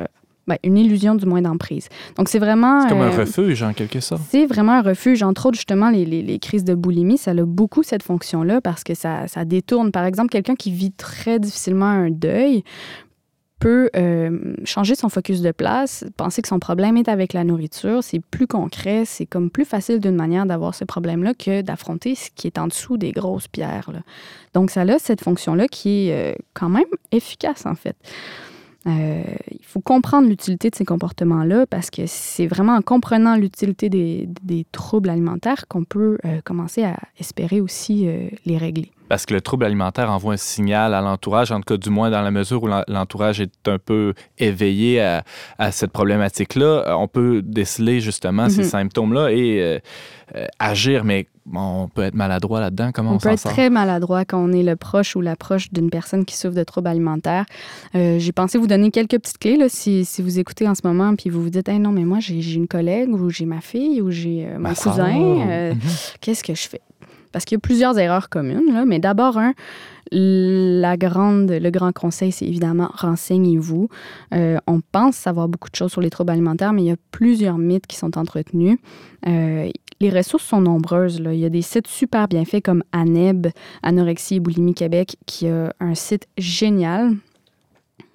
ben, 0.48 0.58
une 0.64 0.78
illusion 0.78 1.16
du 1.16 1.26
moins 1.26 1.42
d'emprise. 1.42 1.90
Donc 2.18 2.30
c'est 2.30 2.40
vraiment. 2.40 2.82
C'est 2.82 2.90
comme 2.90 3.02
un 3.02 3.12
euh, 3.12 3.18
refuge 3.18 3.64
en 3.64 3.74
quelque 3.74 4.00
sorte. 4.00 4.22
c'est 4.30 4.46
vraiment 4.46 4.74
un 4.74 4.82
refuge. 4.82 5.24
Entre 5.24 5.46
autres, 5.48 5.56
justement, 5.56 5.90
les, 5.90 6.06
les- 6.06 6.22
les 6.22 6.40
crises 6.40 6.64
de 6.64 6.76
boulimie, 6.76 7.18
ça 7.18 7.32
a 7.32 7.46
beaucoup 7.46 7.84
cette 7.84 8.04
fonction-là 8.04 8.62
parce 8.62 8.84
que 8.84 8.94
ça, 8.94 9.28
ça 9.28 9.46
détourne. 9.46 9.92
Par 9.92 10.06
exemple, 10.06 10.30
quelqu'un 10.30 10.56
qui 10.56 10.72
vit 10.72 10.92
très 10.92 11.40
difficilement 11.40 11.86
un 11.86 12.10
deuil 12.12 12.64
peut 13.60 13.90
euh, 13.96 14.54
changer 14.66 14.96
son 14.96 15.08
focus 15.08 15.42
de 15.42 15.52
place, 15.52 16.04
penser 16.18 16.42
que 16.42 16.48
son 16.50 16.60
problème 16.60 16.98
est 16.98 17.08
avec 17.08 17.32
la 17.32 17.44
nourriture. 17.46 18.04
C'est 18.04 18.20
plus 18.20 18.48
concret, 18.48 19.04
c'est 19.06 19.26
comme 19.26 19.50
plus 19.50 19.64
facile 19.66 20.00
d'une 20.00 20.16
manière 20.16 20.46
d'avoir 20.46 20.76
ce 20.76 20.84
problème-là 20.84 21.34
que 21.34 21.62
d'affronter 21.62 22.16
ce 22.16 22.30
qui 22.36 22.48
est 22.48 22.58
en 22.60 22.68
dessous 22.68 22.98
des 22.98 23.12
grosses 23.14 23.48
pierres. 23.48 23.90
là. 23.94 24.00
Donc, 24.54 24.72
ça 24.72 24.82
a 24.82 25.00
cette 25.00 25.22
fonction-là 25.24 25.68
qui 25.70 26.10
est 26.10 26.34
euh, 26.34 26.36
quand 26.54 26.70
même 26.70 26.84
efficace, 27.14 27.66
en 27.66 27.76
fait. 27.76 27.96
Euh, 28.88 29.24
il 29.52 29.66
faut 29.66 29.82
comprendre 29.82 30.28
l'utilité 30.30 30.70
de 30.70 30.76
ces 30.76 30.86
comportements-là 30.86 31.66
parce 31.68 31.90
que 31.90 32.04
c'est 32.06 32.46
vraiment 32.46 32.76
en 32.76 32.82
comprenant 32.82 33.36
l'utilité 33.36 33.90
des, 33.90 34.30
des 34.44 34.66
troubles 34.72 35.10
alimentaires 35.10 35.68
qu'on 35.68 35.84
peut 35.84 36.18
euh, 36.24 36.40
commencer 36.44 36.84
à 36.84 36.96
espérer 37.20 37.62
aussi 37.62 38.08
euh, 38.08 38.28
les 38.46 38.58
régler. 38.58 38.92
Parce 39.10 39.26
que 39.26 39.34
le 39.34 39.42
trouble 39.42 39.66
alimentaire 39.66 40.12
envoie 40.12 40.34
un 40.34 40.38
signal 40.38 40.94
à 40.94 41.02
l'entourage, 41.02 41.52
en 41.52 41.58
tout 41.62 41.74
cas 41.74 41.78
du 41.78 41.90
moins 41.90 42.10
dans 42.12 42.22
la 42.22 42.32
mesure 42.32 42.62
où 42.64 42.68
l'en- 42.68 42.84
l'entourage 42.88 43.42
est 43.42 43.68
un 43.68 43.80
peu 43.80 44.14
éveillé 44.38 45.02
à, 45.02 45.24
à 45.58 45.72
cette 45.72 45.92
problématique-là, 45.92 46.96
on 46.98 47.08
peut 47.08 47.42
déceler 47.42 48.02
justement 48.02 48.50
ces 48.50 48.62
Mhm. 48.64 48.68
symptômes-là 48.70 49.32
et 49.32 49.82
agir, 50.60 51.04
mais 51.04 51.28
on 51.54 51.88
peut 51.88 52.02
être 52.04 52.16
maladroit 52.16 52.60
là-dedans? 52.60 52.92
Comment 52.94 53.12
on, 53.12 53.16
On 53.16 53.18
peut 53.20 53.30
être 53.30 53.40
sort? 53.40 53.52
très 53.52 53.70
maladroit 53.70 54.26
quand 54.26 54.40
on 54.44 54.52
est 54.52 54.64
le 54.64 54.76
proche 54.76 55.16
ou 55.16 55.22
la 55.22 55.36
proche 55.36 55.72
d'une 55.72 55.90
personne 55.90 56.26
qui 56.26 56.36
souffre 56.36 56.56
de 56.56 56.64
troubles 56.64 56.88
alimentaires. 56.88 57.46
Euh, 57.94 58.18
j'ai 58.20 58.32
pensé 58.32 58.58
vous 58.58 58.68
donner 58.68 58.90
quelques 58.92 59.20
petites 59.20 59.38
clés 59.38 59.58
là, 59.58 59.68
si, 59.70 60.06
si 60.06 60.22
vous 60.22 60.40
écoutez 60.40 60.68
en 60.68 60.76
ce 60.76 60.82
moment 60.84 61.16
puis 61.16 61.30
vous 61.30 61.42
vous 61.42 61.50
dites 61.50 61.70
Hey, 61.70 61.80
non, 61.80 61.92
mais 61.92 62.04
moi, 62.04 62.20
j'ai 62.20 62.54
une 62.54 62.68
collègue 62.68 63.10
ou 63.14 63.30
j'ai 63.30 63.46
ma 63.46 63.62
fille 63.62 64.02
ou 64.02 64.10
j'ai 64.12 64.46
euh, 64.48 64.54
mon 64.56 64.60
Ma 64.60 64.76
cousin. 64.76 65.16
euh, 65.50 65.74
Mhm. 65.74 65.80
qu'est-ce 66.22 66.44
que 66.44 66.56
je 66.56 66.68
fais? 66.68 66.82
Parce 67.32 67.44
qu'il 67.46 67.56
y 67.58 67.60
a 67.60 67.60
plusieurs 67.60 68.00
erreurs 68.00 68.30
communes, 68.30 68.74
là, 68.74 68.86
mais 68.86 68.98
d'abord, 69.00 69.38
un, 69.38 69.52
la 70.12 70.96
grande, 70.98 71.52
le 71.52 71.70
grand 71.70 71.92
conseil, 71.92 72.32
c'est 72.32 72.46
évidemment 72.46 72.90
renseignez-vous. 72.94 73.90
Euh, 74.34 74.58
on 74.68 74.80
pense 74.92 75.16
savoir 75.16 75.48
beaucoup 75.50 75.70
de 75.70 75.76
choses 75.76 75.92
sur 75.92 76.02
les 76.02 76.10
troubles 76.10 76.32
alimentaires, 76.32 76.74
mais 76.74 76.84
il 76.84 76.88
y 76.88 76.92
a 76.92 76.96
plusieurs 77.12 77.58
mythes 77.58 77.88
qui 77.88 77.98
sont 77.98 78.18
entretenus. 78.18 78.78
Euh, 79.28 79.70
les 80.00 80.10
ressources 80.10 80.46
sont 80.46 80.62
nombreuses. 80.62 81.20
là. 81.20 81.34
Il 81.34 81.40
y 81.40 81.46
a 81.46 81.50
des 81.50 81.62
sites 81.62 81.88
super 81.88 82.28
bien 82.28 82.46
faits 82.46 82.64
comme 82.64 82.84
ANEB, 82.92 83.48
Anorexie 83.84 84.36
et 84.36 84.40
Boulimie 84.40 84.74
Québec, 84.74 85.18
qui 85.26 85.48
a 85.48 85.74
un 85.80 85.96
site 85.96 86.28
génial. 86.38 87.16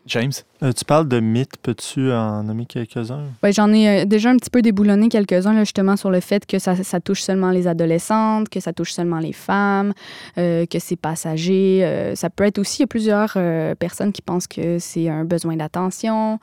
James? 0.06 0.32
Euh, 0.62 0.72
tu 0.72 0.84
parles 0.84 1.08
de 1.08 1.20
mythes, 1.20 1.56
peux-tu 1.62 2.10
en 2.12 2.42
nommer 2.42 2.66
quelques-uns? 2.66 3.24
Ouais, 3.42 3.52
J'en 3.52 3.72
ai 3.72 4.02
euh, 4.02 4.04
déjà 4.04 4.30
un 4.30 4.36
petit 4.36 4.50
peu 4.50 4.62
déboulonné 4.62 5.08
quelques-uns, 5.08 5.52
là, 5.52 5.60
justement, 5.60 5.96
sur 5.96 6.10
le 6.10 6.20
fait 6.20 6.46
que 6.46 6.58
ça, 6.58 6.74
ça 6.76 7.00
touche 7.00 7.20
seulement 7.22 7.50
les 7.50 7.66
adolescentes, 7.66 8.48
que 8.48 8.60
ça 8.60 8.72
touche 8.72 8.92
seulement 8.92 9.18
les 9.18 9.32
femmes, 9.32 9.92
euh, 10.38 10.66
que 10.66 10.78
c'est 10.78 10.96
passager. 10.96 11.84
Euh, 11.84 12.14
ça 12.14 12.30
peut 12.30 12.44
être 12.44 12.58
aussi, 12.58 12.78
il 12.78 12.82
y 12.82 12.84
a 12.84 12.86
plusieurs 12.88 13.34
euh, 13.36 13.74
personnes 13.74 14.12
qui 14.12 14.22
pensent 14.22 14.46
que 14.46 14.78
c'est 14.78 15.08
un 15.08 15.24
besoin 15.24 15.56
d'attention, 15.56 16.38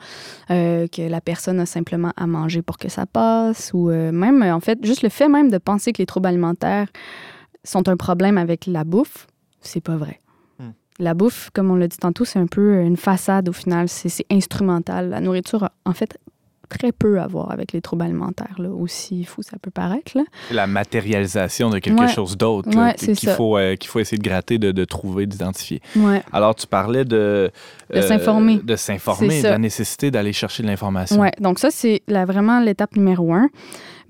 euh, 0.50 0.86
que 0.86 1.02
la 1.02 1.20
personne 1.20 1.60
a 1.60 1.66
simplement 1.66 2.12
à 2.16 2.26
manger 2.26 2.62
pour 2.62 2.78
que 2.78 2.88
ça 2.88 3.06
passe, 3.06 3.72
ou 3.74 3.90
euh, 3.90 4.12
même, 4.12 4.42
en 4.42 4.60
fait, 4.60 4.78
juste 4.84 5.02
le 5.02 5.08
fait 5.08 5.28
même 5.28 5.50
de 5.50 5.58
penser 5.58 5.92
que 5.92 5.98
les 6.00 6.06
troubles 6.06 6.28
alimentaires 6.28 6.88
sont 7.64 7.88
un 7.88 7.96
problème 7.96 8.38
avec 8.38 8.66
la 8.66 8.84
bouffe, 8.84 9.26
c'est 9.60 9.82
pas 9.82 9.96
vrai. 9.96 10.20
La 10.98 11.14
bouffe, 11.14 11.50
comme 11.52 11.70
on 11.70 11.76
l'a 11.76 11.86
dit 11.88 11.96
tantôt, 11.98 12.24
c'est 12.24 12.38
un 12.38 12.46
peu 12.46 12.80
une 12.82 12.96
façade 12.96 13.48
au 13.48 13.52
final, 13.52 13.88
c'est 13.88 14.26
instrumental. 14.30 15.10
La 15.10 15.20
nourriture 15.20 15.64
a 15.64 15.72
en 15.84 15.92
fait 15.92 16.18
très 16.68 16.92
peu 16.92 17.18
à 17.18 17.26
voir 17.26 17.50
avec 17.50 17.72
les 17.72 17.80
troubles 17.80 18.02
alimentaires, 18.02 18.56
là, 18.58 18.68
aussi 18.68 19.24
fou 19.24 19.40
ça 19.42 19.56
peut 19.62 19.70
paraître. 19.70 20.12
Là. 20.16 20.24
La 20.50 20.66
matérialisation 20.66 21.70
de 21.70 21.78
quelque 21.78 22.00
Ouais. 22.00 22.08
chose 22.12 22.36
d'autre 22.36 22.68
Ouais, 22.76 22.94
qu'il 22.94 23.16
faut, 23.30 23.56
euh, 23.56 23.74
qu'il 23.76 23.88
faut 23.88 24.00
essayer 24.00 24.18
de 24.18 24.22
gratter, 24.22 24.58
de, 24.58 24.70
de 24.72 24.84
trouver, 24.84 25.24
d'identifier. 25.26 25.80
Ouais. 25.96 26.22
Alors, 26.30 26.54
tu 26.54 26.66
parlais 26.66 27.06
de... 27.06 27.50
De 27.94 28.00
s'informer. 28.02 28.58
De 28.62 28.76
s'informer, 28.76 29.40
de 29.42 29.48
la 29.48 29.56
nécessité 29.58 30.10
d'aller 30.10 30.34
chercher 30.34 30.62
de 30.62 30.68
l'information. 30.68 31.18
Ouais, 31.20 31.32
donc 31.40 31.58
ça, 31.58 31.70
c'est 31.70 32.02
vraiment 32.08 32.60
l'étape 32.60 32.96
numéro 32.96 33.32
un. 33.32 33.48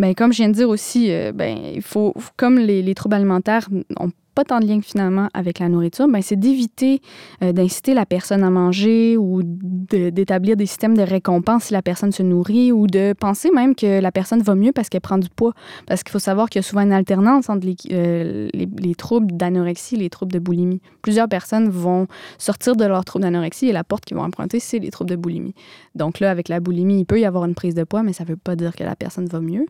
Ben, 0.00 0.14
comme 0.16 0.32
je 0.32 0.38
viens 0.38 0.48
de 0.48 0.54
dire 0.54 0.68
aussi, 0.68 1.12
euh, 1.12 1.30
ben, 1.32 1.56
il 1.74 1.82
faut, 1.82 2.12
comme 2.36 2.58
les, 2.58 2.82
les 2.82 2.94
troubles 2.96 3.14
alimentaires 3.14 3.68
n'ont 3.70 4.10
pas 4.38 4.44
tant 4.44 4.60
de 4.60 4.66
lien 4.66 4.80
finalement 4.80 5.28
avec 5.34 5.58
la 5.58 5.68
nourriture, 5.68 6.06
ben, 6.06 6.22
c'est 6.22 6.36
d'éviter 6.38 7.00
euh, 7.42 7.50
d'inciter 7.52 7.92
la 7.92 8.06
personne 8.06 8.44
à 8.44 8.50
manger 8.50 9.16
ou 9.16 9.42
de- 9.42 10.10
d'établir 10.10 10.56
des 10.56 10.66
systèmes 10.66 10.96
de 10.96 11.02
récompense 11.02 11.64
si 11.64 11.72
la 11.72 11.82
personne 11.82 12.12
se 12.12 12.22
nourrit 12.22 12.70
ou 12.70 12.86
de 12.86 13.14
penser 13.18 13.50
même 13.52 13.74
que 13.74 14.00
la 14.00 14.12
personne 14.12 14.40
va 14.42 14.54
mieux 14.54 14.70
parce 14.72 14.88
qu'elle 14.88 15.00
prend 15.00 15.18
du 15.18 15.28
poids. 15.28 15.54
Parce 15.88 16.02
qu'il 16.04 16.12
faut 16.12 16.18
savoir 16.20 16.48
qu'il 16.50 16.60
y 16.60 16.64
a 16.64 16.68
souvent 16.70 16.82
une 16.82 16.92
alternance 16.92 17.48
entre 17.48 17.66
les, 17.66 17.74
euh, 17.90 18.48
les, 18.54 18.68
les 18.78 18.94
troubles 18.94 19.32
d'anorexie 19.36 19.96
et 19.96 19.98
les 19.98 20.10
troubles 20.10 20.32
de 20.32 20.38
boulimie. 20.38 20.80
Plusieurs 21.02 21.28
personnes 21.28 21.68
vont 21.68 22.06
sortir 22.38 22.76
de 22.76 22.84
leur 22.84 23.04
trouble 23.04 23.24
d'anorexie 23.24 23.66
et 23.68 23.72
la 23.72 23.82
porte 23.82 24.04
qu'ils 24.04 24.16
vont 24.16 24.22
emprunter, 24.24 24.60
c'est 24.60 24.78
les 24.78 24.90
troubles 24.90 25.10
de 25.10 25.16
boulimie. 25.16 25.54
Donc 25.96 26.20
là, 26.20 26.30
avec 26.30 26.48
la 26.48 26.60
boulimie, 26.60 27.00
il 27.00 27.06
peut 27.06 27.18
y 27.18 27.24
avoir 27.24 27.44
une 27.44 27.54
prise 27.56 27.74
de 27.74 27.82
poids, 27.84 28.02
mais 28.04 28.12
ça 28.12 28.22
ne 28.24 28.28
veut 28.28 28.36
pas 28.36 28.54
dire 28.54 28.76
que 28.76 28.84
la 28.84 28.94
personne 28.94 29.26
va 29.26 29.40
mieux. 29.40 29.66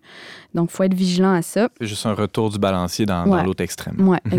Donc, 0.55 0.69
il 0.71 0.77
faut 0.77 0.83
être 0.83 0.95
vigilant 0.95 1.33
à 1.33 1.41
ça. 1.43 1.69
C'est 1.81 1.87
juste 1.87 2.05
un 2.05 2.13
retour 2.15 2.51
du 2.51 2.59
balancier 2.59 3.07
dans, 3.07 3.25
dans 3.39 3.43
l'autre 3.45 3.63
extrême. 3.65 3.97
Oui, 3.99 4.19
Mhm. 4.27 4.33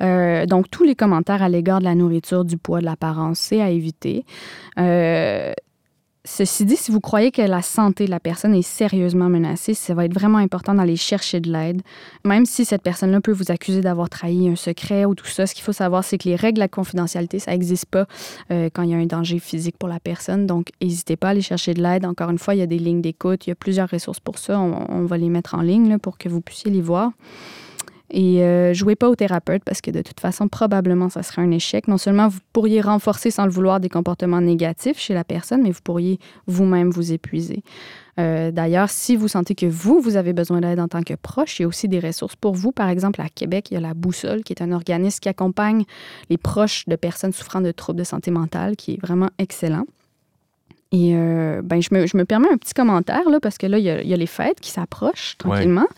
Euh, 0.00 0.46
donc, 0.46 0.70
tous 0.70 0.84
les 0.84 0.94
commentaires 0.94 1.42
à 1.42 1.48
l'égard 1.48 1.80
de 1.80 1.84
la 1.84 1.94
nourriture, 1.94 2.44
du 2.44 2.56
poids, 2.56 2.80
de 2.80 2.84
l'apparence, 2.84 3.38
c'est 3.38 3.60
à 3.60 3.70
éviter. 3.70 4.24
Euh, 4.78 5.52
ceci 6.24 6.64
dit, 6.64 6.76
si 6.76 6.90
vous 6.90 7.00
croyez 7.00 7.30
que 7.30 7.42
la 7.42 7.60
santé 7.60 8.06
de 8.06 8.10
la 8.10 8.20
personne 8.20 8.54
est 8.54 8.62
sérieusement 8.62 9.28
menacée, 9.28 9.74
ça 9.74 9.94
va 9.94 10.06
être 10.06 10.14
vraiment 10.14 10.38
important 10.38 10.74
d'aller 10.74 10.96
chercher 10.96 11.40
de 11.40 11.52
l'aide. 11.52 11.82
Même 12.24 12.46
si 12.46 12.64
cette 12.64 12.82
personne-là 12.82 13.20
peut 13.20 13.32
vous 13.32 13.50
accuser 13.50 13.82
d'avoir 13.82 14.08
trahi 14.08 14.48
un 14.48 14.56
secret 14.56 15.04
ou 15.04 15.14
tout 15.14 15.26
ça, 15.26 15.46
ce 15.46 15.54
qu'il 15.54 15.62
faut 15.62 15.72
savoir, 15.72 16.02
c'est 16.02 16.16
que 16.16 16.28
les 16.28 16.36
règles 16.36 16.56
de 16.56 16.60
la 16.60 16.68
confidentialité, 16.68 17.38
ça 17.38 17.50
n'existe 17.50 17.86
pas 17.86 18.06
euh, 18.50 18.70
quand 18.72 18.82
il 18.82 18.90
y 18.90 18.94
a 18.94 18.96
un 18.96 19.06
danger 19.06 19.38
physique 19.38 19.76
pour 19.78 19.88
la 19.88 20.00
personne. 20.00 20.46
Donc, 20.46 20.70
n'hésitez 20.80 21.16
pas 21.16 21.28
à 21.28 21.30
aller 21.30 21.42
chercher 21.42 21.74
de 21.74 21.82
l'aide. 21.82 22.06
Encore 22.06 22.30
une 22.30 22.38
fois, 22.38 22.54
il 22.54 22.58
y 22.58 22.62
a 22.62 22.66
des 22.66 22.78
lignes 22.78 23.02
d'écoute, 23.02 23.46
il 23.46 23.50
y 23.50 23.52
a 23.52 23.56
plusieurs 23.56 23.90
ressources 23.90 24.20
pour 24.20 24.38
ça. 24.38 24.58
On, 24.58 25.04
va 25.04 25.18
les 25.18 25.28
mettre 25.28 25.54
en 25.54 25.60
ligne 25.60 25.98
pour 25.98 26.16
que 26.16 26.30
vous 26.30 26.40
puissiez 26.40 26.70
les 26.70 26.80
voir. 26.80 27.10
Et 28.10 28.42
euh, 28.42 28.74
jouez 28.74 28.96
pas 28.96 29.08
au 29.08 29.16
thérapeute 29.16 29.62
parce 29.64 29.80
que 29.80 29.90
de 29.90 30.02
toute 30.02 30.20
façon, 30.20 30.46
probablement, 30.46 31.08
ça 31.08 31.22
serait 31.22 31.42
un 31.42 31.50
échec. 31.50 31.88
Non 31.88 31.98
seulement 31.98 32.28
vous 32.28 32.40
pourriez 32.52 32.80
renforcer 32.80 33.30
sans 33.30 33.44
le 33.44 33.50
vouloir 33.50 33.80
des 33.80 33.88
comportements 33.88 34.40
négatifs 34.40 34.98
chez 34.98 35.14
la 35.14 35.24
personne, 35.24 35.62
mais 35.62 35.70
vous 35.70 35.80
pourriez 35.82 36.18
vous-même 36.46 36.90
vous 36.90 37.12
épuiser. 37.12 37.62
Euh, 38.20 38.50
D'ailleurs, 38.50 38.90
si 38.90 39.16
vous 39.16 39.28
sentez 39.28 39.54
que 39.54 39.66
vous, 39.66 40.00
vous 40.00 40.16
avez 40.16 40.32
besoin 40.32 40.60
d'aide 40.60 40.80
en 40.80 40.88
tant 40.88 41.02
que 41.02 41.14
proche, 41.14 41.58
il 41.58 41.62
y 41.62 41.64
a 41.64 41.68
aussi 41.68 41.88
des 41.88 41.98
ressources 41.98 42.36
pour 42.36 42.54
vous. 42.54 42.72
Par 42.72 42.88
exemple, 42.88 43.20
à 43.20 43.28
Québec, 43.28 43.70
il 43.70 43.74
y 43.74 43.76
a 43.78 43.80
la 43.80 43.94
Boussole, 43.94 44.44
qui 44.44 44.52
est 44.52 44.62
un 44.62 44.72
organisme 44.72 45.18
qui 45.20 45.28
accompagne 45.28 45.84
les 46.30 46.36
proches 46.36 46.84
de 46.86 46.96
personnes 46.96 47.32
souffrant 47.32 47.62
de 47.62 47.72
troubles 47.72 47.98
de 47.98 48.04
santé 48.04 48.30
mentale, 48.30 48.76
qui 48.76 48.92
est 48.92 49.00
vraiment 49.00 49.30
excellent. 49.38 49.86
Et 50.94 51.12
euh, 51.16 51.60
ben, 51.64 51.82
je, 51.82 51.88
me, 51.92 52.06
je 52.06 52.16
me 52.16 52.24
permets 52.24 52.48
un 52.52 52.56
petit 52.56 52.72
commentaire, 52.72 53.28
là, 53.28 53.40
parce 53.40 53.58
que 53.58 53.66
là, 53.66 53.78
il 53.78 53.84
y 53.84 53.90
a, 53.90 54.00
il 54.00 54.08
y 54.08 54.14
a 54.14 54.16
les 54.16 54.28
fêtes 54.28 54.60
qui 54.60 54.70
s'approchent 54.70 55.36
tranquillement. 55.38 55.88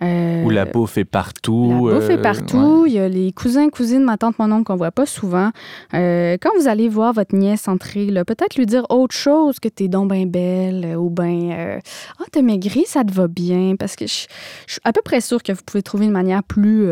Euh, 0.00 0.44
Où 0.44 0.50
la 0.50 0.64
bouffe 0.64 0.96
est 0.96 1.04
partout. 1.04 1.88
la 1.88 1.98
bouffe 1.98 2.08
est 2.08 2.18
euh, 2.18 2.22
partout. 2.22 2.84
Il 2.86 2.92
y 2.92 3.00
a 3.00 3.08
les 3.08 3.32
cousins, 3.32 3.68
cousines, 3.68 4.04
ma 4.04 4.16
tante, 4.16 4.38
mon 4.38 4.52
oncle 4.52 4.62
qu'on 4.62 4.76
voit 4.76 4.92
pas 4.92 5.06
souvent. 5.06 5.50
Quand 5.92 6.50
vous 6.56 6.68
allez 6.68 6.88
voir 6.88 7.12
votre 7.12 7.34
nièce 7.34 7.66
entrer, 7.66 8.06
là, 8.06 8.24
peut-être 8.24 8.54
lui 8.54 8.66
dire 8.66 8.86
autre 8.90 9.16
chose 9.16 9.58
que 9.58 9.68
t'es 9.68 9.88
donc 9.88 10.12
bien 10.12 10.26
belle 10.26 10.96
ou 10.96 11.10
bien 11.10 11.80
ah 12.20 12.24
t'as 12.30 12.42
maigri, 12.42 12.84
ça 12.86 13.02
te 13.02 13.12
va 13.12 13.26
bien. 13.26 13.74
Parce 13.76 13.96
que 13.96 14.06
je 14.06 14.26
je 14.68 14.74
suis 14.74 14.80
à 14.84 14.92
peu 14.92 15.00
près 15.04 15.20
sûre 15.20 15.42
que 15.42 15.50
vous 15.50 15.62
pouvez 15.66 15.82
trouver 15.82 16.04
une 16.04 16.12
manière 16.12 16.44
plus 16.44 16.88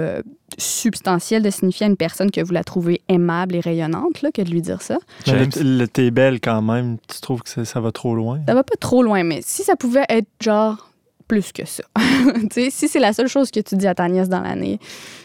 substantielle 0.59 1.43
de 1.43 1.51
signifier 1.51 1.87
à 1.87 1.89
une 1.89 1.97
personne 1.97 2.31
que 2.31 2.41
vous 2.41 2.53
la 2.53 2.65
trouvez 2.65 3.03
aimable 3.09 3.55
et 3.55 3.61
rayonnante 3.61 4.23
là, 4.23 4.31
que 4.33 4.43
de 4.43 4.51
lui 4.51 4.63
dire 4.63 4.83
ça. 4.83 4.99
Mais 5.27 5.49
le 5.57 5.87
t'es 5.87 6.11
belle 6.11 6.41
quand 6.41 6.63
même, 6.63 6.99
tu 7.09 7.21
trouves 7.21 7.43
que 7.43 7.49
ça, 7.49 7.65
ça 7.65 7.81
va 7.81 7.93
trop 7.93 8.15
loin? 8.15 8.41
Ça 8.47 8.55
va 8.55 8.63
pas 8.63 8.77
trop 8.79 9.03
loin, 9.03 9.23
mais 9.23 9.41
si 9.43 9.63
ça 9.63 9.77
pouvait 9.77 10.07
être 10.09 10.29
genre 10.41 10.91
plus 11.29 11.53
que 11.53 11.65
ça. 11.67 11.83
Tu 12.51 12.63
sais, 12.65 12.71
si 12.71 12.89
c'est 12.89 12.99
la 12.99 13.13
seule 13.13 13.29
chose 13.29 13.51
que 13.51 13.61
tu 13.61 13.77
dis 13.77 13.87
à 13.87 13.95
ta 13.95 14.09
nièce 14.09 14.29
dans 14.29 14.41
l'année, 14.41 14.79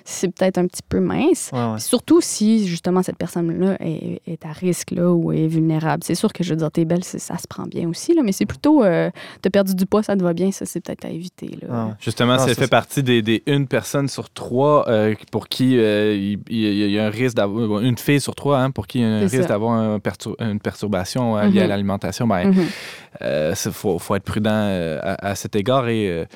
c'est 0.05 0.27
peut-être 0.33 0.57
un 0.59 0.67
petit 0.67 0.81
peu 0.87 0.99
mince. 0.99 1.49
Ouais, 1.53 1.59
ouais. 1.73 1.79
Surtout 1.79 2.21
si, 2.21 2.67
justement, 2.67 3.01
cette 3.03 3.17
personne-là 3.17 3.77
est, 3.79 4.21
est 4.27 4.45
à 4.45 4.51
risque 4.51 4.91
là, 4.91 5.11
ou 5.11 5.31
est 5.31 5.47
vulnérable. 5.47 6.03
C'est 6.03 6.15
sûr 6.15 6.31
que 6.31 6.43
je 6.43 6.51
veux 6.51 6.55
dire, 6.57 6.71
t'es 6.71 6.85
belle, 6.85 7.03
ça 7.03 7.37
se 7.37 7.47
prend 7.47 7.63
bien 7.63 7.89
aussi, 7.89 8.13
là, 8.13 8.21
mais 8.23 8.31
c'est 8.31 8.45
plutôt, 8.45 8.83
euh, 8.83 9.09
t'as 9.41 9.49
perdu 9.49 9.73
du 9.75 9.85
poids, 9.85 10.03
ça 10.03 10.15
te 10.15 10.21
va 10.23 10.33
bien, 10.33 10.51
ça, 10.51 10.65
c'est 10.65 10.79
peut-être 10.81 11.05
à 11.05 11.09
éviter. 11.09 11.47
Là. 11.61 11.67
Ah 11.71 11.85
ouais. 11.87 11.91
Justement, 11.99 12.37
ça 12.37 12.47
ça, 12.49 12.55
fait 12.55 12.67
partie 12.67 13.01
des, 13.03 13.21
des 13.21 13.41
une 13.47 13.67
personne 13.67 14.07
sur 14.07 14.29
trois 14.29 14.87
euh, 14.89 15.15
pour 15.31 15.47
qui 15.47 15.77
euh, 15.77 16.35
il, 16.49 16.91
y 16.91 16.99
a 16.99 17.05
un 17.05 17.09
risque 17.09 17.35
d'avoir 17.35 17.81
une 17.81 17.97
fille 17.97 18.21
sur 18.21 18.35
trois 18.35 18.59
hein, 18.59 18.71
pour 18.71 18.87
qui 18.87 18.99
il 18.99 19.01
y 19.01 19.05
a 19.05 19.07
un 19.07 19.19
risque 19.27 19.47
d'avoir 19.47 19.73
un 19.73 19.99
pertur- 19.99 20.35
une 20.39 20.59
perturbation 20.59 21.37
euh, 21.37 21.45
liée 21.47 21.59
à 21.61 21.63
Mhm. 21.63 21.69
l'alimentation. 21.69 22.27
Ben, 22.27 22.47
Mhm. 22.49 22.59
euh, 22.59 23.10
c'est- 23.55 23.71
faut, 23.71 23.99
faut 23.99 24.15
être 24.15 24.23
prudent 24.23 24.49
euh, 24.53 24.99
à, 25.01 25.29
à 25.29 25.35
cet 25.35 25.55
égard 25.55 25.87
et 25.89 26.27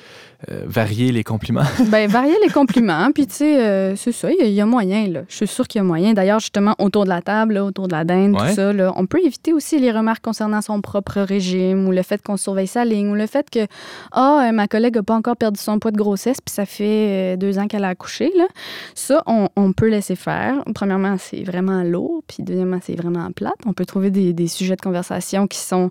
euh, 0.50 0.62
varier 0.66 1.12
les 1.12 1.24
compliments. 1.24 1.62
Ben, 1.88 2.08
varier 2.10 2.34
les 2.44 2.50
compliments, 2.50 3.10
puis 3.12 3.26
tu 3.26 3.34
sais, 3.36 3.60
euh, 3.60 3.96
c'est 3.96 4.12
ça, 4.12 4.30
il 4.30 4.38
y, 4.38 4.42
a- 4.42 4.46
il 4.46 4.52
y 4.52 4.60
a 4.60 4.66
moyen, 4.66 5.06
là. 5.08 5.20
Je 5.28 5.34
suis 5.36 5.46
sûre 5.46 5.66
qu'il 5.66 5.78
y 5.78 5.80
a 5.80 5.84
moyen. 5.84 6.12
D'ailleurs, 6.12 6.40
justement, 6.40 6.74
autour 6.78 7.04
de 7.04 7.08
la 7.08 7.22
table, 7.22 7.54
là, 7.54 7.64
autour 7.64 7.88
de 7.88 7.92
la 7.92 8.04
dinde, 8.04 8.34
Ouais. 8.40 8.48
tout 8.50 8.54
ça, 8.54 8.72
là, 8.72 8.92
on 8.96 9.06
peut 9.06 9.20
éviter 9.24 9.52
aussi 9.52 9.78
les 9.78 9.90
remarques 9.90 10.22
concernant 10.22 10.60
son 10.60 10.80
propre 10.80 11.20
régime 11.20 11.86
ou 11.88 11.92
le 11.92 12.02
fait 12.02 12.22
qu'on 12.22 12.36
surveille 12.36 12.66
sa 12.66 12.84
ligne 12.84 13.08
ou 13.10 13.14
le 13.14 13.26
fait 13.26 13.48
que, 13.50 13.66
ah, 14.12 14.46
euh, 14.48 14.52
ma 14.52 14.68
collègue 14.68 14.96
n'a 14.96 15.02
pas 15.02 15.14
encore 15.14 15.36
perdu 15.36 15.60
son 15.60 15.78
poids 15.78 15.90
de 15.90 15.96
grossesse, 15.96 16.38
puis 16.44 16.52
ça 16.54 16.66
fait 16.66 17.36
deux 17.36 17.58
ans 17.58 17.66
qu'elle 17.66 17.84
a 17.84 17.88
accouché, 17.88 18.30
là. 18.36 18.46
Ça, 18.94 19.22
on, 19.26 19.48
on 19.56 19.72
peut 19.72 19.88
laisser 19.88 20.16
faire. 20.16 20.62
Premièrement, 20.74 21.16
c'est 21.18 21.42
vraiment 21.44 21.82
lourd, 21.82 22.22
puis 22.26 22.42
deuxièmement, 22.42 22.78
c'est 22.82 22.94
vraiment 22.96 23.30
plate. 23.32 23.54
On 23.66 23.72
peut 23.72 23.86
trouver 23.86 24.10
des, 24.10 24.32
des 24.32 24.48
sujets 24.48 24.76
de 24.76 24.80
conversation 24.82 25.46
qui 25.46 25.58
sont 25.58 25.90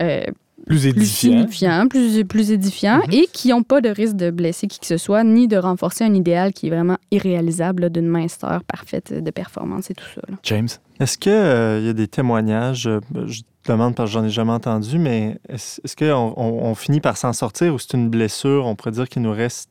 euh, 0.00 0.22
Plus 0.66 0.80
plus 0.80 0.86
édifiant. 0.88 1.30
signifiants, 1.32 1.88
plus, 1.88 2.24
plus 2.24 2.50
édifiants 2.50 2.98
Mhm. 3.06 3.12
et 3.12 3.26
qui 3.32 3.48
n'ont 3.48 3.62
pas 3.62 3.80
de 3.80 3.88
risque 3.90 4.16
de 4.16 4.30
blesser 4.30 4.66
qui 4.66 4.78
que 4.80 4.86
ce 4.86 4.96
soit, 4.96 5.22
ni 5.24 5.46
de 5.48 5.56
renforcer 5.56 6.04
un 6.04 6.14
idéal 6.14 6.52
qui 6.52 6.68
est 6.68 6.70
vraiment 6.70 6.96
irréalisable 7.10 7.90
d'une 7.90 8.06
minceur 8.08 8.64
parfaite 8.64 9.12
de 9.12 9.30
performance 9.30 9.90
et 9.90 9.94
tout 9.94 10.04
ça. 10.14 10.20
là. 10.28 10.36
James? 10.42 10.68
Est-ce 11.00 11.18
qu'il 11.18 11.32
y 11.32 11.88
a 11.88 11.92
des 11.92 12.08
témoignages, 12.08 12.86
euh, 12.86 13.00
je 13.26 13.42
demande 13.66 13.94
parce 13.94 14.10
que 14.10 14.14
j'en 14.14 14.24
ai 14.24 14.30
jamais 14.30 14.52
entendu, 14.52 14.98
mais 14.98 15.38
est-ce 15.48 15.80
est-ce 15.84 15.96
qu'on 15.96 16.34
on, 16.36 16.64
on 16.66 16.74
finit 16.74 17.00
par 17.00 17.16
s'en 17.16 17.32
sortir 17.32 17.74
ou 17.74 17.78
c'est 17.78 17.94
une 17.94 18.08
blessure, 18.10 18.66
on 18.66 18.74
pourrait 18.76 18.92
dire 18.92 19.08
qu'il 19.08 19.22
nous 19.22 19.32
reste 19.32 19.70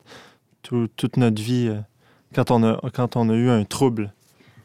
tout- 0.64 0.88
toute 0.96 1.18
notre 1.18 1.42
vie 1.42 1.68
euh, 1.70 1.80
quand, 2.36 2.52
on 2.52 2.64
a, 2.64 2.80
quand 2.94 3.16
on 3.16 3.30
a 3.30 3.34
eu 3.36 3.50
un 3.50 3.64
trouble? 3.66 4.12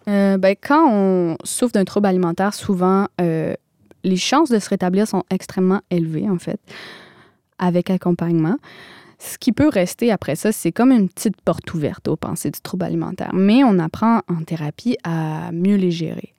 Euh, 0.08 0.38
ben, 0.38 0.54
quand 0.60 0.90
on 0.90 1.36
souffre 1.44 1.72
d'un 1.72 1.84
trouble 1.84 2.06
alimentaire, 2.06 2.54
souvent, 2.54 3.06
euh, 3.20 3.54
les 4.05 4.16
chances 4.16 4.51
de 4.51 4.59
se 4.59 4.68
rétablir 4.68 5.07
sont 5.07 5.24
extrêmement 5.30 5.80
élevées, 5.90 6.28
en 6.28 6.38
fait, 6.38 6.61
avec 7.59 7.90
accompagnement. 7.90 8.57
Ce 9.18 9.36
qui 9.36 9.53
peut 9.53 9.68
rester 9.68 10.12
après 10.12 10.36
ça, 10.36 10.53
c'est 10.53 10.70
comme 10.70 10.92
une 10.92 11.09
petite 11.09 11.40
porte 11.40 11.72
ouverte 11.74 12.07
aux 12.09 12.16
pensées 12.16 12.51
du 12.51 12.61
trouble 12.61 12.84
alimentaire. 12.84 13.30
Mais 13.34 13.64
on 13.64 13.78
apprend 13.78 14.20
en 14.28 14.44
thérapie 14.44 14.96
à 15.03 15.51
mieux 15.53 15.74
les 15.74 15.90
gérer, 15.90 16.34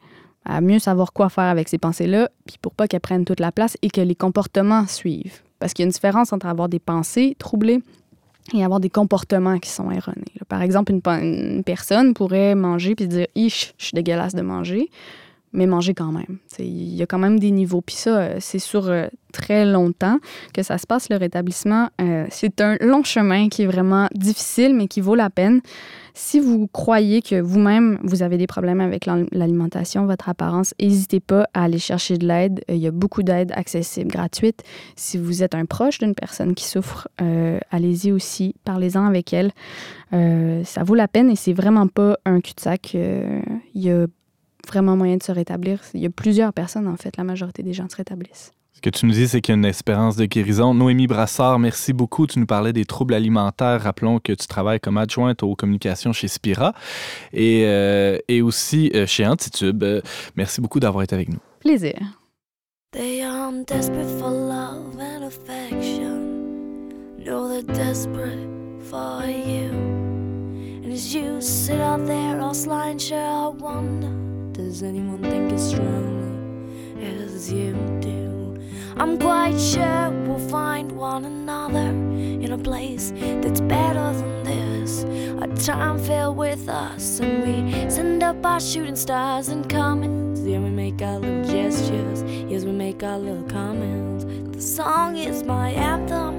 à 0.46 0.62
mieux 0.62 0.80
savoir 0.80 1.12
quoi 1.12 1.30
faire 1.30 1.46
avec 1.46 1.68
ces 1.68 1.78
pensées-là, 1.78 2.30
puis 2.46 2.58
pour 2.62 2.74
pas 2.74 2.88
qu'elles 2.88 3.02
prennent 3.02 3.26
toute 3.26 3.42
la 3.42 3.52
place 3.52 3.78
et 3.82 3.90
que 3.90 4.00
les 4.00 4.16
comportements 4.16 4.88
suivent. 4.88 5.42
Parce 5.60 5.74
qu'il 5.74 5.84
y 5.84 5.86
a 5.86 5.88
une 5.88 5.92
différence 5.92 6.32
entre 6.32 6.46
avoir 6.46 6.70
des 6.70 6.80
pensées 6.80 7.36
troublées 7.38 7.82
et 8.54 8.64
avoir 8.64 8.80
des 8.80 8.90
comportements 8.90 9.60
qui 9.60 9.70
sont 9.70 9.92
erronés. 9.92 10.24
Par 10.48 10.62
exemple, 10.62 10.94
une 10.94 11.64
personne 11.66 12.14
pourrait 12.14 12.56
manger 12.56 12.96
puis 12.96 13.08
dire 13.08 13.28
Ich, 13.36 13.74
je 13.78 13.86
suis 13.86 13.96
dégueulasse 13.96 14.34
de 14.34 14.42
manger, 14.42 14.90
mais 15.52 15.66
manger 15.66 15.94
quand 15.94 16.12
même. 16.12 16.38
Il 16.60 16.96
y 16.96 17.02
a 17.02 17.06
quand 17.06 17.18
même 17.18 17.40
des 17.40 17.52
niveaux. 17.52 17.82
Puis 17.82 17.96
ça, 17.96 18.18
euh, 18.20 18.38
c'est 18.40 18.60
sur 18.60 18.88
euh, 18.88 19.08
très 19.34 19.66
longtemps 19.66 20.20
que 20.54 20.62
ça 20.64 20.78
se 20.78 20.86
passe, 20.86 21.10
le 21.10 21.16
rétablissement. 21.18 21.90
Euh, 22.02 22.26
c'est 22.30 22.62
un 22.62 22.78
long 22.82 23.04
chemin 23.04 23.50
qui 23.50 23.64
est 23.64 23.68
vraiment 23.68 24.08
difficile, 24.14 24.76
mais 24.76 24.88
qui 24.88 25.02
vaut 25.02 25.16
la 25.16 25.30
peine. 25.30 25.62
Si 26.14 26.40
vous 26.40 26.68
croyez 26.68 27.22
que 27.22 27.40
vous-même, 27.40 27.98
vous 28.04 28.24
avez 28.24 28.38
des 28.38 28.48
problèmes 28.48 28.82
avec 28.82 29.06
l'al- 29.06 29.28
l'alimentation, 29.32 30.06
votre 30.06 30.28
apparence, 30.28 30.74
n'hésitez 30.80 31.20
pas 31.20 31.48
à 31.54 31.64
aller 31.64 31.80
chercher 31.80 32.18
de 32.18 32.28
l'aide. 32.28 32.62
Il 32.68 32.78
y 32.78 32.88
a 32.88 32.92
beaucoup 32.92 33.24
d'aides 33.24 33.54
accessibles, 33.56 34.12
gratuites. 34.12 34.64
Si 34.96 35.18
vous 35.18 35.44
êtes 35.44 35.56
un 35.56 35.66
proche 35.66 36.00
d'une 36.00 36.16
personne 36.16 36.56
qui 36.56 36.66
souffre, 36.66 37.08
allez-y 37.72 38.12
aussi, 38.12 38.56
parlez-en 38.66 39.06
avec 39.06 39.34
elle. 39.34 39.52
Ça 40.66 40.84
vaut 40.84 40.96
la 40.96 41.08
peine 41.08 41.30
et 41.30 41.36
c'est 41.38 41.54
vraiment 41.54 41.88
pas 41.88 42.18
un 42.26 42.42
cul-de-sac. 42.42 42.96
Il 42.96 43.82
y 43.82 43.90
a 43.90 44.08
vraiment 44.70 44.96
moyen 44.96 45.18
de 45.18 45.24
se 45.24 45.32
rétablir. 45.32 45.82
Il 45.94 46.00
y 46.00 46.06
a 46.06 46.10
plusieurs 46.10 46.54
personnes, 46.54 46.88
en 46.88 46.98
fait. 46.98 47.18
La 47.18 47.24
majorité 47.24 47.64
des 47.64 47.74
gens 47.74 47.90
se 47.90 47.98
rétablissent. 47.98 48.52
Ce 48.80 48.82
que 48.82 48.90
tu 48.90 49.06
nous 49.06 49.12
dis, 49.12 49.28
c'est 49.28 49.42
qu'il 49.42 49.52
y 49.52 49.58
a 49.58 49.60
une 49.60 49.66
espérance 49.66 50.16
de 50.16 50.24
guérison. 50.24 50.74
Noémie 50.74 51.06
Brassard, 51.06 51.60
merci 51.60 51.92
beaucoup. 51.92 52.28
Tu 52.28 52.40
nous 52.40 52.46
parlais 52.46 52.72
des 52.72 52.86
troubles 52.86 53.14
alimentaires. 53.14 53.82
Rappelons 53.82 54.20
que 54.20 54.32
tu 54.32 54.48
travailles 54.48 54.80
comme 54.80 54.98
adjointe 54.98 55.44
aux 55.44 55.54
communications 55.54 56.14
chez 56.14 56.30
Spira 56.30 56.74
et, 57.34 57.64
euh, 57.66 58.18
et 58.30 58.42
aussi 58.42 58.90
euh, 58.96 59.06
chez 59.06 59.28
Antitube. 59.28 59.84
Euh, 59.84 60.00
merci 60.38 60.62
beaucoup 60.62 60.80
d'avoir 60.80 61.04
été 61.04 61.14
avec 61.14 61.28
nous. 61.28 61.40
Plaisir. 61.60 62.00
They 62.94 63.22
are 63.22 63.52
desperate 63.68 64.08
for 64.18 64.32
love 64.32 64.98
and 64.98 65.26
affection. 65.26 66.88
No, 67.20 67.50
they're 67.50 67.64
desperate 67.64 68.48
for 68.90 69.26
you. 69.26 69.72
And 70.86 70.94
as 70.94 71.14
you 71.14 71.42
sit 71.42 71.82
out 71.82 72.06
there, 72.06 72.40
all 72.40 72.54
slying, 72.54 72.98
sure, 72.98 73.18
I 73.18 73.50
wonder 73.50 74.39
does 74.70 74.84
anyone 74.84 75.20
think 75.24 75.52
as 75.52 75.72
strongly 75.72 77.04
as 77.04 77.52
you 77.52 77.74
do? 78.02 78.56
I'm 78.98 79.18
quite 79.18 79.60
sure 79.60 80.12
we'll 80.28 80.48
find 80.48 80.92
one 80.92 81.26
another 81.26 81.90
in 81.90 82.52
a 82.52 82.58
place 82.58 83.12
that's 83.42 83.62
better 83.62 84.14
than 84.14 84.44
this. 84.44 85.04
A 85.42 85.48
time 85.66 85.98
filled 85.98 86.38
with 86.38 86.70
us, 86.70 87.20
and 87.20 87.42
we 87.44 87.90
send 87.90 88.22
up 88.22 88.46
our 88.46 88.60
shooting 88.60 88.96
stars 88.96 89.48
and 89.48 89.68
comments. 89.68 90.42
Yeah, 90.42 90.60
we 90.60 90.70
make 90.70 91.02
our 91.02 91.18
little 91.18 91.52
gestures. 91.52 92.22
Yes, 92.22 92.64
we 92.64 92.72
make 92.72 93.02
our 93.02 93.18
little 93.18 93.50
comments. 93.50 94.26
The 94.56 94.62
song 94.62 95.18
is 95.18 95.42
my 95.42 95.72
anthem, 95.72 96.36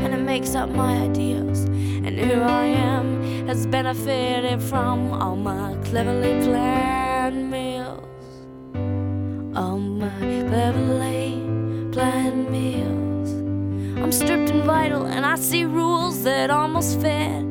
and 0.00 0.14
it 0.14 0.22
makes 0.22 0.54
up 0.54 0.70
my 0.70 1.02
ideas. 1.02 1.64
And 1.64 2.18
who 2.18 2.40
I 2.40 2.64
am 2.64 3.46
has 3.46 3.66
benefited 3.66 4.62
from 4.62 5.12
all 5.12 5.36
my 5.36 5.76
cleverly 5.84 6.42
planned 6.46 7.07
And 14.48 14.62
vital, 14.64 15.04
and 15.04 15.26
I 15.26 15.36
see 15.36 15.64
rules 15.64 16.22
that 16.24 16.50
almost 16.50 17.00
fit. 17.00 17.44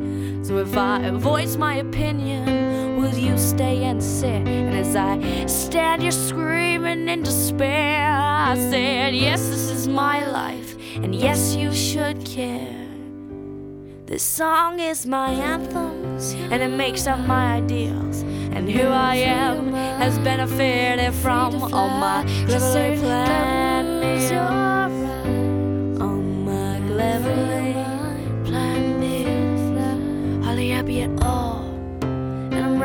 So 0.44 0.58
if 0.58 0.76
I 0.76 1.12
voice 1.12 1.56
my 1.56 1.76
opinion, 1.76 3.00
will 3.00 3.14
you 3.14 3.38
stay 3.38 3.84
and 3.84 4.02
sit? 4.02 4.48
And 4.48 4.76
as 4.76 4.96
I 4.96 5.46
stand 5.46 6.02
here 6.02 6.12
screaming 6.12 7.08
in 7.08 7.22
despair, 7.22 8.12
I 8.12 8.56
said, 8.72 9.14
Yes, 9.14 9.48
this 9.48 9.70
is 9.70 9.88
my 9.88 10.26
life, 10.26 10.76
and 10.96 11.14
yes, 11.14 11.54
you 11.56 11.72
should 11.72 12.26
care. 12.26 12.88
This 14.06 14.24
song 14.24 14.80
is 14.80 15.06
my 15.06 15.30
anthem, 15.30 16.18
and 16.52 16.64
it 16.64 16.76
makes 16.76 17.06
up 17.06 17.20
my 17.20 17.58
ideals. 17.58 18.24
And 18.56 18.68
who 18.72 18.88
I 18.88 19.16
am 19.18 19.72
has 19.74 20.18
benefited 20.20 21.14
from 21.14 21.62
all 21.74 21.90
my 21.90 22.24
planned 22.48 24.02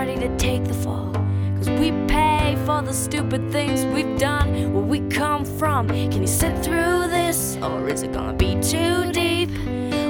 ready 0.04 0.18
to 0.18 0.36
take 0.36 0.64
the 0.64 0.74
fall. 0.74 1.12
Cause 1.56 1.70
we 1.70 1.92
pay 2.08 2.56
for 2.66 2.82
the 2.82 2.92
stupid 2.92 3.52
things 3.52 3.84
we've 3.94 4.18
done, 4.18 4.74
where 4.74 4.82
we 4.82 4.98
come 5.08 5.44
from. 5.44 5.86
Can 5.86 6.20
you 6.20 6.26
sit 6.26 6.58
through 6.64 7.06
this, 7.06 7.56
or 7.62 7.88
is 7.88 8.02
it 8.02 8.12
gonna 8.12 8.32
be 8.32 8.60
too 8.60 9.12
deep? 9.12 9.48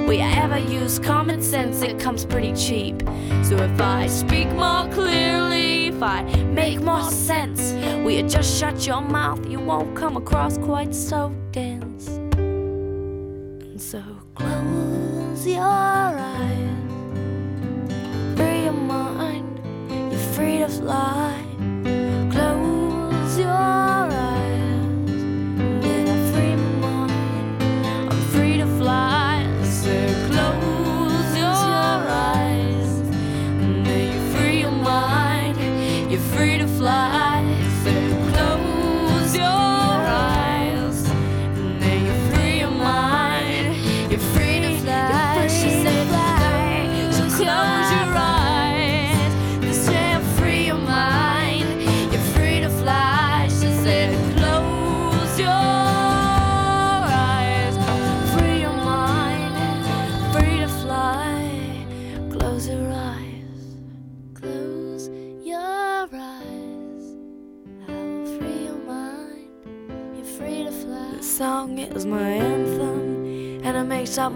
We 0.07 0.17
ever 0.17 0.57
use 0.57 0.97
common 0.97 1.43
sense, 1.43 1.83
it 1.83 1.99
comes 1.99 2.25
pretty 2.25 2.53
cheap. 2.53 3.03
So 3.43 3.55
if 3.57 3.79
I 3.79 4.07
speak 4.07 4.49
more 4.53 4.89
clearly, 4.89 5.89
if 5.89 6.01
I 6.01 6.23
make 6.61 6.81
more 6.81 7.11
sense, 7.11 7.73
will 8.03 8.15
you 8.17 8.23
just 8.23 8.59
shut 8.59 8.87
your 8.87 9.01
mouth, 9.01 9.45
you 9.47 9.59
won't 9.59 9.95
come 9.95 10.17
across 10.17 10.57
quite 10.57 10.95
so 10.95 11.31
dense. 11.51 12.07
And 13.67 13.79
so 13.79 14.01
close 14.33 15.45
your 15.45 15.61
eyes. 15.61 16.32
fly 20.67 21.42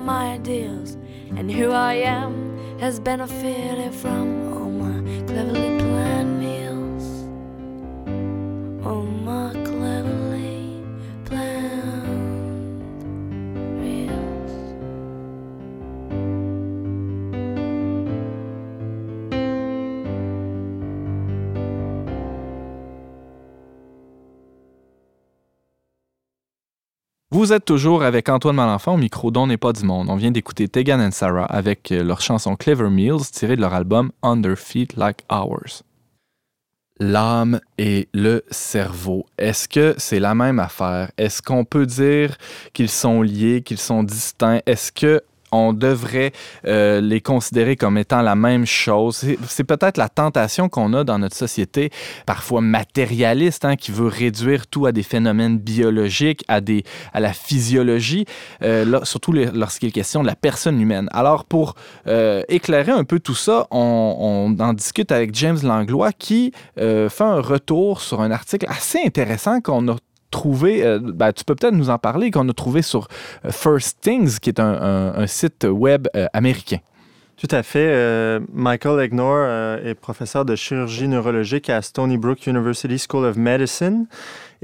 my 0.08 0.32
ideals. 0.36 0.98
And 1.36 1.52
who 1.52 1.72
I 1.72 1.96
am 1.96 2.80
has 2.80 2.98
benefited 3.00 3.94
from 3.94 4.54
all 4.54 4.70
my 4.70 4.98
cleverly 5.28 5.77
Vous 27.48 27.54
êtes 27.54 27.64
toujours 27.64 28.04
avec 28.04 28.28
Antoine 28.28 28.58
Malenfant 28.58 28.96
au 28.96 28.98
micro 28.98 29.32
d'On 29.32 29.48
n'est 29.48 29.56
pas 29.56 29.72
du 29.72 29.86
monde. 29.86 30.10
On 30.10 30.18
vient 30.18 30.32
d'écouter 30.32 30.68
Tegan 30.68 31.00
and 31.00 31.12
Sarah 31.12 31.46
avec 31.46 31.94
euh, 31.94 32.04
leur 32.04 32.20
chanson 32.20 32.58
Clever 32.58 32.90
Meals 32.90 33.32
tirée 33.32 33.56
de 33.56 33.62
leur 33.62 33.74
album 33.74 34.12
Under 34.22 34.58
Feet 34.58 34.98
Like 34.98 35.24
Ours. 35.32 35.82
L'âme 37.00 37.62
et 37.78 38.10
le 38.14 38.44
cerveau, 38.52 39.28
est-ce 39.38 39.70
que 39.70 39.96
c'est 39.98 40.20
la 40.20 40.36
même 40.36 40.60
affaire? 40.60 41.10
Est-ce 41.18 41.42
qu'on 41.42 41.64
peut 41.64 41.86
dire 41.86 42.36
qu'ils 42.74 42.90
sont 42.90 43.22
liés, 43.22 43.62
qu'ils 43.62 43.78
sont 43.78 44.04
distincts? 44.04 44.60
Est-ce 44.66 44.92
que 44.92 45.22
on 45.52 45.74
devrait 45.74 46.32
euh, 46.66 47.02
les 47.02 47.22
considérer 47.22 47.76
comme 47.76 47.98
étant 47.98 48.22
la 48.22 48.36
même 48.36 48.66
chose. 48.66 49.16
C'est- 49.48 49.64
peut-être 49.64 49.98
la 49.98 50.08
tentation 50.10 50.70
qu'on 50.70 50.94
a 50.94 51.04
dans 51.04 51.20
notre 51.20 51.36
société, 51.36 51.90
parfois 52.26 52.62
matérialiste, 52.62 53.66
hein, 53.66 53.76
qui 53.76 53.92
veut 53.92 54.08
réduire 54.08 54.68
tout 54.68 54.86
à 54.86 54.92
des 54.92 55.04
phénomènes 55.04 55.58
biologiques, 55.58 56.44
à, 56.48 56.62
des, 56.62 56.84
à 57.14 57.20
la 57.20 57.34
physiologie, 57.34 58.26
euh, 58.64 58.86
là, 58.86 59.02
surtout 59.04 59.34
lorsqu'il 59.34 59.90
est 59.90 59.92
question 59.92 60.22
de 60.22 60.28
la 60.28 60.36
personne 60.36 60.80
humaine. 60.80 61.10
Alors, 61.12 61.44
pour 61.44 61.76
euh, 62.08 62.42
éclairer 62.48 62.92
un 62.94 63.04
peu 63.04 63.20
tout 63.20 63.36
ça, 63.36 63.68
on, 63.72 64.56
on 64.58 64.64
en 64.64 64.74
discute 64.74 65.12
avec 65.12 65.36
James 65.36 65.60
Langlois 65.64 66.14
qui 66.14 66.54
fait 66.78 67.22
un 67.22 67.42
retour 67.42 68.02
sur 68.02 68.22
un 68.22 68.32
article 68.32 68.68
assez 68.70 69.00
intéressant 69.06 69.60
qu'on 69.62 69.88
a 69.90 69.96
trouvé, 70.32 70.84
euh, 70.86 71.00
ben, 71.02 71.32
tu 71.32 71.44
peux 71.44 71.56
peut-être 71.56 71.74
nous 71.76 71.90
en 71.90 71.98
parler, 71.98 72.32
qu'on 72.32 72.48
a 72.50 72.54
trouvé 72.54 72.82
sur 72.82 73.08
euh, 73.46 73.52
First 73.52 74.02
Things, 74.02 74.40
qui 74.40 74.50
est 74.50 74.60
un, 74.60 75.14
un- 75.16 75.28
site 75.28 75.66
web 75.70 76.08
euh, 76.16 76.28
américain. 76.34 76.78
Tout 77.38 77.48
à 77.52 77.62
fait. 77.62 77.88
Euh, 77.92 78.40
Michael 78.52 79.00
Egnor 79.00 79.46
est 79.86 79.94
professeur 79.94 80.44
de 80.44 80.56
chirurgie 80.56 81.08
neurologique 81.08 81.70
à 81.70 81.84
Stony 81.84 82.18
Brook 82.18 82.48
University 82.48 82.98
School 82.98 83.26
of 83.26 83.36
Medicine. 83.38 84.08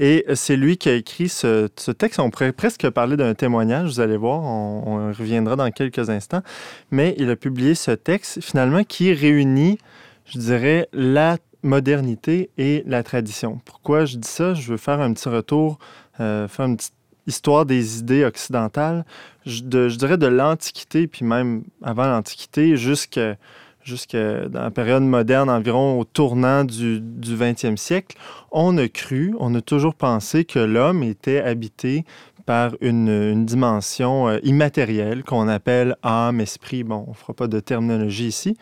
Et 0.00 0.24
c'est 0.34 0.56
lui 0.56 0.76
qui 0.76 0.88
a 0.88 0.94
écrit 0.94 1.28
ce, 1.28 1.68
ce 1.76 1.92
texte. 1.92 2.18
On 2.18 2.30
pourrait 2.30 2.50
presque 2.50 2.90
parler 2.90 3.16
d'un 3.16 3.34
témoignage, 3.34 3.90
vous 3.90 4.00
allez 4.00 4.16
voir, 4.16 4.40
on, 4.40 4.82
on 4.86 5.06
reviendra 5.12 5.54
dans 5.54 5.70
quelques 5.70 6.10
instants. 6.10 6.42
Mais 6.90 7.14
il 7.16 7.30
a 7.30 7.36
publié 7.36 7.76
ce 7.76 7.92
texte, 7.92 8.40
finalement, 8.42 8.82
qui 8.82 9.12
réunit, 9.12 9.78
je 10.26 10.38
dirais, 10.40 10.88
la 10.92 11.36
modernité 11.64 12.50
et 12.58 12.84
la 12.86 13.02
tradition. 13.02 13.60
Pourquoi 13.64 14.04
je 14.04 14.18
dis 14.18 14.28
ça? 14.28 14.54
Je 14.54 14.70
veux 14.70 14.76
faire 14.76 15.00
un 15.00 15.12
petit 15.12 15.28
retour, 15.28 15.78
euh, 16.20 16.46
faire 16.46 16.66
une 16.66 16.76
petite 16.76 16.94
histoire 17.26 17.66
des 17.66 17.98
idées 17.98 18.24
occidentales, 18.24 19.04
je, 19.46 19.60
dirais 19.62 20.18
de 20.18 20.26
l'Antiquité, 20.26 21.06
puis 21.06 21.24
même 21.24 21.64
avant 21.82 22.06
l'Antiquité, 22.06 22.76
jusqu'à 22.76 23.36
jusqu'à 23.82 24.48
dans 24.48 24.62
la 24.62 24.70
période 24.70 25.02
moderne, 25.02 25.50
environ 25.50 26.00
au 26.00 26.04
tournant 26.04 26.64
du, 26.64 27.00
du 27.00 27.36
20e 27.36 27.76
siècle, 27.76 28.16
on 28.50 28.78
a 28.78 28.88
cru, 28.88 29.34
on 29.38 29.54
a 29.54 29.60
toujours 29.60 29.94
pensé 29.94 30.46
que 30.46 30.58
l'homme 30.58 31.02
était 31.02 31.42
habité 31.42 32.06
par 32.46 32.72
une, 32.80 33.08
une 33.08 33.44
dimension 33.44 34.28
euh, 34.28 34.38
immatérielle 34.42 35.22
qu'on 35.22 35.48
appelle 35.48 35.96
âme, 36.02 36.40
esprit. 36.40 36.82
Bon, 36.82 37.04
on 37.06 37.10
ne 37.10 37.16
fera 37.16 37.34
pas 37.34 37.46
de 37.46 37.60
terminologie 37.60 38.26
ici. 38.26 38.56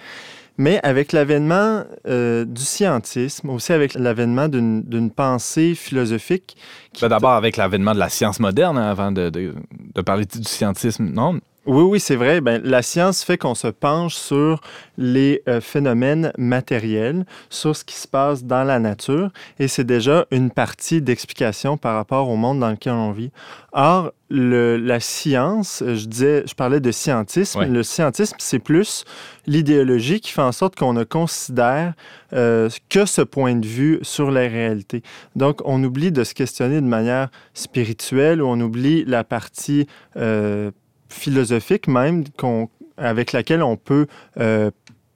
Mais 0.58 0.80
avec 0.82 1.12
l'avènement 1.12 1.84
euh, 2.06 2.44
du 2.44 2.62
scientisme, 2.62 3.50
aussi 3.50 3.72
avec 3.72 3.94
l'avènement 3.94 4.48
d'une 4.48 5.10
pensée 5.10 5.74
philosophique 5.74 6.56
Ben, 7.00 7.08
D'abord, 7.08 7.32
avec 7.32 7.56
l'avènement 7.56 7.94
de 7.94 7.98
la 7.98 8.08
science 8.10 8.38
moderne, 8.38 8.76
hein, 8.78 8.90
avant 8.90 9.12
de, 9.12 9.30
de- 9.30 9.54
de 9.94 10.00
parler 10.02 10.24
du 10.26 10.44
scientisme, 10.44 11.06
non? 11.10 11.40
Oui, 11.64 11.82
oui, 11.84 12.00
c'est 12.00 12.16
vrai. 12.16 12.40
Ben, 12.40 12.60
la 12.64 12.82
science 12.82 13.22
fait 13.22 13.38
qu'on 13.38 13.54
se 13.54 13.68
penche 13.68 14.16
sur 14.16 14.60
les 14.98 15.42
euh, 15.48 15.60
phénomènes 15.60 16.32
matériels, 16.36 17.24
sur 17.50 17.76
ce 17.76 17.84
qui 17.84 17.94
se 17.94 18.08
passe 18.08 18.42
dans 18.42 18.64
la 18.64 18.80
nature, 18.80 19.30
et 19.60 19.68
c'est 19.68 19.84
déjà 19.84 20.26
une 20.32 20.50
partie 20.50 21.00
d'explication 21.00 21.76
par 21.76 21.94
rapport 21.94 22.28
au 22.28 22.34
monde 22.34 22.58
dans 22.58 22.70
lequel 22.70 22.94
on 22.94 23.12
vit. 23.12 23.30
Or, 23.72 24.12
le- 24.28 24.76
la 24.76 24.98
science, 24.98 25.84
je 25.86 26.04
disais, 26.06 26.42
je 26.46 26.54
parlais 26.54 26.80
de 26.80 26.90
scientisme. 26.90 27.60
Ouais. 27.60 27.68
Le 27.68 27.84
scientisme, 27.84 28.34
c'est 28.40 28.58
plus 28.58 29.04
l'idéologie 29.46 30.20
qui 30.20 30.32
fait 30.32 30.42
en 30.42 30.52
sorte 30.52 30.74
qu'on 30.74 30.94
ne 30.94 31.04
considère 31.04 31.94
euh, 32.32 32.68
que 32.88 33.06
ce 33.06 33.22
point 33.22 33.54
de 33.54 33.66
vue 33.66 34.00
sur 34.02 34.32
la 34.32 34.40
réalité. 34.48 35.02
Donc, 35.36 35.60
on 35.64 35.82
oublie 35.84 36.10
de 36.10 36.24
se 36.24 36.34
questionner 36.34 36.80
de 36.80 36.86
manière 36.86 37.28
spirituelle, 37.54 38.42
ou 38.42 38.46
on 38.48 38.60
oublie 38.60 39.04
la 39.06 39.22
partie 39.22 39.86
euh, 40.16 40.70
philosophique 41.12 41.86
même 41.88 42.24
qu'on- 42.36 42.68
avec 42.96 43.32
laquelle 43.32 43.62
on 43.62 43.76
peut 43.76 44.06
euh, 44.38 44.70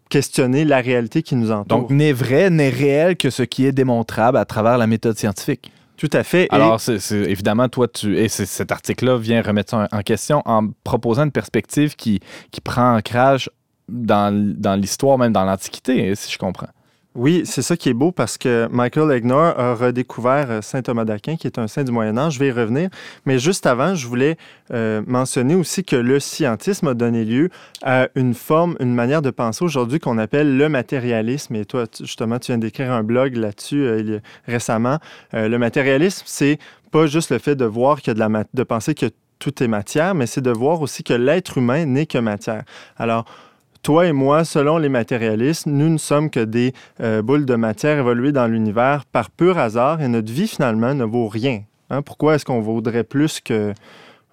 questionner 0.09 0.65
la 0.65 0.81
réalité 0.81 1.23
qui 1.23 1.35
nous 1.37 1.51
entoure. 1.51 1.81
Donc, 1.81 1.91
n'est 1.91 2.13
vrai, 2.13 2.49
n'est 2.51 2.69
réel 2.71 3.17
que 3.17 3.31
ce 3.31 3.43
qui 3.43 3.67
est 3.67 3.73
démontrable 3.73 4.39
à 4.39 4.45
travers 4.45 4.79
la 4.79 4.87
méthode 4.87 5.19
scientifique? 5.19 5.71
Tout 5.97 6.11
à 6.13 6.23
fait. 6.23 6.47
Alors, 6.51 6.79
c'est, 6.81 6.99
c'est- 6.99 7.17
évidemment, 7.31 7.69
toi, 7.69 7.89
tu, 7.89 8.17
et 8.19 8.29
cet 8.29 8.71
article-là 8.71 9.17
vient 9.19 9.41
remettre 9.43 9.71
ça 9.71 9.89
en, 9.91 10.03
question 10.03 10.43
en 10.45 10.69
proposant 10.85 11.25
une 11.25 11.33
perspective 11.33 11.97
qui, 11.97 12.21
qui 12.51 12.61
prend 12.61 12.97
ancrage 12.97 13.51
dans, 13.89 14.31
dans 14.57 14.77
l'histoire, 14.77 15.17
même 15.17 15.33
dans 15.33 15.45
l'Antiquité, 15.45 16.15
si 16.15 16.31
je 16.33 16.39
comprends. 16.39 16.69
Oui, 17.17 17.43
c'est 17.47 17.63
ça 17.63 17.79
qui 17.79 17.89
est 17.89 17.95
beau 17.95 18.13
parce 18.13 18.37
que 18.37 18.69
Michael 18.71 19.11
Egnor 19.11 19.59
a 19.59 19.75
redécouvert 19.75 20.51
euh, 20.51 20.61
Saint 20.61 20.83
Thomas 20.83 21.07
d'Aquin, 21.07 21.37
qui 21.37 21.47
est 21.47 21.59
un 21.59 21.67
saint 21.67 21.83
du 21.83 21.91
Moyen 21.91 22.19
Âge. 22.19 22.35
Je 22.35 22.39
vais 22.39 22.49
y 22.49 22.53
revenir. 22.53 22.91
Mais 23.25 23.39
juste 23.39 23.65
avant, 23.65 23.95
je 23.95 24.07
voulais 24.07 24.37
euh, 24.71 25.01
mentionner 25.07 25.55
aussi 25.55 25.83
que 25.83 25.97
le 25.97 26.21
scientisme 26.21 26.89
a 26.89 26.95
donné 26.95 27.25
lieu 27.25 27.49
à 27.83 28.09
une 28.17 28.35
forme, 28.35 28.77
une 28.81 28.95
manière 28.95 29.23
de 29.23 29.31
penser 29.31 29.65
aujourd'hui 29.65 29.99
qu'on 29.99 30.19
appelle 30.19 30.59
le 30.59 30.69
matérialisme. 30.69 31.55
Et 31.55 31.65
toi, 31.65 31.87
justement, 31.99 32.39
tu 32.39 32.53
viens 32.53 32.59
d'écrire 32.59 32.93
un 32.93 33.03
blog 33.03 33.35
là-dessus 33.35 33.81
euh, 33.81 34.19
récemment. 34.47 34.99
Le 35.33 35.57
matérialisme, 35.57 36.25
c'est 36.27 36.59
pas 36.93 37.07
juste 37.07 37.31
le 37.31 37.39
fait 37.39 37.57
de 37.57 37.65
voir 37.65 37.99
mat- 38.29 38.49
de 38.53 38.63
penser 38.63 38.95
que 38.95 39.07
tout 39.39 39.63
est 39.63 39.69
matière, 39.69 40.15
mais 40.15 40.27
c'est 40.27 40.41
de 40.41 40.51
voir 40.51 40.81
aussi 40.83 41.03
que 41.03 41.15
l'être 41.15 41.59
humain 41.59 41.85
n'est 41.87 42.07
que 42.07 42.19
matière. 42.19 42.65
Alors, 42.97 43.25
toi 43.83 44.07
et 44.07 44.13
moi, 44.13 44.45
selon 44.45 44.79
les 44.79 44.89
matérialistes, 44.89 45.67
nous 45.67 45.89
ne 45.89 45.99
sommes 45.99 46.31
que 46.31 46.41
des 46.41 46.73
euh, 47.01 47.23
boules 47.23 47.47
de 47.47 47.55
matière 47.55 47.99
évoluées 47.99 48.33
dans 48.33 48.47
l'univers 48.47 49.05
par 49.07 49.31
pur 49.31 49.59
hasard 49.59 50.01
et 50.01 50.09
notre 50.09 50.33
vie 50.33 50.49
finalement 50.49 50.95
ne 50.95 51.05
vaut 51.05 51.29
rien. 51.29 51.63
Hein? 51.91 52.03
Pourquoi 52.03 52.35
est-ce 52.35 52.45
qu'on 52.45 52.61
vaudrait 52.61 53.05
plus 53.05 53.41
que 53.41 53.73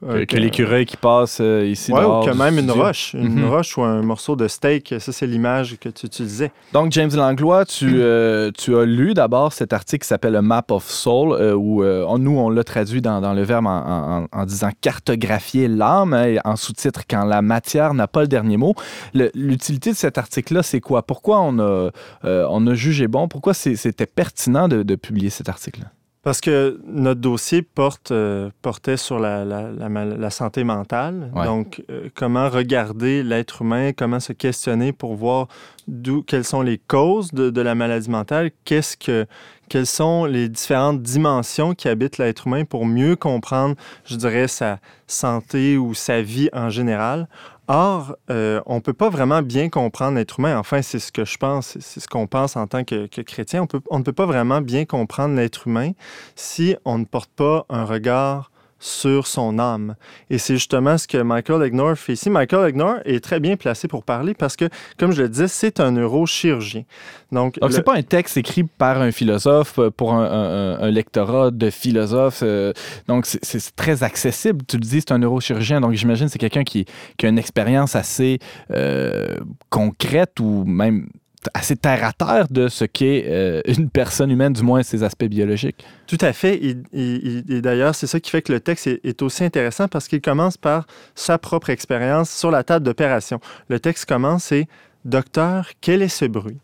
que, 0.03 0.25
que 0.25 0.35
l'écureuil 0.37 0.85
qui 0.85 0.97
passe 0.97 1.39
euh, 1.41 1.65
ici 1.65 1.91
Ouais, 1.91 2.03
ou 2.03 2.23
que 2.25 2.31
même 2.31 2.57
une 2.59 2.71
roche, 2.71 3.13
une 3.13 3.41
Mhm. 3.41 3.49
roche 3.49 3.77
ou 3.77 3.83
un 3.83 4.01
morceau 4.01 4.35
de 4.35 4.47
steak. 4.47 4.95
Ça, 4.99 5.11
c'est 5.11 5.27
l'image 5.27 5.77
que 5.79 5.89
tu 5.89 6.05
utilisais. 6.07 6.51
Donc, 6.73 6.91
James 6.91 7.11
Langlois, 7.15 7.65
tu, 7.65 7.95
euh, 8.01 8.51
tu 8.57 8.75
as 8.77 8.85
lu 8.85 9.13
d'abord 9.13 9.53
cet 9.53 9.73
article 9.73 10.03
qui 10.03 10.07
s'appelle 10.07 10.35
A 10.35 10.41
Map 10.41 10.65
of 10.69 10.89
Soul, 10.89 11.33
euh, 11.33 11.53
où 11.53 11.83
euh, 11.83 12.05
nous, 12.17 12.37
on 12.37 12.49
l'a 12.49 12.63
traduit 12.63 13.01
dans, 13.01 13.21
dans 13.21 13.33
le 13.33 13.43
verbe 13.43 13.65
en, 13.67 14.23
en- 14.23 14.27
en 14.31 14.45
disant 14.45 14.69
cartographier 14.81 15.67
l'âme, 15.67 16.13
hein, 16.13 16.35
en 16.45 16.55
sous-titre 16.55 17.01
quand 17.09 17.25
la 17.25 17.41
matière 17.41 17.93
n'a 17.93 18.07
pas 18.07 18.21
le 18.21 18.27
dernier 18.27 18.57
mot. 18.57 18.73
L'utilité 19.13 19.91
de 19.91 19.95
cet 19.95 20.17
article-là, 20.17 20.63
c'est 20.63 20.79
quoi? 20.81 21.03
Pourquoi 21.03 21.41
on 21.41 21.59
a, 21.59 21.89
euh, 22.25 22.47
on 22.49 22.65
a 22.67 22.73
jugé 22.73 23.07
bon? 23.07 23.27
Pourquoi 23.27 23.53
c'était 23.53 24.05
pertinent 24.05 24.67
de, 24.67 24.83
de 24.83 24.95
publier 24.95 25.29
cet 25.29 25.49
article-là? 25.49 25.87
Parce 26.23 26.39
que 26.39 26.79
notre 26.85 27.19
dossier 27.19 27.61
porte, 27.61 28.11
euh, 28.11 28.49
portait 28.61 28.95
sur 28.95 29.19
la, 29.19 29.43
la- 29.43 29.71
la 29.71 30.05
la 30.05 30.29
santé 30.29 30.63
mentale. 30.63 31.29
Ouais. 31.35 31.45
Donc, 31.45 31.83
euh, 31.89 32.07
comment 32.15 32.49
regarder 32.49 33.23
l'être 33.23 33.61
humain, 33.61 33.91
comment 33.91 34.21
se 34.21 34.31
questionner 34.31 34.93
pour 34.93 35.15
voir 35.15 35.47
d'où, 35.87 36.23
quelles 36.23 36.45
sont 36.45 36.61
les 36.61 36.77
causes 36.77 37.31
de, 37.33 37.49
de 37.49 37.61
la 37.61 37.75
maladie 37.75 38.09
mentale, 38.09 38.51
qu'est-ce 38.63 38.95
que, 38.95 39.25
quelles 39.73 39.87
sont 39.87 40.25
les 40.25 40.49
différentes 40.49 41.01
dimensions 41.01 41.73
qui 41.73 41.87
habitent 41.87 42.19
l'être 42.19 42.45
humain 42.45 42.63
pour 42.63 42.85
mieux 42.85 43.15
comprendre, 43.15 43.73
je 44.05 44.15
dirais, 44.15 44.47
sa 44.47 44.77
santé 45.07 45.77
ou 45.79 45.95
sa 45.95 46.21
vie 46.21 46.47
en 46.53 46.69
général. 46.69 47.27
Or, 47.67 48.15
euh, 48.29 48.61
on 48.67 48.75
ne 48.75 48.81
peut 48.81 48.93
pas 48.93 49.09
vraiment 49.09 49.41
bien 49.41 49.69
comprendre 49.69 50.15
l'être 50.15 50.39
humain. 50.39 50.59
Enfin, 50.59 50.83
c'est 50.83 50.99
ce 50.99 51.11
que 51.11 51.25
je 51.25 51.37
pense, 51.37 51.75
c'est- 51.79 52.01
ce 52.01 52.07
qu'on 52.07 52.27
pense 52.27 52.55
en 52.55 52.67
tant 52.67 52.83
que, 52.83 53.07
chrétien. 53.23 53.65
On 53.89 53.97
ne 53.97 54.03
peut 54.03 54.13
pas 54.13 54.27
vraiment 54.27 54.61
bien 54.61 54.85
comprendre 54.85 55.35
l'être 55.35 55.67
humain 55.67 55.93
si 56.35 56.75
on 56.85 56.99
ne 56.99 57.05
porte 57.05 57.31
pas 57.35 57.65
un 57.69 57.83
regard 57.83 58.51
sur 58.85 59.27
son 59.27 59.59
âme. 59.59 59.95
Et 60.29 60.37
c'est 60.37 60.55
justement 60.55 60.97
ce 60.97 61.07
que 61.07 61.17
Michael 61.17 61.63
Egnor 61.63 61.95
fait 61.97 62.13
ici. 62.13 62.29
Michael 62.29 62.69
Egnor 62.69 62.95
est 63.05 63.23
très 63.23 63.39
bien 63.39 63.55
placé 63.55 63.87
pour 63.87 64.03
parler 64.03 64.33
parce 64.33 64.57
que, 64.57 64.65
comme 64.99 65.13
je 65.13 65.21
le 65.21 65.29
disais, 65.29 65.47
c'est 65.47 65.79
un 65.79 65.91
neurochirurgien. 65.91 66.83
Donc, 67.31 67.57
Donc, 67.61 67.69
le- 67.69 67.75
c'est 67.75 67.81
pas 67.83 67.95
un 67.95 68.01
texte 68.03 68.35
écrit 68.35 68.63
par 68.65 68.99
un 69.01 69.11
philosophe 69.13 69.79
euh, 69.79 69.89
pour 69.89 70.13
un, 70.13 70.25
un- 70.25 70.73
un- 70.75 70.79
un 70.81 70.91
lectorat 70.91 71.49
de 71.51 71.69
philosophes. 71.69 72.41
euh, 72.43 72.73
donc, 73.07 73.25
c'est- 73.25 73.73
très 73.77 74.03
accessible. 74.03 74.65
Tu 74.67 74.75
le 74.75 74.81
dis, 74.81 74.99
c'est 74.99 75.13
un 75.13 75.19
neurochirurgien. 75.19 75.79
Donc, 75.79 75.93
j'imagine 75.93 76.25
que 76.25 76.33
c'est 76.33 76.39
quelqu'un 76.39 76.65
qui, 76.65 76.85
qui 77.17 77.25
a 77.25 77.29
une 77.29 77.39
expérience 77.39 77.95
assez 77.95 78.39
euh, 78.71 79.37
concrète 79.69 80.39
ou 80.41 80.65
même 80.65 81.07
assez 81.53 81.75
terre 81.75 82.03
à 82.05 82.13
terre 82.13 82.47
de 82.49 82.67
ce 82.67 82.85
qu'est 82.85 83.25
euh, 83.27 83.61
une 83.67 83.89
personne 83.89 84.31
humaine, 84.31 84.53
du 84.53 84.63
moins 84.63 84.83
ses 84.83 85.03
aspects 85.03 85.25
biologiques. 85.25 85.85
Tout 86.07 86.17
à 86.21 86.33
fait. 86.33 86.59
Et, 86.93 87.61
d'ailleurs, 87.61 87.95
c'est 87.95 88.07
ça 88.07 88.19
qui 88.19 88.29
fait 88.29 88.41
que 88.41 88.51
le 88.51 88.59
texte 88.59 88.87
est, 88.87 88.99
est 89.03 89.21
aussi 89.21 89.43
intéressant 89.43 89.87
parce 89.87 90.07
qu'il 90.07 90.21
commence 90.21 90.57
par 90.57 90.85
sa 91.15 91.37
propre 91.37 91.69
expérience 91.69 92.29
sur 92.29 92.51
la 92.51 92.63
table 92.63 92.85
d'opération. 92.85 93.39
Le 93.69 93.79
texte 93.79 94.05
commence 94.05 94.51
et 94.51 94.67
Docteur, 95.05 95.69
quel 95.81 96.01
est 96.01 96.07
ce 96.07 96.25
bruit? 96.25 96.59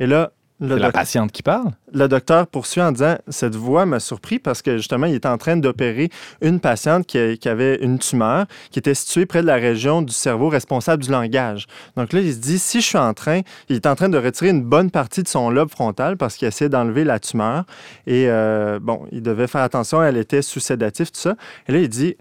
Et 0.00 0.06
là, 0.06 0.32
le, 0.60 0.76
la 0.76 0.92
patiente 0.92 1.32
qui 1.32 1.42
parle. 1.42 1.72
le 1.92 2.06
docteur 2.06 2.46
poursuit 2.46 2.80
en 2.80 2.92
disant 2.92 3.16
Cette 3.28 3.56
voix 3.56 3.86
m'a 3.86 3.98
surpris 3.98 4.38
parce 4.38 4.62
que 4.62 4.76
justement, 4.76 5.06
il 5.06 5.14
était 5.14 5.28
en 5.28 5.36
train 5.36 5.56
d'opérer 5.56 6.10
une 6.42 6.60
patiente 6.60 7.06
qui, 7.06 7.18
a- 7.18 7.36
qui 7.36 7.48
avait 7.48 7.76
une 7.82 7.98
tumeur 7.98 8.46
qui 8.70 8.78
était 8.78 8.94
située 8.94 9.26
près 9.26 9.42
de 9.42 9.46
la 9.46 9.56
région 9.56 10.00
du 10.00 10.12
cerveau 10.12 10.48
responsable 10.48 11.02
du 11.02 11.10
langage. 11.10 11.66
Donc 11.96 12.12
là, 12.12 12.20
il 12.20 12.32
se 12.32 12.38
dit 12.38 12.58
Si 12.60 12.80
je 12.80 12.86
suis 12.86 12.98
en 12.98 13.14
train, 13.14 13.40
il 13.68 13.76
est 13.76 13.86
en 13.86 13.96
train 13.96 14.08
de 14.08 14.16
retirer 14.16 14.50
une 14.50 14.62
bonne 14.62 14.90
partie 14.92 15.22
de 15.24 15.28
son 15.28 15.50
lobe 15.50 15.70
frontal 15.70 16.16
parce 16.16 16.36
qu'il 16.36 16.46
essaie 16.46 16.68
d'enlever 16.68 17.02
la 17.04 17.18
tumeur. 17.18 17.64
Et 18.06 18.26
euh, 18.28 18.78
bon, 18.80 19.06
il 19.10 19.22
devait 19.22 19.48
faire 19.48 19.62
attention, 19.62 20.02
elle 20.04 20.16
était 20.16 20.40
sous 20.42 20.60
sédatif, 20.60 21.10
tout 21.10 21.20
ça. 21.20 21.34
Et 21.66 21.72
là, 21.72 21.78
il 21.78 21.88
dit 21.88 22.16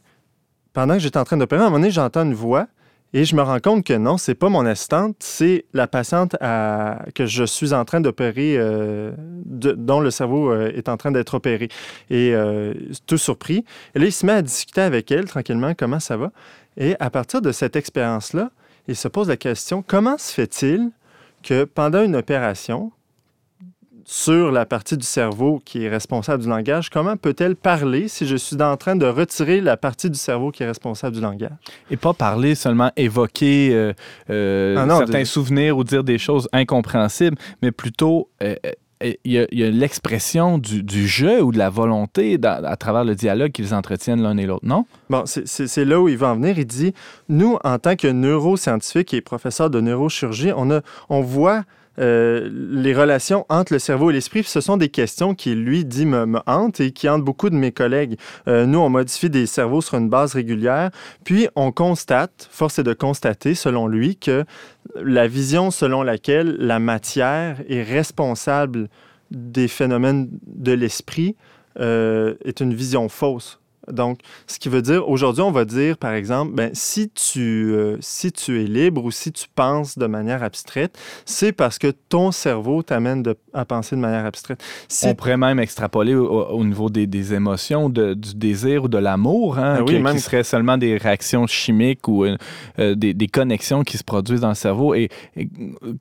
Pendant 0.74 0.96
que 0.96 1.00
j'étais 1.02 1.20
en 1.20 1.24
train 1.24 1.38
d'opérer, 1.38 1.62
à 1.62 1.66
un 1.66 1.70
moment 1.70 1.80
donné, 1.80 1.92
j'entends 1.92 2.24
une 2.24 2.34
voix. 2.34 2.66
Et 3.16 3.26
je 3.26 3.36
me 3.36 3.44
rends 3.44 3.60
compte 3.60 3.86
que 3.86 3.94
non, 3.94 4.18
c'est 4.18 4.34
pas 4.34 4.50
mon 4.50 4.66
assistante, 4.66 5.18
c'est 5.20 5.66
la 5.74 5.86
patiente 5.88 6.36
que 7.14 7.26
je 7.28 7.44
suis 7.44 7.72
en 7.74 7.86
train 7.86 8.02
d'opérer, 8.02 8.56
euh, 8.58 9.12
dont 9.46 10.00
le 10.00 10.10
cerveau 10.10 10.52
euh, 10.52 10.72
est 10.76 10.90
en 10.90 10.98
train 10.98 11.12
d'être 11.12 11.36
opéré. 11.36 11.70
Et 12.10 12.34
euh, 12.34 12.74
tout 13.06 13.20
surpris. 13.20 13.66
Et 13.94 14.00
là, 14.00 14.06
il 14.06 14.12
se 14.12 14.26
met 14.26 14.34
à 14.34 14.42
discuter 14.42 14.82
avec 14.82 15.12
elle 15.12 15.26
tranquillement, 15.26 15.74
comment 15.78 16.00
ça 16.00 16.18
va. 16.18 16.32
Et 16.76 16.96
à 17.00 17.12
partir 17.12 17.44
de 17.44 17.52
cette 17.52 17.76
expérience-là, 17.76 18.50
il 18.88 18.96
se 18.96 19.08
pose 19.08 19.30
la 19.30 19.38
question, 19.38 19.84
comment 19.86 20.18
se 20.18 20.34
fait-il 20.34 20.90
que 21.44 21.66
pendant 21.66 22.04
une 22.04 22.16
opération, 22.16 22.92
sur 24.06 24.52
la 24.52 24.66
partie 24.66 24.98
du 24.98 25.06
cerveau 25.06 25.62
qui 25.64 25.86
est 25.86 25.90
responsable 25.90 26.44
du 26.44 26.50
langage, 26.50 26.90
comment 26.90 27.16
peut-elle 27.18 27.56
parler 27.56 28.08
si 28.08 28.28
je 28.28 28.36
suis 28.36 28.62
en 28.62 28.76
train 28.78 28.96
de 28.96 29.06
retirer 29.06 29.62
la 29.62 29.78
partie 29.78 30.10
du 30.10 30.18
cerveau 30.18 30.52
qui 30.52 30.64
est 30.64 30.68
responsable 30.68 31.16
du 31.16 31.22
langage? 31.22 31.52
Et 31.90 31.98
pas 31.98 32.14
parler, 32.14 32.56
seulement 32.56 32.92
évoquer 32.98 33.70
euh, 33.74 33.94
euh, 34.30 34.76
Ah 34.78 34.86
non, 34.86 34.98
certains 34.98 35.20
de- 35.22 35.24
souvenirs 35.26 35.78
ou 35.78 35.84
dire 35.84 36.04
des 36.04 36.18
choses 36.18 36.50
incompréhensibles, 36.54 37.38
mais 37.62 37.72
plutôt 37.72 38.30
euh, 38.44 38.56
il 39.26 39.34
y 39.34 39.64
a, 39.64 39.70
l'expression 39.70 40.58
du, 40.58 40.82
du 40.82 41.08
jeu 41.08 41.42
ou 41.42 41.52
de 41.52 41.58
la 41.58 41.70
volonté 41.70 42.38
dans- 42.38 42.64
à 42.64 42.76
travers 42.78 43.04
le 43.04 43.16
dialogue 43.16 43.52
qu'ils 43.52 43.74
entretiennent 43.74 44.22
l'un 44.22 44.38
et 44.38 44.46
l'autre, 44.46 44.66
non? 44.66 44.86
Bon, 45.10 45.24
c'est 45.26 45.84
là 45.86 46.00
où 46.00 46.08
il 46.08 46.18
va 46.18 46.30
en 46.30 46.36
venir. 46.36 46.58
Il 46.58 46.66
dit, 46.66 46.94
nous, 47.28 47.58
en 47.66 47.80
tant 47.80 47.98
que 47.98 48.08
neuroscientifiques 48.08 49.14
et 49.14 49.20
professeurs 49.20 49.70
de 49.70 49.82
neurochirurgie, 49.82 50.52
on, 50.56 50.72
a, 50.72 50.80
on 51.10 51.20
voit 51.22 51.64
euh, 52.00 52.50
les 52.52 52.94
relations 52.94 53.46
entre 53.50 53.74
le 53.74 53.80
cerveau 53.80 54.10
et 54.10 54.14
l'esprit. 54.14 54.44
Ce 54.44 54.62
sont 54.62 54.78
des 54.78 54.90
questions 54.90 55.36
qui, 55.36 55.56
lui, 55.56 55.86
dit, 55.86 56.06
me, 56.06 56.26
me 56.26 56.40
hantent 56.46 56.80
et 56.80 56.92
qui 56.92 57.08
hantent 57.10 57.24
beaucoup 57.24 57.50
de 57.50 57.56
mes 57.56 57.72
collègues. 57.72 58.18
Euh, 58.48 58.66
nous, 58.66 58.80
on 58.80 58.90
modifie 58.90 59.30
des 59.30 59.46
cerveaux 59.46 59.82
sur 59.82 59.98
une 59.98 60.10
base 60.10 60.34
régulière. 60.34 60.90
Puis, 61.24 61.48
on 61.56 61.72
constate, 61.72 62.48
force 62.52 62.80
est 62.80 62.84
de 62.84 62.94
constater, 62.94 63.56
selon 63.56 63.88
lui, 63.88 64.16
que 64.16 64.46
la 64.96 65.28
vision 65.28 65.72
selon 65.72 66.04
laquelle 66.04 66.56
la 66.60 66.80
matière 66.80 67.62
est 67.70 67.84
responsable 67.84 68.90
des 69.32 69.68
phénomènes 69.68 70.30
de 70.46 70.72
l'esprit 70.72 71.36
euh, 71.80 72.36
est 72.46 72.60
une 72.60 72.74
vision 72.74 73.10
fausse. 73.10 73.60
Donc, 73.92 74.20
ce 74.48 74.60
qui 74.60 74.70
veut 74.70 74.82
dire, 74.82 75.08
aujourd'hui, 75.10 75.42
on 75.44 75.52
va 75.52 75.66
dire, 75.66 75.98
par 75.98 76.14
exemple, 76.14 76.54
ben, 76.54 76.70
si, 76.74 77.10
tu, 77.10 77.72
euh, 77.74 77.98
si 78.00 78.32
tu 78.32 78.62
es 78.62 78.66
libre 78.66 79.04
ou 79.04 79.12
si 79.12 79.32
tu 79.32 79.46
penses 79.54 79.98
de 79.98 80.06
manière 80.08 80.42
abstraite, 80.44 80.98
c'est 81.26 81.52
parce 81.52 81.78
que 81.80 81.88
ton 82.10 82.32
cerveau 82.32 82.82
t'amène 82.84 83.24
à 83.54 83.66
penser 83.66 83.96
de 83.96 84.02
manière 84.02 84.26
abstraite. 84.26 84.64
Si 84.88 85.06
On 85.08 85.16
pourrait 85.16 85.38
même 85.38 85.60
extrapoler 85.60 86.16
au, 86.16 86.28
au 86.46 86.64
niveau 86.64 86.90
des, 86.90 87.08
des 87.08 87.34
émotions, 87.34 87.90
de- 87.90 88.14
du 88.14 88.36
désir 88.36 88.86
ou 88.86 88.88
de 88.88 88.98
l'amour, 88.98 89.58
hein, 89.60 89.76
Ah 89.80 89.84
oui, 89.84 89.96
qui, 89.96 90.00
même- 90.02 90.16
qui 90.16 90.22
seraient 90.22 90.44
seulement 90.44 90.78
des 90.78 90.98
réactions 90.98 91.46
chimiques 91.48 92.08
ou 92.08 92.24
euh, 92.26 92.38
euh, 92.80 92.96
des, 92.96 93.14
des 93.14 93.28
connexions 93.28 93.84
qui 93.84 93.98
se 93.98 94.04
produisent 94.04 94.42
dans 94.42 94.50
le 94.50 94.56
cerveau 94.56 94.94
et, 94.96 95.10
et 95.36 95.50